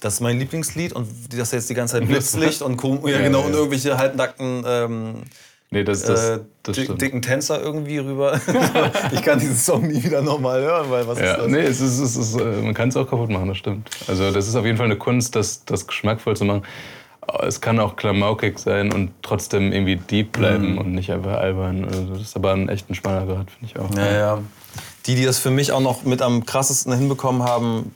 das 0.00 0.14
ist 0.14 0.20
mein 0.20 0.38
Lieblingslied 0.38 0.92
und 0.92 1.08
das 1.38 1.52
jetzt 1.52 1.70
die 1.70 1.74
ganze 1.74 1.98
Zeit 1.98 2.08
Blitzlicht 2.08 2.60
und, 2.60 2.82
ja, 3.06 3.20
genau, 3.20 3.40
ja. 3.40 3.46
und 3.46 3.52
irgendwelche 3.54 3.96
halbnackten 3.96 4.64
ähm, 4.66 5.14
Nee, 5.70 5.84
das, 5.84 6.02
das, 6.02 6.28
äh, 6.28 6.40
das 6.64 6.76
di- 6.76 6.82
stimmt. 6.84 7.00
dicken 7.00 7.22
Tänzer 7.22 7.58
irgendwie 7.62 7.96
rüber. 7.96 8.38
ich 9.12 9.22
kann 9.22 9.38
diesen 9.38 9.56
Song 9.56 9.86
nie 9.86 10.04
wieder 10.04 10.20
nochmal 10.20 10.60
hören, 10.60 10.90
weil 10.90 11.06
was 11.08 11.16
ist 11.18 11.24
Ja, 11.24 11.36
das? 11.38 11.46
nee, 11.46 11.60
es 11.60 11.80
ist, 11.80 11.98
es 11.98 12.14
ist, 12.16 12.34
äh, 12.38 12.44
man 12.60 12.74
kann 12.74 12.90
es 12.90 12.96
auch 12.98 13.08
kaputt 13.08 13.30
machen, 13.30 13.48
das 13.48 13.56
stimmt. 13.56 13.88
Also 14.06 14.30
das 14.30 14.46
ist 14.48 14.54
auf 14.54 14.66
jeden 14.66 14.76
Fall 14.76 14.84
eine 14.84 14.98
Kunst, 14.98 15.34
das, 15.34 15.64
das 15.64 15.86
geschmackvoll 15.86 16.36
zu 16.36 16.44
machen. 16.44 16.62
Es 17.42 17.60
kann 17.60 17.78
auch 17.78 17.96
klamaukig 17.96 18.58
sein 18.58 18.92
und 18.92 19.12
trotzdem 19.22 19.72
irgendwie 19.72 19.96
deep 19.96 20.32
bleiben 20.32 20.76
und 20.78 20.92
nicht 20.92 21.10
einfach 21.10 21.38
albern. 21.38 21.84
Also 21.84 22.14
das 22.14 22.22
ist 22.22 22.36
aber 22.36 22.52
ein 22.52 22.68
echt 22.68 22.90
ein 22.90 22.94
schmaler 22.94 23.26
Grad, 23.26 23.50
finde 23.50 23.66
ich 23.66 23.78
auch. 23.78 23.94
Ja, 23.96 24.12
ja. 24.12 24.38
Die, 25.06 25.14
die 25.14 25.24
das 25.24 25.38
für 25.38 25.50
mich 25.50 25.72
auch 25.72 25.80
noch 25.80 26.02
mit 26.04 26.20
am 26.20 26.44
krassesten 26.46 26.92
hinbekommen 26.92 27.42
haben 27.42 27.94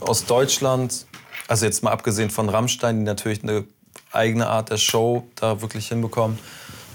aus 0.00 0.24
Deutschland, 0.26 1.06
also 1.48 1.64
jetzt 1.64 1.82
mal 1.82 1.90
abgesehen 1.90 2.30
von 2.30 2.48
Rammstein, 2.48 2.98
die 2.98 3.04
natürlich 3.04 3.42
eine 3.42 3.64
eigene 4.12 4.48
Art 4.48 4.70
der 4.70 4.76
Show 4.76 5.26
da 5.34 5.60
wirklich 5.60 5.88
hinbekommen, 5.88 6.38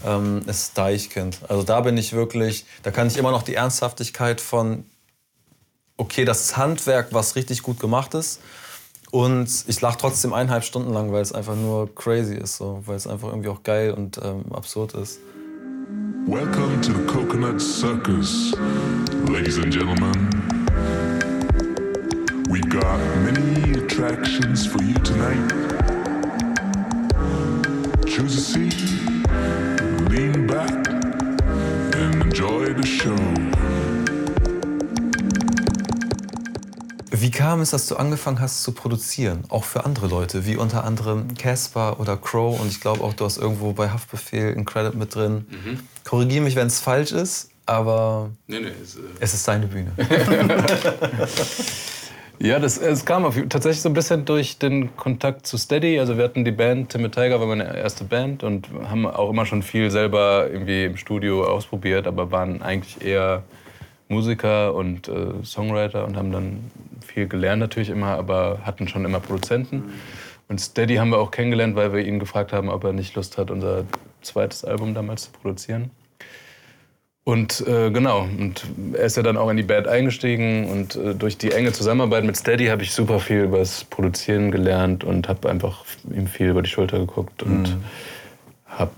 ähm, 0.06 0.42
ist 0.48 0.78
Deichkind. 0.78 1.40
Also 1.48 1.64
da 1.64 1.82
bin 1.82 1.98
ich 1.98 2.14
wirklich, 2.14 2.66
da 2.84 2.92
kann 2.92 3.08
ich 3.08 3.18
immer 3.18 3.32
noch 3.32 3.44
die 3.44 3.56
Ernsthaftigkeit 3.56 4.42
von, 4.42 4.86
okay, 5.98 6.26
das 6.26 6.58
Handwerk, 6.58 7.10
was 7.12 7.36
richtig 7.36 7.64
gut 7.64 7.80
gemacht 7.80 8.14
ist. 8.14 8.42
Und 9.14 9.66
ich 9.68 9.80
lache 9.80 10.00
trotzdem 10.00 10.34
eineinhalb 10.34 10.64
Stunden 10.64 10.92
lang, 10.92 11.12
weil 11.12 11.22
es 11.22 11.32
einfach 11.34 11.56
nur 11.56 11.94
crazy 11.94 12.34
ist, 12.34 12.58
so, 12.58 12.82
weil 12.88 12.96
es 12.96 13.06
einfach 13.06 13.28
irgendwie 13.28 13.50
auch 13.50 13.62
geil 13.62 13.92
und 13.92 14.20
ähm, 14.24 14.44
absurd 14.52 14.96
ist. 14.96 15.20
Welcome 16.26 16.82
to 16.82 16.94
the 16.94 17.06
Coconut 17.06 17.62
Circus, 17.62 18.56
ladies 19.32 19.60
and 19.60 19.72
gentlemen. 19.72 20.32
We've 22.50 22.68
got 22.72 22.98
many 23.24 23.78
attractions 23.78 24.66
for 24.66 24.82
you 24.82 24.96
tonight. 25.04 25.54
Choose 28.08 28.36
a 28.36 28.42
seat, 28.42 28.84
lean 30.10 30.48
back, 30.48 30.88
and 31.94 32.16
enjoy 32.24 32.74
the 32.74 32.84
show. 32.84 33.73
Wie 37.24 37.32
kam 37.32 37.62
es, 37.62 37.70
dass 37.70 37.88
du 37.88 37.96
angefangen 37.96 38.42
hast 38.42 38.64
zu 38.64 38.74
produzieren, 38.74 39.46
auch 39.48 39.64
für 39.64 39.86
andere 39.86 40.08
Leute, 40.08 40.46
wie 40.46 40.58
unter 40.58 40.84
anderem 40.84 41.34
Casper 41.36 42.02
oder 42.02 42.18
Crow 42.18 42.60
und 42.60 42.68
ich 42.68 42.82
glaube 42.82 43.02
auch, 43.02 43.14
du 43.14 43.24
hast 43.24 43.38
irgendwo 43.38 43.72
bei 43.72 43.90
Haftbefehl 43.90 44.54
ein 44.54 44.66
Credit 44.66 44.94
mit 44.96 45.16
drin. 45.16 45.46
Korrigiere 46.04 46.44
mich, 46.44 46.58
wenn 46.58 46.68
es 46.68 46.82
falsch 46.82 47.14
ist, 47.14 47.50
aber 47.66 48.30
Nee, 48.48 48.60
nee, 48.60 48.72
es, 48.84 48.98
äh 48.98 49.00
es 49.22 49.34
ist 49.36 49.48
deine 49.48 49.68
Bühne. 49.68 49.94
Ja, 52.40 52.60
das, 52.60 52.78
es 52.78 53.06
kam 53.06 53.24
auf, 53.24 53.36
tatsächlich 53.48 53.82
so 53.82 53.88
ein 53.88 53.94
bisschen 53.94 54.26
durch 54.26 54.58
den 54.58 54.98
Kontakt 54.98 55.48
zu 55.48 55.56
Steady. 55.56 56.00
Also 56.00 56.18
wir 56.18 56.26
hatten 56.26 56.44
die 56.44 56.52
Band, 56.52 56.90
Timid 56.90 57.14
Tiger 57.14 57.40
war 57.40 57.48
meine 57.48 57.78
erste 57.78 58.04
Band 58.04 58.44
und 58.44 58.68
haben 58.90 59.06
auch 59.06 59.30
immer 59.30 59.46
schon 59.46 59.64
viel 59.64 59.90
selber 59.92 60.50
irgendwie 60.52 60.84
im 60.84 60.98
Studio 60.98 61.46
ausprobiert, 61.46 62.06
aber 62.06 62.32
waren 62.32 62.62
eigentlich 62.62 63.06
eher 63.06 63.44
Musiker 64.14 64.74
und 64.74 65.08
äh, 65.08 65.44
Songwriter 65.44 66.06
und 66.06 66.16
haben 66.16 66.32
dann 66.32 66.72
viel 67.06 67.28
gelernt 67.28 67.60
natürlich 67.60 67.90
immer, 67.90 68.18
aber 68.18 68.60
hatten 68.64 68.88
schon 68.88 69.06
immer 69.06 69.20
Produzenten. 69.20 69.94
Und 70.48 70.60
Steady 70.60 70.96
haben 70.96 71.10
wir 71.10 71.20
auch 71.20 71.32
kennengelernt, 71.32 71.76
weil 71.76 71.94
wir 71.94 72.06
ihn 72.06 72.20
gefragt 72.20 72.54
haben, 72.54 72.70
ob 72.70 72.84
er 72.84 72.94
nicht 72.94 73.16
Lust 73.16 73.38
hat, 73.38 73.50
unser 73.50 73.86
zweites 74.22 74.64
Album 74.64 74.94
damals 74.94 75.24
zu 75.24 75.32
produzieren. 75.32 75.92
Und 77.26 77.66
äh, 77.66 77.90
genau, 77.90 78.24
und 78.24 78.66
er 78.94 79.06
ist 79.06 79.16
ja 79.16 79.24
dann 79.24 79.38
auch 79.38 79.50
in 79.50 79.56
die 79.56 79.64
Band 79.64 79.88
eingestiegen 79.88 80.70
und 80.70 80.96
äh, 80.98 81.16
durch 81.16 81.38
die 81.38 81.54
enge 81.54 81.72
Zusammenarbeit 81.72 82.26
mit 82.26 82.36
Steady 82.36 82.66
habe 82.66 82.84
ich 82.84 82.92
super 82.92 83.20
viel 83.20 83.44
über 83.44 83.60
das 83.60 83.86
Produzieren 83.86 84.52
gelernt 84.52 85.06
und 85.06 85.30
habe 85.30 85.50
einfach 85.50 85.86
ihm 86.14 86.28
viel 86.28 86.50
über 86.50 86.62
die 86.62 86.70
Schulter 86.70 87.00
geguckt 87.00 87.42
und 87.42 87.78
habe 88.68 88.92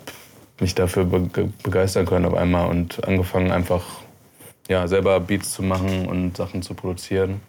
mich 0.59 0.73
dafür 0.73 1.05
be 1.05 1.51
begeistern 1.61 2.07
können 2.07 2.25
auf 2.25 2.33
einmal 2.33 2.67
und 2.69 3.07
angefangen 3.07 3.51
einfach 3.51 3.83
ja, 4.67 4.87
selber 4.87 5.19
Beats 5.19 5.51
zu 5.53 5.63
machen 5.63 6.07
und 6.07 6.37
Sachen 6.37 6.61
zu 6.61 6.73
produzieren. 6.73 7.41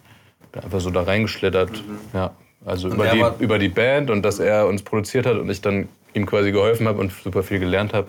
Bin 0.51 0.63
einfach 0.63 0.79
so 0.79 0.89
da 0.91 1.03
reingeschlittert. 1.03 1.83
Ja, 2.13 2.31
also 2.65 2.89
über 2.89 3.05
er 3.07 3.31
die, 3.31 3.43
über 3.43 3.59
die 3.59 3.69
Band 3.69 4.09
und 4.09 4.23
dass 4.23 4.39
er 4.39 4.67
uns 4.67 4.81
produziert 4.83 5.25
hat 5.25 5.37
und 5.37 5.49
ich 5.49 5.61
dann 5.61 5.87
ihm 6.13 6.25
quasi 6.25 6.51
geholfen 6.51 6.87
habe 6.87 6.99
und 6.99 7.11
super 7.11 7.43
viel 7.43 7.59
gelernt 7.59 7.93
habe, 7.93 8.07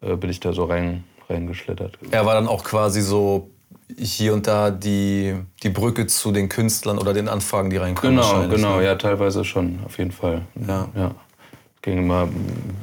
äh, 0.00 0.16
bin 0.16 0.30
ich 0.30 0.40
da 0.40 0.52
so 0.52 0.64
rein, 0.64 1.04
reingeschlittert. 1.28 1.98
Er 2.10 2.24
war 2.26 2.34
dann 2.34 2.46
auch 2.46 2.64
quasi 2.64 3.00
so 3.00 3.50
hier 3.96 4.34
und 4.34 4.46
da 4.46 4.70
die, 4.70 5.34
die 5.62 5.70
Brücke 5.70 6.06
zu 6.06 6.32
den 6.32 6.48
Künstlern 6.48 6.98
oder 6.98 7.14
den 7.14 7.28
Anfragen, 7.28 7.70
die 7.70 7.76
reinkommen. 7.76 8.16
Genau, 8.16 8.48
genau, 8.48 8.76
ne? 8.78 8.84
ja, 8.84 8.94
teilweise 8.96 9.44
schon, 9.44 9.78
auf 9.84 9.98
jeden 9.98 10.10
Fall. 10.12 10.42
Ja. 10.66 10.88
ja. 10.94 11.14
Ging 11.82 11.98
immer 11.98 12.28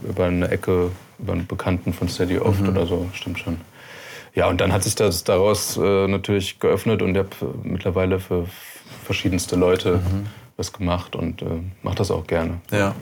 über 0.07 0.25
eine 0.25 0.47
Ecke, 0.49 0.91
über 1.19 1.33
einen 1.33 1.45
Bekannten 1.45 1.91
von 1.91 2.07
Steady 2.07 2.39
oft 2.39 2.61
Mhm. 2.61 2.69
oder 2.69 2.85
so, 2.85 3.09
stimmt 3.13 3.39
schon. 3.39 3.57
Ja, 4.35 4.47
und 4.47 4.59
dann 4.61 4.71
hat 4.73 4.83
sich 4.83 4.95
das 4.95 5.23
daraus 5.23 5.77
äh, 5.77 6.07
natürlich 6.07 6.59
geöffnet 6.59 7.01
und 7.01 7.11
ich 7.11 7.17
habe 7.19 7.29
mittlerweile 7.63 8.19
für 8.19 8.47
verschiedenste 9.03 9.55
Leute 9.55 9.95
Mhm. 9.97 10.27
was 10.57 10.71
gemacht 10.73 11.15
und 11.15 11.41
äh, 11.41 11.45
mache 11.81 11.95
das 11.95 12.11
auch 12.11 12.25
gerne. 12.25 12.61
Ja. 12.71 12.95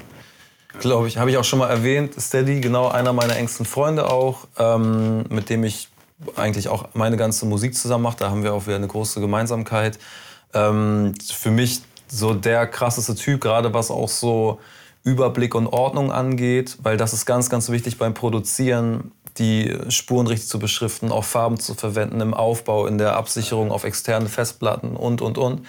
Glaube 0.79 1.07
ich, 1.07 1.17
habe 1.17 1.29
ich 1.29 1.37
auch 1.37 1.43
schon 1.43 1.59
mal 1.59 1.69
erwähnt. 1.69 2.19
Steady, 2.19 2.61
genau 2.61 2.87
einer 2.87 3.11
meiner 3.11 3.35
engsten 3.35 3.65
Freunde 3.65 4.09
auch, 4.09 4.47
ähm, 4.57 5.25
mit 5.29 5.49
dem 5.49 5.63
ich 5.65 5.89
eigentlich 6.35 6.69
auch 6.69 6.89
meine 6.93 7.17
ganze 7.17 7.45
Musik 7.45 7.75
zusammen 7.75 8.03
mache. 8.03 8.17
Da 8.19 8.29
haben 8.29 8.43
wir 8.43 8.53
auch 8.53 8.67
wieder 8.67 8.77
eine 8.77 8.87
große 8.87 9.19
Gemeinsamkeit. 9.19 9.99
Ähm, 10.53 11.13
für 11.33 11.51
mich 11.51 11.81
so 12.07 12.33
der 12.33 12.67
krasseste 12.67 13.15
Typ, 13.15 13.41
gerade 13.41 13.73
was 13.73 13.91
auch 13.91 14.07
so 14.09 14.59
Überblick 15.03 15.55
und 15.55 15.67
Ordnung 15.67 16.11
angeht, 16.11 16.77
weil 16.83 16.95
das 16.95 17.11
ist 17.13 17.25
ganz, 17.25 17.49
ganz 17.49 17.69
wichtig 17.69 17.97
beim 17.97 18.13
Produzieren, 18.13 19.11
die 19.37 19.77
Spuren 19.89 20.27
richtig 20.27 20.49
zu 20.49 20.59
beschriften, 20.59 21.11
auch 21.11 21.23
Farben 21.23 21.59
zu 21.59 21.73
verwenden 21.73 22.21
im 22.21 22.33
Aufbau, 22.33 22.87
in 22.87 22.97
der 22.97 23.15
Absicherung 23.15 23.71
auf 23.71 23.83
externe 23.83 24.29
Festplatten 24.29 24.95
und, 24.95 25.21
und, 25.21 25.37
und. 25.37 25.65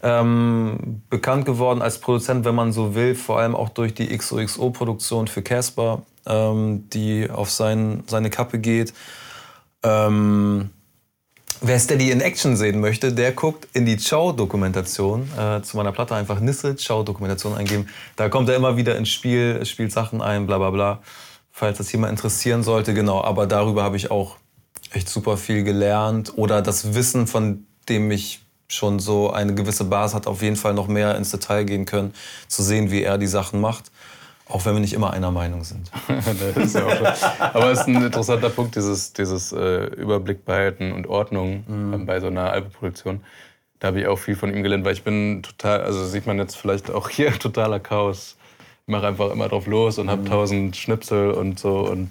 Ähm, 0.00 1.02
bekannt 1.10 1.44
geworden 1.44 1.82
als 1.82 1.98
Produzent, 1.98 2.44
wenn 2.44 2.54
man 2.54 2.72
so 2.72 2.94
will, 2.94 3.14
vor 3.14 3.40
allem 3.40 3.56
auch 3.56 3.68
durch 3.68 3.94
die 3.94 4.16
XOXO-Produktion 4.16 5.26
für 5.26 5.42
Casper, 5.42 6.02
ähm, 6.24 6.88
die 6.90 7.28
auf 7.28 7.50
sein, 7.50 8.04
seine 8.06 8.30
Kappe 8.30 8.60
geht. 8.60 8.92
Ähm, 9.82 10.70
wer 11.60 11.78
Steady 11.80 12.12
in 12.12 12.20
Action 12.20 12.56
sehen 12.56 12.80
möchte, 12.80 13.12
der 13.12 13.32
guckt 13.32 13.66
in 13.72 13.86
die 13.86 13.96
Chow-Dokumentation 13.96 15.28
äh, 15.36 15.62
zu 15.62 15.76
meiner 15.76 15.90
Platte 15.90 16.14
einfach 16.14 16.38
Nisse 16.38 16.76
Chow-Dokumentation 16.76 17.56
eingeben. 17.56 17.88
Da 18.14 18.28
kommt 18.28 18.48
er 18.48 18.56
immer 18.56 18.76
wieder 18.76 18.96
ins 18.96 19.08
Spiel, 19.08 19.64
spielt 19.66 19.90
Sachen 19.90 20.22
ein, 20.22 20.46
bla 20.46 20.58
bla 20.58 20.70
bla. 20.70 21.02
Falls 21.58 21.78
das 21.78 21.90
jemand 21.90 22.12
interessieren 22.12 22.62
sollte, 22.62 22.94
genau. 22.94 23.20
Aber 23.20 23.48
darüber 23.48 23.82
habe 23.82 23.96
ich 23.96 24.12
auch 24.12 24.36
echt 24.92 25.08
super 25.08 25.36
viel 25.36 25.64
gelernt. 25.64 26.38
Oder 26.38 26.62
das 26.62 26.94
Wissen, 26.94 27.26
von 27.26 27.66
dem 27.88 28.12
ich 28.12 28.42
schon 28.68 29.00
so 29.00 29.32
eine 29.32 29.56
gewisse 29.56 29.82
Basis 29.82 30.14
hat, 30.14 30.28
auf 30.28 30.40
jeden 30.40 30.54
Fall 30.54 30.72
noch 30.72 30.86
mehr 30.86 31.16
ins 31.16 31.32
Detail 31.32 31.64
gehen 31.64 31.84
können, 31.84 32.14
zu 32.46 32.62
sehen, 32.62 32.92
wie 32.92 33.02
er 33.02 33.18
die 33.18 33.26
Sachen 33.26 33.60
macht. 33.60 33.90
Auch 34.48 34.66
wenn 34.66 34.74
wir 34.74 34.80
nicht 34.80 34.92
immer 34.92 35.12
einer 35.12 35.32
Meinung 35.32 35.64
sind. 35.64 35.90
ja 36.74 37.50
Aber 37.52 37.72
es 37.72 37.80
ist 37.80 37.88
ein 37.88 38.04
interessanter 38.04 38.50
Punkt, 38.50 38.76
dieses, 38.76 39.12
dieses 39.12 39.50
äh, 39.50 39.86
Überblick 39.96 40.44
behalten 40.44 40.92
und 40.92 41.08
Ordnung 41.08 41.64
mhm. 41.66 42.06
bei 42.06 42.20
so 42.20 42.28
einer 42.28 42.52
Albenproduktion. 42.52 43.24
Da 43.80 43.88
habe 43.88 44.00
ich 44.00 44.06
auch 44.06 44.20
viel 44.20 44.36
von 44.36 44.54
ihm 44.54 44.62
gelernt, 44.62 44.84
weil 44.84 44.92
ich 44.92 45.02
bin 45.02 45.42
total, 45.42 45.82
also 45.82 46.06
sieht 46.06 46.28
man 46.28 46.38
jetzt 46.38 46.56
vielleicht 46.56 46.88
auch 46.88 47.08
hier, 47.08 47.32
totaler 47.40 47.80
Chaos. 47.80 48.37
Ich 48.88 48.90
mache 48.90 49.06
einfach 49.06 49.30
immer 49.30 49.50
drauf 49.50 49.66
los 49.66 49.98
und 49.98 50.06
mhm. 50.06 50.10
habe 50.10 50.24
tausend 50.24 50.74
Schnipsel 50.74 51.32
und 51.32 51.58
so. 51.58 51.80
Und 51.80 52.10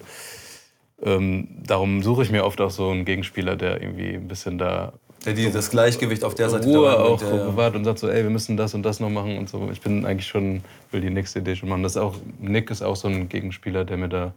ähm, 1.01 1.47
darum 1.65 2.03
suche 2.03 2.21
ich 2.21 2.29
mir 2.29 2.45
oft 2.45 2.61
auch 2.61 2.69
so 2.69 2.91
einen 2.91 3.03
Gegenspieler, 3.03 3.55
der 3.55 3.81
irgendwie 3.81 4.13
ein 4.13 4.27
bisschen 4.27 4.59
da 4.59 4.93
der 5.25 5.33
die, 5.33 5.51
das 5.51 5.71
Gleichgewicht 5.71 6.23
auf 6.23 6.35
der 6.35 6.51
Seite 6.51 6.67
Ruhe 6.67 6.99
auch 6.99 7.19
ja, 7.19 7.45
bewahrt 7.45 7.75
und 7.75 7.83
sagt 7.83 7.97
so, 7.97 8.07
ey, 8.07 8.21
wir 8.21 8.29
müssen 8.29 8.57
das 8.57 8.75
und 8.75 8.83
das 8.83 8.99
noch 8.99 9.09
machen 9.09 9.39
und 9.39 9.49
so. 9.49 9.69
Ich 9.71 9.81
bin 9.81 10.05
eigentlich 10.05 10.27
schon, 10.27 10.61
will 10.91 11.01
die 11.01 11.09
nächste 11.09 11.39
Idee 11.39 11.55
schon 11.55 11.67
machen. 11.67 11.81
Das 11.81 11.97
auch, 11.97 12.15
Nick 12.37 12.69
ist 12.69 12.83
auch 12.83 12.95
so 12.95 13.07
ein 13.07 13.27
Gegenspieler, 13.27 13.83
der 13.83 13.97
mir 13.97 14.09
da, 14.09 14.33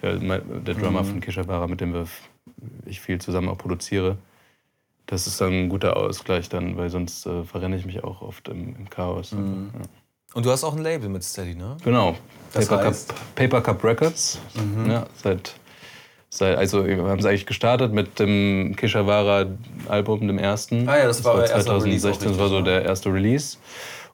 ja, 0.00 0.16
der 0.16 0.74
Drummer 0.74 1.02
mhm. 1.02 1.06
von 1.06 1.20
Kishabara, 1.20 1.66
mit 1.66 1.82
dem 1.82 1.92
wir, 1.92 2.06
ich 2.86 3.02
viel 3.02 3.20
zusammen 3.20 3.50
auch 3.50 3.58
produziere. 3.58 4.16
Das 5.04 5.26
ist 5.26 5.38
dann 5.38 5.52
ein 5.52 5.68
guter 5.68 5.98
Ausgleich 5.98 6.48
dann, 6.48 6.78
weil 6.78 6.88
sonst 6.88 7.26
äh, 7.26 7.44
verrenne 7.44 7.76
ich 7.76 7.84
mich 7.84 8.02
auch 8.02 8.22
oft 8.22 8.48
im, 8.48 8.74
im 8.74 8.88
Chaos. 8.88 9.32
Mhm. 9.32 9.70
Ja. 9.74 9.80
Und 10.34 10.44
du 10.44 10.50
hast 10.50 10.64
auch 10.64 10.74
ein 10.74 10.82
Label 10.82 11.08
mit 11.08 11.24
Steady, 11.24 11.54
ne? 11.54 11.76
Genau. 11.84 12.16
Paper 12.52 12.78
Cup, 12.78 12.94
Paper 13.34 13.60
Cup 13.60 13.84
Records. 13.84 14.38
Mhm. 14.54 14.90
Ja, 14.90 15.06
seit 15.22 15.54
also 16.40 16.84
wir 16.84 17.04
haben 17.04 17.20
es 17.20 17.26
eigentlich 17.26 17.46
gestartet 17.46 17.92
mit 17.92 18.18
dem 18.18 18.74
Kishawara-Album, 18.76 20.26
dem 20.26 20.38
ersten. 20.38 20.88
Ah 20.88 20.98
ja, 20.98 21.06
das, 21.06 21.18
das 21.18 21.26
war, 21.26 21.38
war 21.38 21.46
2016, 21.46 22.28
das 22.28 22.38
war 22.38 22.48
so 22.48 22.60
der 22.60 22.82
erste 22.84 23.12
Release. 23.12 23.58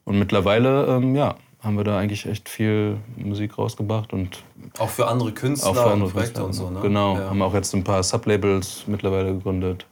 Und 0.05 0.19
mittlerweile, 0.19 0.87
ähm, 0.87 1.15
ja, 1.15 1.37
haben 1.63 1.77
wir 1.77 1.85
da 1.85 1.99
eigentlich 1.99 2.27
echt 2.27 2.49
viel 2.49 2.99
Musik 3.17 3.57
rausgebracht 3.59 4.13
und 4.13 4.43
auch 4.79 4.89
für 4.89 5.07
andere 5.07 5.33
Künstler 5.33 5.71
auch 5.71 5.75
für 5.75 5.85
andere 5.85 6.07
und 6.07 6.13
Projekte 6.13 6.45
und 6.45 6.53
so, 6.53 6.71
ne? 6.71 6.81
Genau, 6.81 7.17
ja. 7.17 7.31
haben 7.31 7.43
auch 7.43 7.55
jetzt 7.55 7.75
ein 7.75 7.85
paar 7.85 8.03
Sublabels 8.03 8.85
mittlerweile 8.87 9.33
gegründet. 9.33 9.87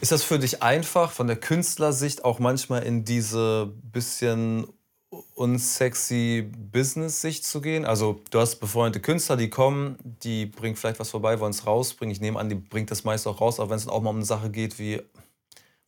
Ist 0.00 0.12
das 0.12 0.22
für 0.24 0.38
dich 0.38 0.62
einfach, 0.62 1.10
von 1.10 1.26
der 1.26 1.36
Künstlersicht 1.36 2.24
auch 2.24 2.38
manchmal 2.38 2.82
in 2.82 3.04
diese 3.04 3.70
bisschen 3.92 4.66
unsexy 5.42 6.50
Business-Sicht 6.72 7.44
zu 7.44 7.60
gehen? 7.60 7.84
Also 7.84 8.20
du 8.30 8.38
hast 8.38 8.56
befreundete 8.56 9.00
Künstler, 9.00 9.36
die 9.36 9.50
kommen, 9.50 9.96
die 10.22 10.46
bringen 10.46 10.76
vielleicht 10.76 11.00
was 11.00 11.10
vorbei, 11.10 11.40
wollen 11.40 11.50
es 11.50 11.66
rausbringen. 11.66 12.12
Ich 12.12 12.20
nehme 12.20 12.38
an, 12.38 12.48
die 12.48 12.54
bringt 12.54 12.90
das 12.90 13.04
meist 13.04 13.26
auch 13.26 13.40
raus, 13.40 13.60
auch 13.60 13.68
wenn 13.68 13.76
es 13.76 13.88
auch 13.88 14.00
mal 14.02 14.10
um 14.10 14.16
eine 14.16 14.24
Sache 14.24 14.50
geht 14.50 14.78
wie, 14.78 15.00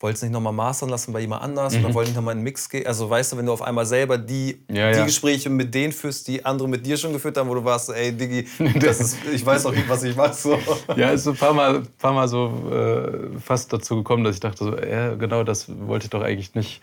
wolltest 0.01 0.23
du 0.23 0.27
nicht 0.27 0.33
nochmal 0.35 0.53
mastern 0.53 0.91
lassen 0.91 1.13
bei 1.13 1.21
jemand 1.21 1.43
anders 1.43 1.75
mhm. 1.75 1.85
oder 1.85 1.95
wollen 1.95 2.07
nicht 2.07 2.17
nochmal 2.17 2.33
in 2.33 2.39
einen 2.39 2.45
Mix 2.45 2.69
gehen? 2.69 2.87
Also 2.87 3.09
weißt 3.09 3.33
du, 3.33 3.37
wenn 3.39 3.47
du 3.47 3.53
auf 3.53 3.63
einmal 3.63 3.87
selber 3.87 4.19
die, 4.19 4.65
ja, 4.69 4.91
die 4.91 4.99
ja. 4.99 5.05
Gespräche 5.05 5.49
mit 5.49 5.75
denen 5.75 5.93
führst, 5.93 6.29
die 6.29 6.45
andere 6.45 6.69
mit 6.69 6.85
dir 6.85 6.97
schon 6.97 7.13
geführt 7.13 7.37
haben, 7.39 7.49
wo 7.49 7.55
du 7.55 7.65
warst, 7.65 7.91
ey 7.91 8.13
Diggi, 8.13 8.47
das 8.81 9.01
ist, 9.01 9.19
ich 9.33 9.47
weiß 9.47 9.67
auch 9.67 9.73
nicht, 9.73 9.89
was 9.89 10.03
ich 10.03 10.15
mache. 10.15 10.35
So. 10.35 10.59
Ja, 10.97 11.11
ist 11.11 11.25
so 11.25 11.31
ein 11.31 11.37
paar 11.37 11.55
Mal, 11.55 11.83
paar 11.99 12.13
Mal 12.13 12.29
so 12.29 12.53
äh, 12.71 13.39
fast 13.41 13.73
dazu 13.73 13.97
gekommen, 13.97 14.25
dass 14.25 14.35
ich 14.35 14.41
dachte, 14.41 14.65
so, 14.65 14.77
ja, 14.77 15.15
genau 15.15 15.43
das 15.45 15.69
wollte 15.87 16.05
ich 16.05 16.11
doch 16.11 16.23
eigentlich 16.23 16.55
nicht. 16.55 16.83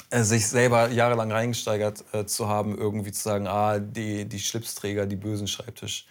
äh, 0.09 0.23
sich 0.23 0.49
selber 0.49 0.89
jahrelang 0.89 1.31
reingesteigert 1.31 2.03
äh, 2.13 2.25
zu 2.25 2.49
haben, 2.49 2.79
irgendwie 2.79 3.13
zu 3.13 3.23
sagen, 3.23 3.47
ah, 3.47 3.79
die, 3.79 4.25
die 4.25 4.41
Schlipsträger, 4.41 5.05
die 5.05 5.17
bösen 5.17 5.49
Schreibtisch. 5.49 6.07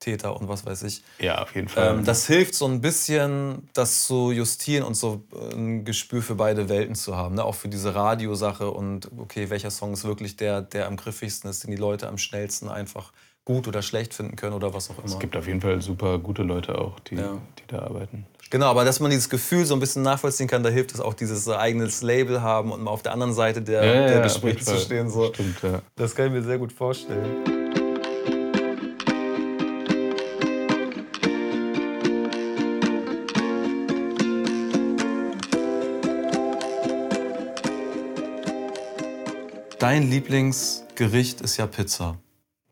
Täter 0.00 0.38
und 0.38 0.48
was 0.48 0.66
weiß 0.66 0.82
ich. 0.82 1.02
Ja, 1.18 1.42
auf 1.42 1.54
jeden 1.54 1.68
Fall. 1.68 1.98
Ähm, 1.98 2.04
das 2.04 2.26
hilft 2.26 2.54
so 2.54 2.66
ein 2.66 2.80
bisschen, 2.80 3.68
das 3.74 4.06
zu 4.06 4.32
justieren 4.32 4.84
und 4.84 4.94
so 4.94 5.22
äh, 5.32 5.54
ein 5.54 5.84
Gespür 5.84 6.22
für 6.22 6.34
beide 6.34 6.68
Welten 6.68 6.94
zu 6.94 7.16
haben. 7.16 7.36
Ne? 7.36 7.44
Auch 7.44 7.54
für 7.54 7.68
diese 7.68 7.94
Radiosache 7.94 8.70
und 8.70 9.10
okay, 9.18 9.50
welcher 9.50 9.70
Song 9.70 9.92
ist 9.92 10.04
wirklich 10.04 10.36
der, 10.36 10.62
der 10.62 10.86
am 10.86 10.96
griffigsten 10.96 11.50
ist, 11.50 11.64
den 11.64 11.70
die 11.70 11.76
Leute 11.76 12.08
am 12.08 12.18
schnellsten 12.18 12.68
einfach 12.68 13.12
gut 13.44 13.68
oder 13.68 13.82
schlecht 13.82 14.14
finden 14.14 14.36
können 14.36 14.54
oder 14.54 14.74
was 14.74 14.90
auch 14.90 14.98
immer. 14.98 15.06
Es 15.06 15.18
gibt 15.18 15.36
auf 15.36 15.46
jeden 15.46 15.60
Fall 15.60 15.80
super 15.82 16.18
gute 16.18 16.42
Leute 16.42 16.78
auch, 16.78 17.00
die, 17.00 17.16
ja. 17.16 17.38
die 17.58 17.66
da 17.66 17.80
arbeiten. 17.80 18.26
Genau, 18.50 18.66
aber 18.66 18.84
dass 18.84 19.00
man 19.00 19.10
dieses 19.10 19.28
Gefühl 19.28 19.64
so 19.64 19.74
ein 19.74 19.80
bisschen 19.80 20.02
nachvollziehen 20.02 20.48
kann, 20.48 20.62
da 20.62 20.70
hilft 20.70 20.92
es 20.92 21.00
auch 21.00 21.14
dieses 21.14 21.48
eigenes 21.48 22.02
Label 22.02 22.42
haben 22.42 22.72
und 22.72 22.82
mal 22.82 22.90
auf 22.90 23.02
der 23.02 23.12
anderen 23.12 23.32
Seite 23.32 23.62
der, 23.62 23.84
ja, 23.84 23.92
der 23.92 24.16
ja, 24.16 24.22
Gespräche 24.22 24.64
zu 24.64 24.76
stehen. 24.76 25.08
So. 25.08 25.32
Stimmt, 25.32 25.62
ja. 25.62 25.82
Das 25.96 26.14
kann 26.14 26.26
ich 26.26 26.32
mir 26.32 26.42
sehr 26.42 26.58
gut 26.58 26.72
vorstellen. 26.72 27.59
Dein 39.90 40.08
Lieblingsgericht 40.08 41.40
ist 41.40 41.56
ja 41.56 41.66
Pizza. 41.66 42.16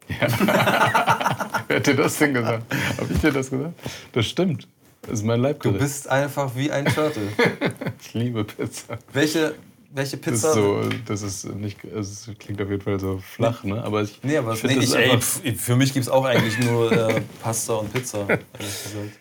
Ja. 0.08 0.28
Wer 1.66 1.76
hat 1.78 1.86
dir 1.88 1.96
das 1.96 2.16
denn 2.18 2.32
gesagt? 2.32 2.62
Hab 2.96 3.10
ich 3.10 3.18
dir 3.18 3.32
das 3.32 3.50
gesagt? 3.50 3.74
Das 4.12 4.24
stimmt. 4.24 4.68
Das 5.02 5.14
ist 5.14 5.24
mein 5.24 5.40
Leibgericht. 5.40 5.80
Du 5.80 5.84
bist 5.84 6.08
einfach 6.08 6.54
wie 6.54 6.70
ein 6.70 6.84
Turtle. 6.84 7.24
ich 8.00 8.14
liebe 8.14 8.44
Pizza. 8.44 8.98
Welche, 9.12 9.56
welche 9.92 10.16
Das 10.16 10.26
Pizza? 10.32 10.48
ist 10.50 10.54
so, 10.54 10.88
das 11.06 11.22
ist 11.22 11.44
nicht, 11.56 11.82
es 11.82 12.30
klingt 12.38 12.62
auf 12.62 12.70
jeden 12.70 12.82
Fall 12.82 13.00
so 13.00 13.18
flach, 13.18 13.64
ne? 13.64 13.82
Aber 13.82 14.02
ich, 14.02 14.20
Nee, 14.22 14.36
aber 14.36 14.54
ich 14.54 14.62
nee, 14.62 14.76
das 14.76 14.84
ich, 14.84 15.44
ey, 15.44 15.54
für 15.56 15.74
mich 15.74 15.92
gibt 15.92 16.04
es 16.04 16.08
auch 16.08 16.24
eigentlich 16.24 16.56
nur 16.60 16.92
äh, 16.92 17.20
Pasta 17.42 17.74
und 17.74 17.92
Pizza. 17.92 18.28
ehrlich 18.28 18.48
gesagt. 18.84 19.18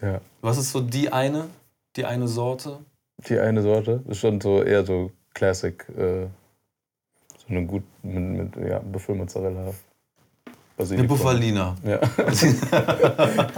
ja. 0.00 0.20
Was 0.42 0.58
ist 0.58 0.70
so 0.70 0.80
die 0.80 1.12
eine, 1.12 1.48
die 1.96 2.04
eine 2.04 2.28
Sorte? 2.28 2.78
Die 3.28 3.36
eine 3.36 3.62
Sorte 3.62 4.04
ist 4.08 4.18
schon 4.20 4.40
so 4.40 4.62
eher 4.62 4.86
so 4.86 5.10
Classic, 5.34 5.84
äh, 5.98 6.26
eine 7.56 7.66
gut 7.66 7.82
mit, 8.02 8.54
mit 8.56 8.68
ja, 8.68 8.78
Büffelmozzarella. 8.80 9.72
Eine. 10.78 11.04
Buffalina. 11.04 11.76
Ja. 11.84 12.00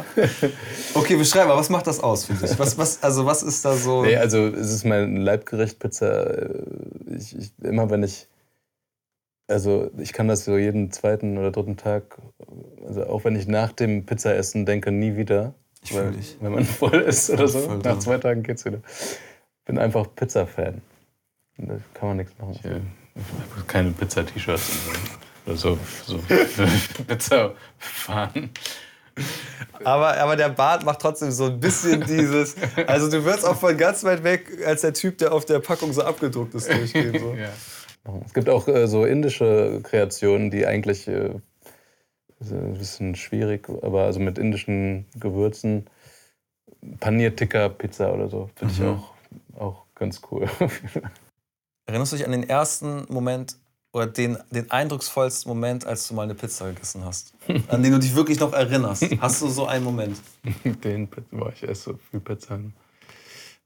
Okay, 0.95 1.17
beschreib 1.17 1.49
mal, 1.49 1.57
was 1.57 1.71
macht 1.71 1.87
das 1.87 2.01
aus 2.01 2.27
für 2.27 2.35
dich? 2.35 2.59
Was, 2.59 2.77
was, 2.79 3.03
also 3.03 3.25
was 3.27 3.43
ist 3.43 3.65
da 3.65 3.75
so? 3.75 4.03
Nee, 4.03 4.17
also 4.17 4.47
es 4.49 4.71
ist 4.73 4.85
mein 4.85 5.17
Leibgericht 5.17 5.79
Pizza. 5.79 6.31
äh, 6.31 6.63
Ich, 7.17 7.37
ich, 7.37 7.53
immer 7.63 7.91
wenn 7.91 8.03
ich, 8.03 8.29
also 9.49 9.91
ich 9.99 10.13
kann 10.13 10.29
das 10.29 10.45
so 10.45 10.57
jeden 10.59 10.91
zweiten 10.93 11.37
oder 11.39 11.51
dritten 11.51 11.77
Tag, 11.77 12.19
also 12.87 13.07
auch 13.07 13.25
wenn 13.25 13.37
ich 13.37 13.47
nach 13.47 13.73
dem 13.73 14.05
Pizzaessen 14.07 14.67
denke, 14.67 14.91
nie 14.93 15.17
wieder. 15.17 15.55
Ich 15.83 15.95
Weil- 15.95 16.13
dich. 16.13 16.37
Wenn 16.41 16.53
man 16.53 16.65
voll 16.81 17.01
ist 17.01 17.31
oder 17.31 17.49
so, 17.49 17.75
nach 17.83 17.99
zwei 17.99 18.19
Tagen 18.19 18.43
geht's 18.43 18.65
wieder. 18.65 18.79
Bin 19.65 19.79
einfach 19.79 20.07
Pizza-Fan. 20.15 20.83
Da 21.59 21.77
kann 21.95 22.09
man 22.09 22.17
nichts 22.19 22.35
machen. 22.39 22.53
Ich, 22.53 22.65
habe 22.65 22.81
keine 23.67 23.91
Pizza-T-Shirts 23.91 24.71
oder 25.47 25.57
so, 25.57 25.79
so 26.07 26.19
Pizza 27.07 27.55
fahren. 27.79 28.51
Aber, 29.85 30.17
aber 30.19 30.35
der 30.37 30.49
Bart 30.49 30.85
macht 30.85 31.01
trotzdem 31.01 31.31
so 31.31 31.45
ein 31.47 31.61
bisschen 31.61 32.01
dieses. 32.09 32.57
Also 32.87 33.09
du 33.11 33.25
wirst 33.25 33.45
auch 33.47 33.57
von 33.57 33.77
ganz 33.77 34.03
weit 34.05 34.25
weg 34.25 34.51
als 34.67 34.81
der 34.81 34.93
Typ, 34.93 35.19
der 35.19 35.33
auf 35.33 35.45
der 35.45 35.61
Packung 35.61 35.93
so 35.93 36.03
abgedruckt 36.03 36.55
ist, 36.55 36.69
durchgehen. 36.73 37.17
So. 37.19 37.37
Es 38.27 38.35
gibt 38.35 38.49
auch 38.49 38.67
äh, 38.69 38.87
so 38.89 39.05
indische 39.05 39.81
Kreationen, 39.83 40.51
die 40.51 40.67
eigentlich 40.67 41.07
äh, 41.09 41.31
ein 42.51 42.75
bisschen 42.75 43.15
schwierig, 43.15 43.69
aber 43.83 44.03
also 44.05 44.19
mit 44.21 44.37
indischen 44.39 45.07
Gewürzen. 45.19 45.87
Paneer 47.01 47.35
Tikka 47.35 47.69
Pizza 47.71 48.13
oder 48.13 48.29
so 48.29 48.51
finde 48.57 48.75
ich 48.75 48.81
Mhm. 48.81 49.01
auch, 49.57 49.61
auch 49.63 49.85
ganz 49.95 50.21
cool. 50.31 50.49
Erinnerst 51.87 52.13
du 52.13 52.17
dich 52.17 52.25
an 52.27 52.33
den 52.33 52.49
ersten 52.49 53.05
Moment 53.13 53.57
oder 53.93 54.07
den, 54.07 54.39
den 54.51 54.71
eindrucksvollsten 54.71 55.49
Moment, 55.49 55.85
als 55.87 56.09
du 56.09 56.15
mal 56.15 56.23
eine 56.23 56.35
Pizza 56.35 56.69
gegessen 56.69 57.05
hast? 57.05 57.35
An 57.69 57.83
den 57.83 57.93
du 57.93 57.99
dich 57.99 58.15
wirklich 58.17 58.41
noch 58.41 58.53
erinnerst? 58.53 59.05
Hast 59.21 59.43
du 59.43 59.49
so 59.49 59.67
einen 59.67 59.85
Moment? 59.85 60.19
Den 60.83 61.09
boah, 61.31 61.53
ich 61.53 61.63
esse 61.63 61.93
so 61.93 61.99
viel 62.11 62.21
Pizza. 62.21 62.59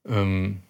Ähm, 0.07 0.63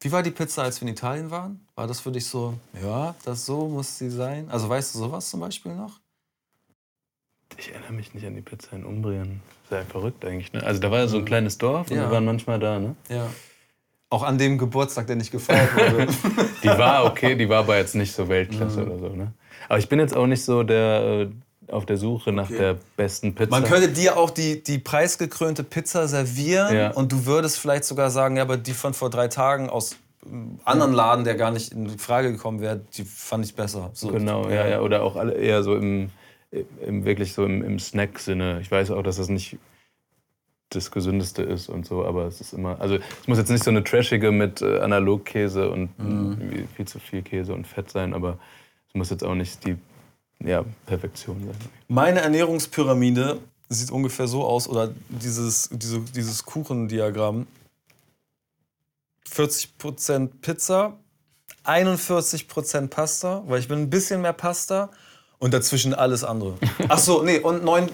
Wie 0.00 0.12
war 0.12 0.22
die 0.22 0.30
Pizza, 0.30 0.62
als 0.62 0.80
wir 0.80 0.86
in 0.86 0.94
Italien 0.94 1.30
waren? 1.30 1.66
War 1.74 1.86
das 1.88 2.00
für 2.00 2.12
dich 2.12 2.26
so, 2.26 2.54
ja, 2.80 3.14
das 3.24 3.46
so 3.46 3.66
muss 3.68 3.98
sie 3.98 4.10
sein? 4.10 4.48
Also 4.50 4.68
weißt 4.68 4.94
du 4.94 4.98
sowas 5.00 5.28
zum 5.30 5.40
Beispiel 5.40 5.74
noch? 5.74 5.98
ich 7.56 7.72
erinnere 7.72 7.92
mich 7.94 8.14
nicht 8.14 8.24
an 8.24 8.36
die 8.36 8.40
Pizza 8.42 8.76
in 8.76 8.84
Umbrien. 8.84 9.40
Sehr 9.68 9.84
verrückt 9.84 10.24
eigentlich. 10.24 10.52
Ne? 10.52 10.62
Also 10.62 10.80
da 10.80 10.92
war 10.92 10.98
ja 10.98 11.08
so 11.08 11.16
ein 11.18 11.24
kleines 11.24 11.58
Dorf 11.58 11.90
und 11.90 11.96
Ja. 11.96 12.04
wir 12.04 12.10
waren 12.12 12.24
manchmal 12.24 12.60
da. 12.60 12.78
Ne? 12.78 12.94
Ja. 13.08 13.28
Auch 14.10 14.22
an 14.22 14.38
dem 14.38 14.56
Geburtstag, 14.58 15.06
der 15.06 15.16
nicht 15.16 15.30
gefeiert 15.30 15.74
wurde. 15.76 16.06
Die 16.62 16.68
war 16.68 17.04
okay, 17.04 17.34
die 17.34 17.48
war 17.48 17.58
aber 17.58 17.76
jetzt 17.76 17.94
nicht 17.94 18.12
so 18.14 18.28
Weltklasse 18.28 18.80
Mhm. 18.80 18.90
oder 18.90 18.98
so. 18.98 19.08
Ne? 19.14 19.32
Aber 19.68 19.78
ich 19.78 19.88
bin 19.88 19.98
jetzt 20.00 20.16
auch 20.16 20.26
nicht 20.26 20.42
so 20.44 20.62
der 20.62 21.28
äh, 21.68 21.72
auf 21.72 21.84
der 21.84 21.98
Suche 21.98 22.32
nach 22.32 22.48
der 22.48 22.78
besten 22.96 23.34
Pizza. 23.34 23.50
Man 23.50 23.64
könnte 23.64 23.88
dir 23.88 24.16
auch 24.16 24.30
die, 24.30 24.62
die 24.64 24.78
preisgekrönte 24.78 25.62
Pizza 25.62 26.08
servieren 26.08 26.74
Ja. 26.74 26.90
und 26.92 27.12
du 27.12 27.26
würdest 27.26 27.58
vielleicht 27.58 27.84
sogar 27.84 28.10
sagen, 28.10 28.36
ja, 28.36 28.42
aber 28.42 28.56
die 28.56 28.72
von 28.72 28.94
vor 28.94 29.10
drei 29.10 29.28
Tagen 29.28 29.68
aus 29.68 29.96
einem 30.24 30.58
anderen 30.64 30.94
Laden, 30.94 31.24
der 31.24 31.34
gar 31.34 31.50
nicht 31.50 31.72
in 31.72 31.98
Frage 31.98 32.32
gekommen 32.32 32.62
wäre, 32.62 32.80
die 32.96 33.04
fand 33.04 33.44
ich 33.44 33.54
besser. 33.54 33.90
So. 33.92 34.08
Genau, 34.08 34.48
ja, 34.48 34.66
ja. 34.66 34.80
Oder 34.80 35.02
auch 35.02 35.16
alle 35.16 35.34
eher 35.34 35.62
so 35.62 35.76
im, 35.76 36.08
im 36.86 37.04
wirklich 37.04 37.34
so 37.34 37.44
im, 37.44 37.62
im 37.62 37.78
Snack-Sinne. 37.78 38.60
Ich 38.62 38.70
weiß 38.70 38.90
auch, 38.92 39.02
dass 39.02 39.16
das 39.18 39.28
nicht 39.28 39.58
das 40.70 40.90
Gesündeste 40.90 41.42
ist 41.42 41.68
und 41.68 41.86
so, 41.86 42.04
aber 42.04 42.26
es 42.26 42.40
ist 42.40 42.52
immer. 42.52 42.80
Also 42.80 42.96
es 42.96 43.28
muss 43.28 43.38
jetzt 43.38 43.50
nicht 43.50 43.64
so 43.64 43.70
eine 43.70 43.84
trashige 43.84 44.32
mit 44.32 44.60
äh, 44.60 44.80
Analogkäse 44.80 45.70
und 45.70 45.90
irgendwie 45.98 46.66
viel 46.76 46.86
zu 46.86 46.98
viel 46.98 47.22
Käse 47.22 47.54
und 47.54 47.66
Fett 47.66 47.90
sein, 47.90 48.12
aber 48.12 48.38
es 48.88 48.94
muss 48.94 49.10
jetzt 49.10 49.24
auch 49.24 49.34
nicht 49.34 49.64
die 49.66 49.76
ja, 50.44 50.64
Perfektion 50.86 51.40
sein. 51.44 51.70
Meine 51.88 52.20
Ernährungspyramide 52.20 53.38
sieht 53.68 53.90
ungefähr 53.90 54.28
so 54.28 54.44
aus, 54.44 54.68
oder 54.68 54.92
dieses, 55.08 55.68
diese, 55.72 56.00
dieses 56.00 56.44
Kuchendiagramm. 56.44 57.46
40% 59.30 60.30
Pizza, 60.40 60.98
41% 61.64 62.88
Pasta, 62.88 63.42
weil 63.46 63.60
ich 63.60 63.68
bin 63.68 63.78
ein 63.78 63.90
bisschen 63.90 64.22
mehr 64.22 64.32
Pasta 64.32 64.90
und 65.38 65.52
dazwischen 65.52 65.92
alles 65.92 66.24
andere. 66.24 66.56
Ach 66.88 66.98
so, 66.98 67.22
nee, 67.22 67.38
und 67.38 67.62
9, 67.62 67.90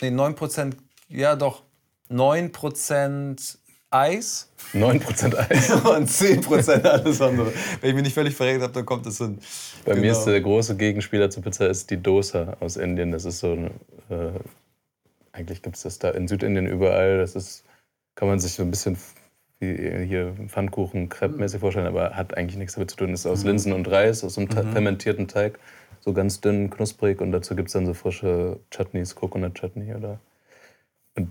nee, 0.00 0.08
9%, 0.08 0.74
ja 1.08 1.36
doch, 1.36 1.62
9% 2.10 3.58
Eis 3.92 4.52
9% 4.72 5.36
Eis. 5.36 5.70
und 5.84 6.08
10% 6.08 6.82
alles 6.84 7.20
andere. 7.20 7.52
Wenn 7.80 7.90
ich 7.90 7.94
mich 7.96 8.04
nicht 8.04 8.14
völlig 8.14 8.36
verregt 8.36 8.62
habe, 8.62 8.72
dann 8.72 8.86
kommt 8.86 9.04
es 9.06 9.18
hin. 9.18 9.38
Bei 9.84 9.94
mir 9.94 10.02
Genau. 10.02 10.18
ist 10.18 10.24
der 10.26 10.40
große 10.40 10.76
Gegenspieler 10.76 11.28
zur 11.30 11.42
Pizza 11.42 11.66
ist 11.68 11.90
die 11.90 11.96
Dosa 12.00 12.56
aus 12.60 12.76
Indien. 12.76 13.10
Das 13.10 13.24
ist 13.24 13.40
so 13.40 13.52
eine, 13.52 13.70
äh, 14.10 14.38
eigentlich 15.32 15.62
gibt 15.62 15.74
es 15.76 15.82
das 15.82 15.98
da 15.98 16.10
in 16.10 16.28
Südindien 16.28 16.66
überall. 16.66 17.18
Das 17.18 17.34
ist, 17.34 17.64
kann 18.14 18.28
man 18.28 18.38
sich 18.38 18.52
so 18.52 18.62
ein 18.62 18.70
bisschen 18.70 18.96
wie 19.58 20.06
hier 20.06 20.34
Pfannkuchen, 20.46 21.08
Crepe-mäßig 21.08 21.58
vorstellen, 21.58 21.86
aber 21.88 22.10
hat 22.14 22.36
eigentlich 22.36 22.56
nichts 22.56 22.74
damit 22.74 22.90
zu 22.92 22.96
tun. 22.96 23.10
Das 23.10 23.20
ist 23.20 23.26
aus 23.26 23.42
Linsen 23.44 23.72
und 23.72 23.90
Reis, 23.90 24.22
aus 24.22 24.34
so 24.34 24.40
einem 24.40 24.50
te- 24.50 24.62
fermentierten 24.70 25.26
Teig, 25.28 25.58
so 26.00 26.12
ganz 26.12 26.40
dünn, 26.40 26.70
knusprig 26.70 27.20
und 27.20 27.32
dazu 27.32 27.56
gibt 27.56 27.68
es 27.68 27.72
dann 27.74 27.86
so 27.86 27.92
frische 27.92 28.60
Chutneys, 28.70 29.14
Coconut 29.16 29.54
Chutney 29.54 29.94
oder. 29.94 30.18
Und 31.16 31.30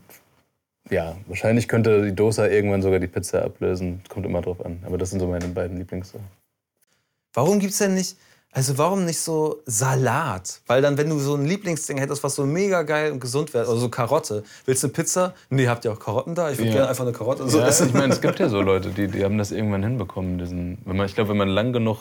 ja, 0.89 1.15
wahrscheinlich 1.27 1.67
könnte 1.67 2.03
die 2.03 2.15
Dosa 2.15 2.47
irgendwann 2.47 2.81
sogar 2.81 2.99
die 2.99 3.07
Pizza 3.07 3.43
ablösen. 3.43 4.01
Kommt 4.09 4.25
immer 4.25 4.41
drauf 4.41 4.63
an. 4.65 4.79
Aber 4.85 4.97
das 4.97 5.09
sind 5.11 5.19
so 5.19 5.27
meine 5.27 5.47
beiden 5.47 5.77
Lieblings. 5.77 6.13
Warum 7.33 7.59
gibt's 7.59 7.77
denn 7.77 7.93
nicht, 7.93 8.17
also 8.51 8.77
warum 8.77 9.05
nicht 9.05 9.19
so 9.19 9.61
Salat? 9.65 10.61
Weil 10.65 10.81
dann, 10.81 10.97
wenn 10.97 11.09
du 11.09 11.19
so 11.19 11.35
ein 11.35 11.45
Lieblingsding 11.45 11.97
hättest, 11.99 12.23
was 12.23 12.35
so 12.35 12.45
mega 12.45 12.81
geil 12.81 13.11
und 13.11 13.19
gesund 13.19 13.53
wäre, 13.53 13.65
also 13.67 13.77
so 13.79 13.89
Karotte. 13.89 14.43
Willst 14.65 14.81
du 14.83 14.87
eine 14.87 14.93
Pizza? 14.93 15.33
Nee, 15.49 15.67
habt 15.67 15.85
ihr 15.85 15.91
auch 15.91 15.99
Karotten 15.99 16.33
da? 16.33 16.49
Ich 16.49 16.57
würde 16.57 16.69
Ja. 16.69 16.75
gerne 16.77 16.89
einfach 16.89 17.03
eine 17.03 17.13
Karotte. 17.13 17.47
So 17.47 17.59
ja, 17.59 17.67
essen. 17.67 17.87
ich 17.89 17.93
meine, 17.93 18.11
es 18.13 18.21
gibt 18.21 18.39
ja 18.39 18.49
so 18.49 18.61
Leute, 18.61 18.89
die, 18.89 19.07
die 19.07 19.23
haben 19.23 19.37
das 19.37 19.51
irgendwann 19.51 19.83
hinbekommen. 19.83 20.39
Diesen, 20.39 20.79
wenn 20.85 20.97
man, 20.97 21.05
ich 21.05 21.13
glaube, 21.13 21.29
wenn 21.29 21.37
man 21.37 21.49
lang 21.49 21.71
genug 21.73 21.99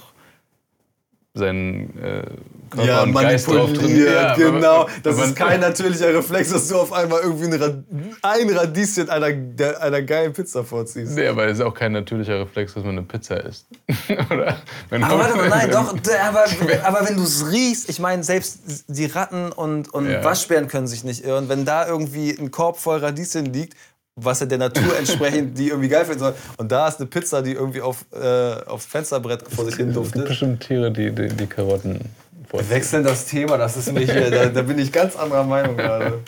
seinen 1.39 1.99
äh, 1.99 2.23
Körper 2.71 3.03
und 3.05 3.15
Geist 3.15 3.49
drauf 3.49 3.73
trainiert. 3.73 4.13
Ja, 4.13 4.35
genau. 4.35 4.89
Das 5.03 5.19
ist 5.19 5.37
kein 5.37 5.61
natürlicher 5.61 6.15
Reflex, 6.15 6.51
dass 6.51 6.69
du 6.69 6.77
auf 6.77 6.93
einmal 6.93 7.21
irgendwie 7.23 7.47
ein, 7.47 7.55
Rad 7.55 7.75
ein 8.23 8.51
Radieschen 8.51 9.09
einer, 9.09 9.33
der, 9.33 9.83
einer 9.83 10.03
geilen 10.03 10.33
Pizza 10.33 10.65
vorziehst. 10.65 11.17
Nee, 11.17 11.29
aber 11.29 11.47
es 11.47 11.59
ist 11.59 11.65
auch 11.65 11.75
kein 11.75 11.93
natürlicher 11.93 12.41
Reflex, 12.41 12.75
dass 12.75 12.85
man 12.85 12.99
eine 12.99 13.07
Pizza 13.07 13.43
isst. 13.45 13.67
Oder? 14.31 14.59
Wenn 14.91 15.03
Aber 15.03 15.19
warte 15.19 15.37
mal, 15.37 15.49
nein, 15.49 15.71
doch, 15.71 15.95
aber, 16.29 16.45
aber 16.85 17.09
wenn 17.09 17.17
du 17.17 17.23
es 17.23 17.51
riechst, 17.51 17.89
ich 17.89 17.99
meine, 17.99 18.23
selbst 18.23 18.85
die 18.89 19.07
Ratten 19.07 19.51
und, 19.53 19.93
und 19.95 20.11
Ja. 20.11 20.23
Waschbären 20.25 20.69
können 20.69 20.87
sich 20.87 21.05
nicht 21.05 21.25
irren. 21.25 21.49
Wenn 21.49 21.65
da 21.65 21.87
irgendwie 21.87 22.37
ein 22.39 22.51
Korb 22.51 22.79
voll 22.79 22.99
Radieschen 22.99 23.47
liegt, 23.47 23.75
was 24.21 24.41
ja 24.41 24.47
der 24.47 24.59
Natur 24.59 24.97
entsprechend 24.99 25.59
die 25.59 25.69
irgendwie 25.69 25.89
geil 25.89 26.05
finden 26.05 26.21
soll, 26.21 26.35
und 26.57 26.71
da 26.71 26.89
ist 26.89 27.01
eine 27.01 27.09
Pizza, 27.09 27.43
die 27.43 27.53
irgendwie 27.53 27.81
auf, 27.81 28.05
äh, 28.13 28.53
aufs 28.67 28.87
Fensterbrett 28.87 29.43
vor 29.49 29.65
sich 29.65 29.77
hin 29.77 29.89
Es 29.91 29.95
gibt 29.95 30.07
duftet. 30.07 30.29
bestimmt 30.29 30.61
Tiere, 30.61 30.91
die 30.91 31.11
die, 31.13 31.29
die 31.29 31.47
Karotten 31.47 31.95
Wir 32.01 32.49
vorziehen. 32.49 32.71
wechseln 32.71 33.05
das 33.05 33.27
Thema, 33.27 33.57
das 33.57 33.77
ist 33.77 33.93
mich, 33.93 34.11
hier, 34.11 34.31
da, 34.31 34.47
da 34.47 34.63
bin 34.63 34.79
ich 34.79 34.93
ganz 34.93 35.17
anderer 35.17 35.45
Meinung 35.45 35.77
gerade. 35.77 36.19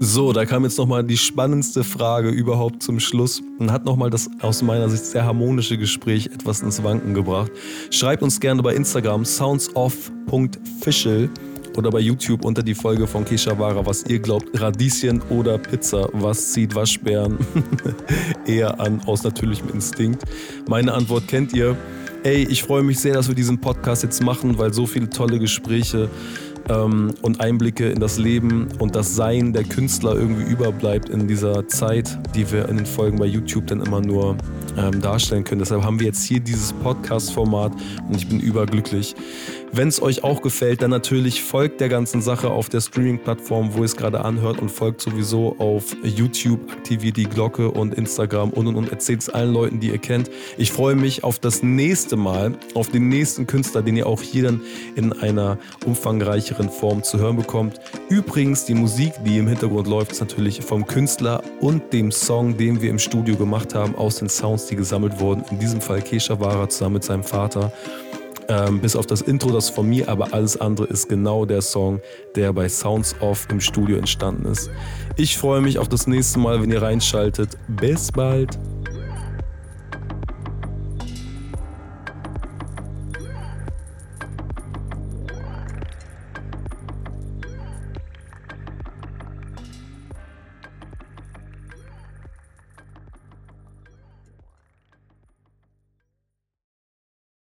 So, 0.00 0.32
da 0.34 0.44
kam 0.44 0.64
jetzt 0.64 0.76
nochmal 0.76 1.02
die 1.02 1.16
spannendste 1.16 1.82
Frage 1.82 2.28
überhaupt 2.28 2.82
zum 2.82 3.00
Schluss 3.00 3.40
und 3.58 3.72
hat 3.72 3.86
nochmal 3.86 4.10
das 4.10 4.28
aus 4.40 4.60
meiner 4.60 4.90
Sicht 4.90 5.06
sehr 5.06 5.24
harmonische 5.24 5.78
Gespräch 5.78 6.26
etwas 6.26 6.60
ins 6.60 6.84
Wanken 6.84 7.14
gebracht. 7.14 7.50
Schreibt 7.90 8.22
uns 8.22 8.38
gerne 8.38 8.62
bei 8.62 8.74
Instagram 8.74 9.24
soundsoff.official 9.24 11.30
oder 11.76 11.90
bei 11.90 12.00
YouTube 12.00 12.44
unter 12.44 12.62
die 12.62 12.74
Folge 12.74 13.06
von 13.06 13.24
Kesha 13.24 13.58
Wara, 13.58 13.84
was 13.84 14.04
ihr 14.04 14.18
glaubt, 14.18 14.60
Radieschen 14.60 15.22
oder 15.30 15.58
Pizza, 15.58 16.08
was 16.12 16.52
zieht 16.52 16.74
Waschbären 16.74 17.38
eher 18.46 18.80
an, 18.80 19.00
aus 19.06 19.22
natürlichem 19.22 19.68
Instinkt. 19.70 20.22
Meine 20.68 20.92
Antwort 20.92 21.28
kennt 21.28 21.52
ihr. 21.52 21.76
Ey, 22.22 22.46
ich 22.48 22.62
freue 22.62 22.82
mich 22.82 23.00
sehr, 23.00 23.14
dass 23.14 23.28
wir 23.28 23.34
diesen 23.34 23.60
Podcast 23.60 24.02
jetzt 24.02 24.22
machen, 24.22 24.56
weil 24.56 24.72
so 24.72 24.86
viele 24.86 25.10
tolle 25.10 25.38
Gespräche 25.38 26.08
ähm, 26.68 27.14
und 27.22 27.40
Einblicke 27.40 27.90
in 27.90 28.00
das 28.00 28.18
Leben 28.18 28.68
und 28.78 28.96
das 28.96 29.14
Sein 29.14 29.52
der 29.52 29.64
Künstler 29.64 30.14
irgendwie 30.14 30.50
überbleibt 30.50 31.08
in 31.08 31.28
dieser 31.28 31.66
Zeit, 31.68 32.18
die 32.34 32.50
wir 32.50 32.68
in 32.68 32.76
den 32.78 32.86
Folgen 32.86 33.18
bei 33.18 33.26
YouTube 33.26 33.66
dann 33.66 33.80
immer 33.80 34.00
nur 34.00 34.36
ähm, 34.76 35.00
darstellen 35.00 35.44
können. 35.44 35.60
Deshalb 35.60 35.82
haben 35.82 36.00
wir 36.00 36.06
jetzt 36.06 36.24
hier 36.24 36.40
dieses 36.40 36.72
Podcast-Format 36.72 37.72
und 38.08 38.16
ich 38.16 38.28
bin 38.28 38.40
überglücklich. 38.40 39.14
Wenn 39.76 39.88
es 39.88 40.00
euch 40.00 40.22
auch 40.22 40.40
gefällt, 40.40 40.82
dann 40.82 40.90
natürlich 40.90 41.42
folgt 41.42 41.80
der 41.80 41.88
ganzen 41.88 42.22
Sache 42.22 42.48
auf 42.48 42.68
der 42.68 42.80
Streaming-Plattform, 42.80 43.74
wo 43.74 43.78
ihr 43.78 43.86
es 43.86 43.96
gerade 43.96 44.24
anhört 44.24 44.60
und 44.60 44.70
folgt 44.70 45.00
sowieso 45.00 45.56
auf 45.58 45.96
YouTube, 46.04 46.70
aktiviert 46.70 47.16
die 47.16 47.24
Glocke 47.24 47.72
und 47.72 47.92
Instagram 47.92 48.50
und 48.50 48.68
und 48.68 48.76
und 48.76 48.92
erzählt 48.92 49.22
es 49.22 49.30
allen 49.30 49.52
Leuten, 49.52 49.80
die 49.80 49.88
ihr 49.88 49.98
kennt. 49.98 50.30
Ich 50.58 50.70
freue 50.70 50.94
mich 50.94 51.24
auf 51.24 51.40
das 51.40 51.64
nächste 51.64 52.14
Mal, 52.14 52.56
auf 52.74 52.90
den 52.90 53.08
nächsten 53.08 53.48
Künstler, 53.48 53.82
den 53.82 53.96
ihr 53.96 54.06
auch 54.06 54.22
hier 54.22 54.44
dann 54.44 54.60
in 54.94 55.12
einer 55.12 55.58
umfangreicheren 55.84 56.70
Form 56.70 57.02
zu 57.02 57.18
hören 57.18 57.36
bekommt. 57.36 57.80
Übrigens, 58.08 58.66
die 58.66 58.74
Musik, 58.74 59.12
die 59.26 59.38
im 59.38 59.48
Hintergrund 59.48 59.88
läuft, 59.88 60.12
ist 60.12 60.20
natürlich 60.20 60.62
vom 60.62 60.86
Künstler 60.86 61.42
und 61.58 61.92
dem 61.92 62.12
Song, 62.12 62.56
den 62.56 62.80
wir 62.80 62.90
im 62.90 63.00
Studio 63.00 63.34
gemacht 63.34 63.74
haben, 63.74 63.96
aus 63.96 64.20
den 64.20 64.28
Sounds, 64.28 64.66
die 64.66 64.76
gesammelt 64.76 65.18
wurden. 65.18 65.44
In 65.50 65.58
diesem 65.58 65.80
Fall 65.80 66.00
Kesha 66.00 66.38
Wara 66.38 66.68
zusammen 66.68 66.94
mit 66.94 67.02
seinem 67.02 67.24
Vater. 67.24 67.72
Ähm, 68.48 68.80
bis 68.80 68.96
auf 68.96 69.06
das 69.06 69.22
Intro, 69.22 69.50
das 69.50 69.70
von 69.70 69.88
mir, 69.88 70.08
aber 70.08 70.34
alles 70.34 70.60
andere 70.60 70.86
ist 70.86 71.08
genau 71.08 71.44
der 71.46 71.62
Song, 71.62 72.00
der 72.36 72.52
bei 72.52 72.68
Sounds 72.68 73.14
Off 73.20 73.46
im 73.50 73.60
Studio 73.60 73.96
entstanden 73.96 74.46
ist. 74.46 74.70
Ich 75.16 75.38
freue 75.38 75.60
mich 75.60 75.78
auf 75.78 75.88
das 75.88 76.06
nächste 76.06 76.38
Mal, 76.38 76.60
wenn 76.60 76.70
ihr 76.70 76.82
reinschaltet. 76.82 77.56
Bis 77.68 78.12
bald. 78.12 78.58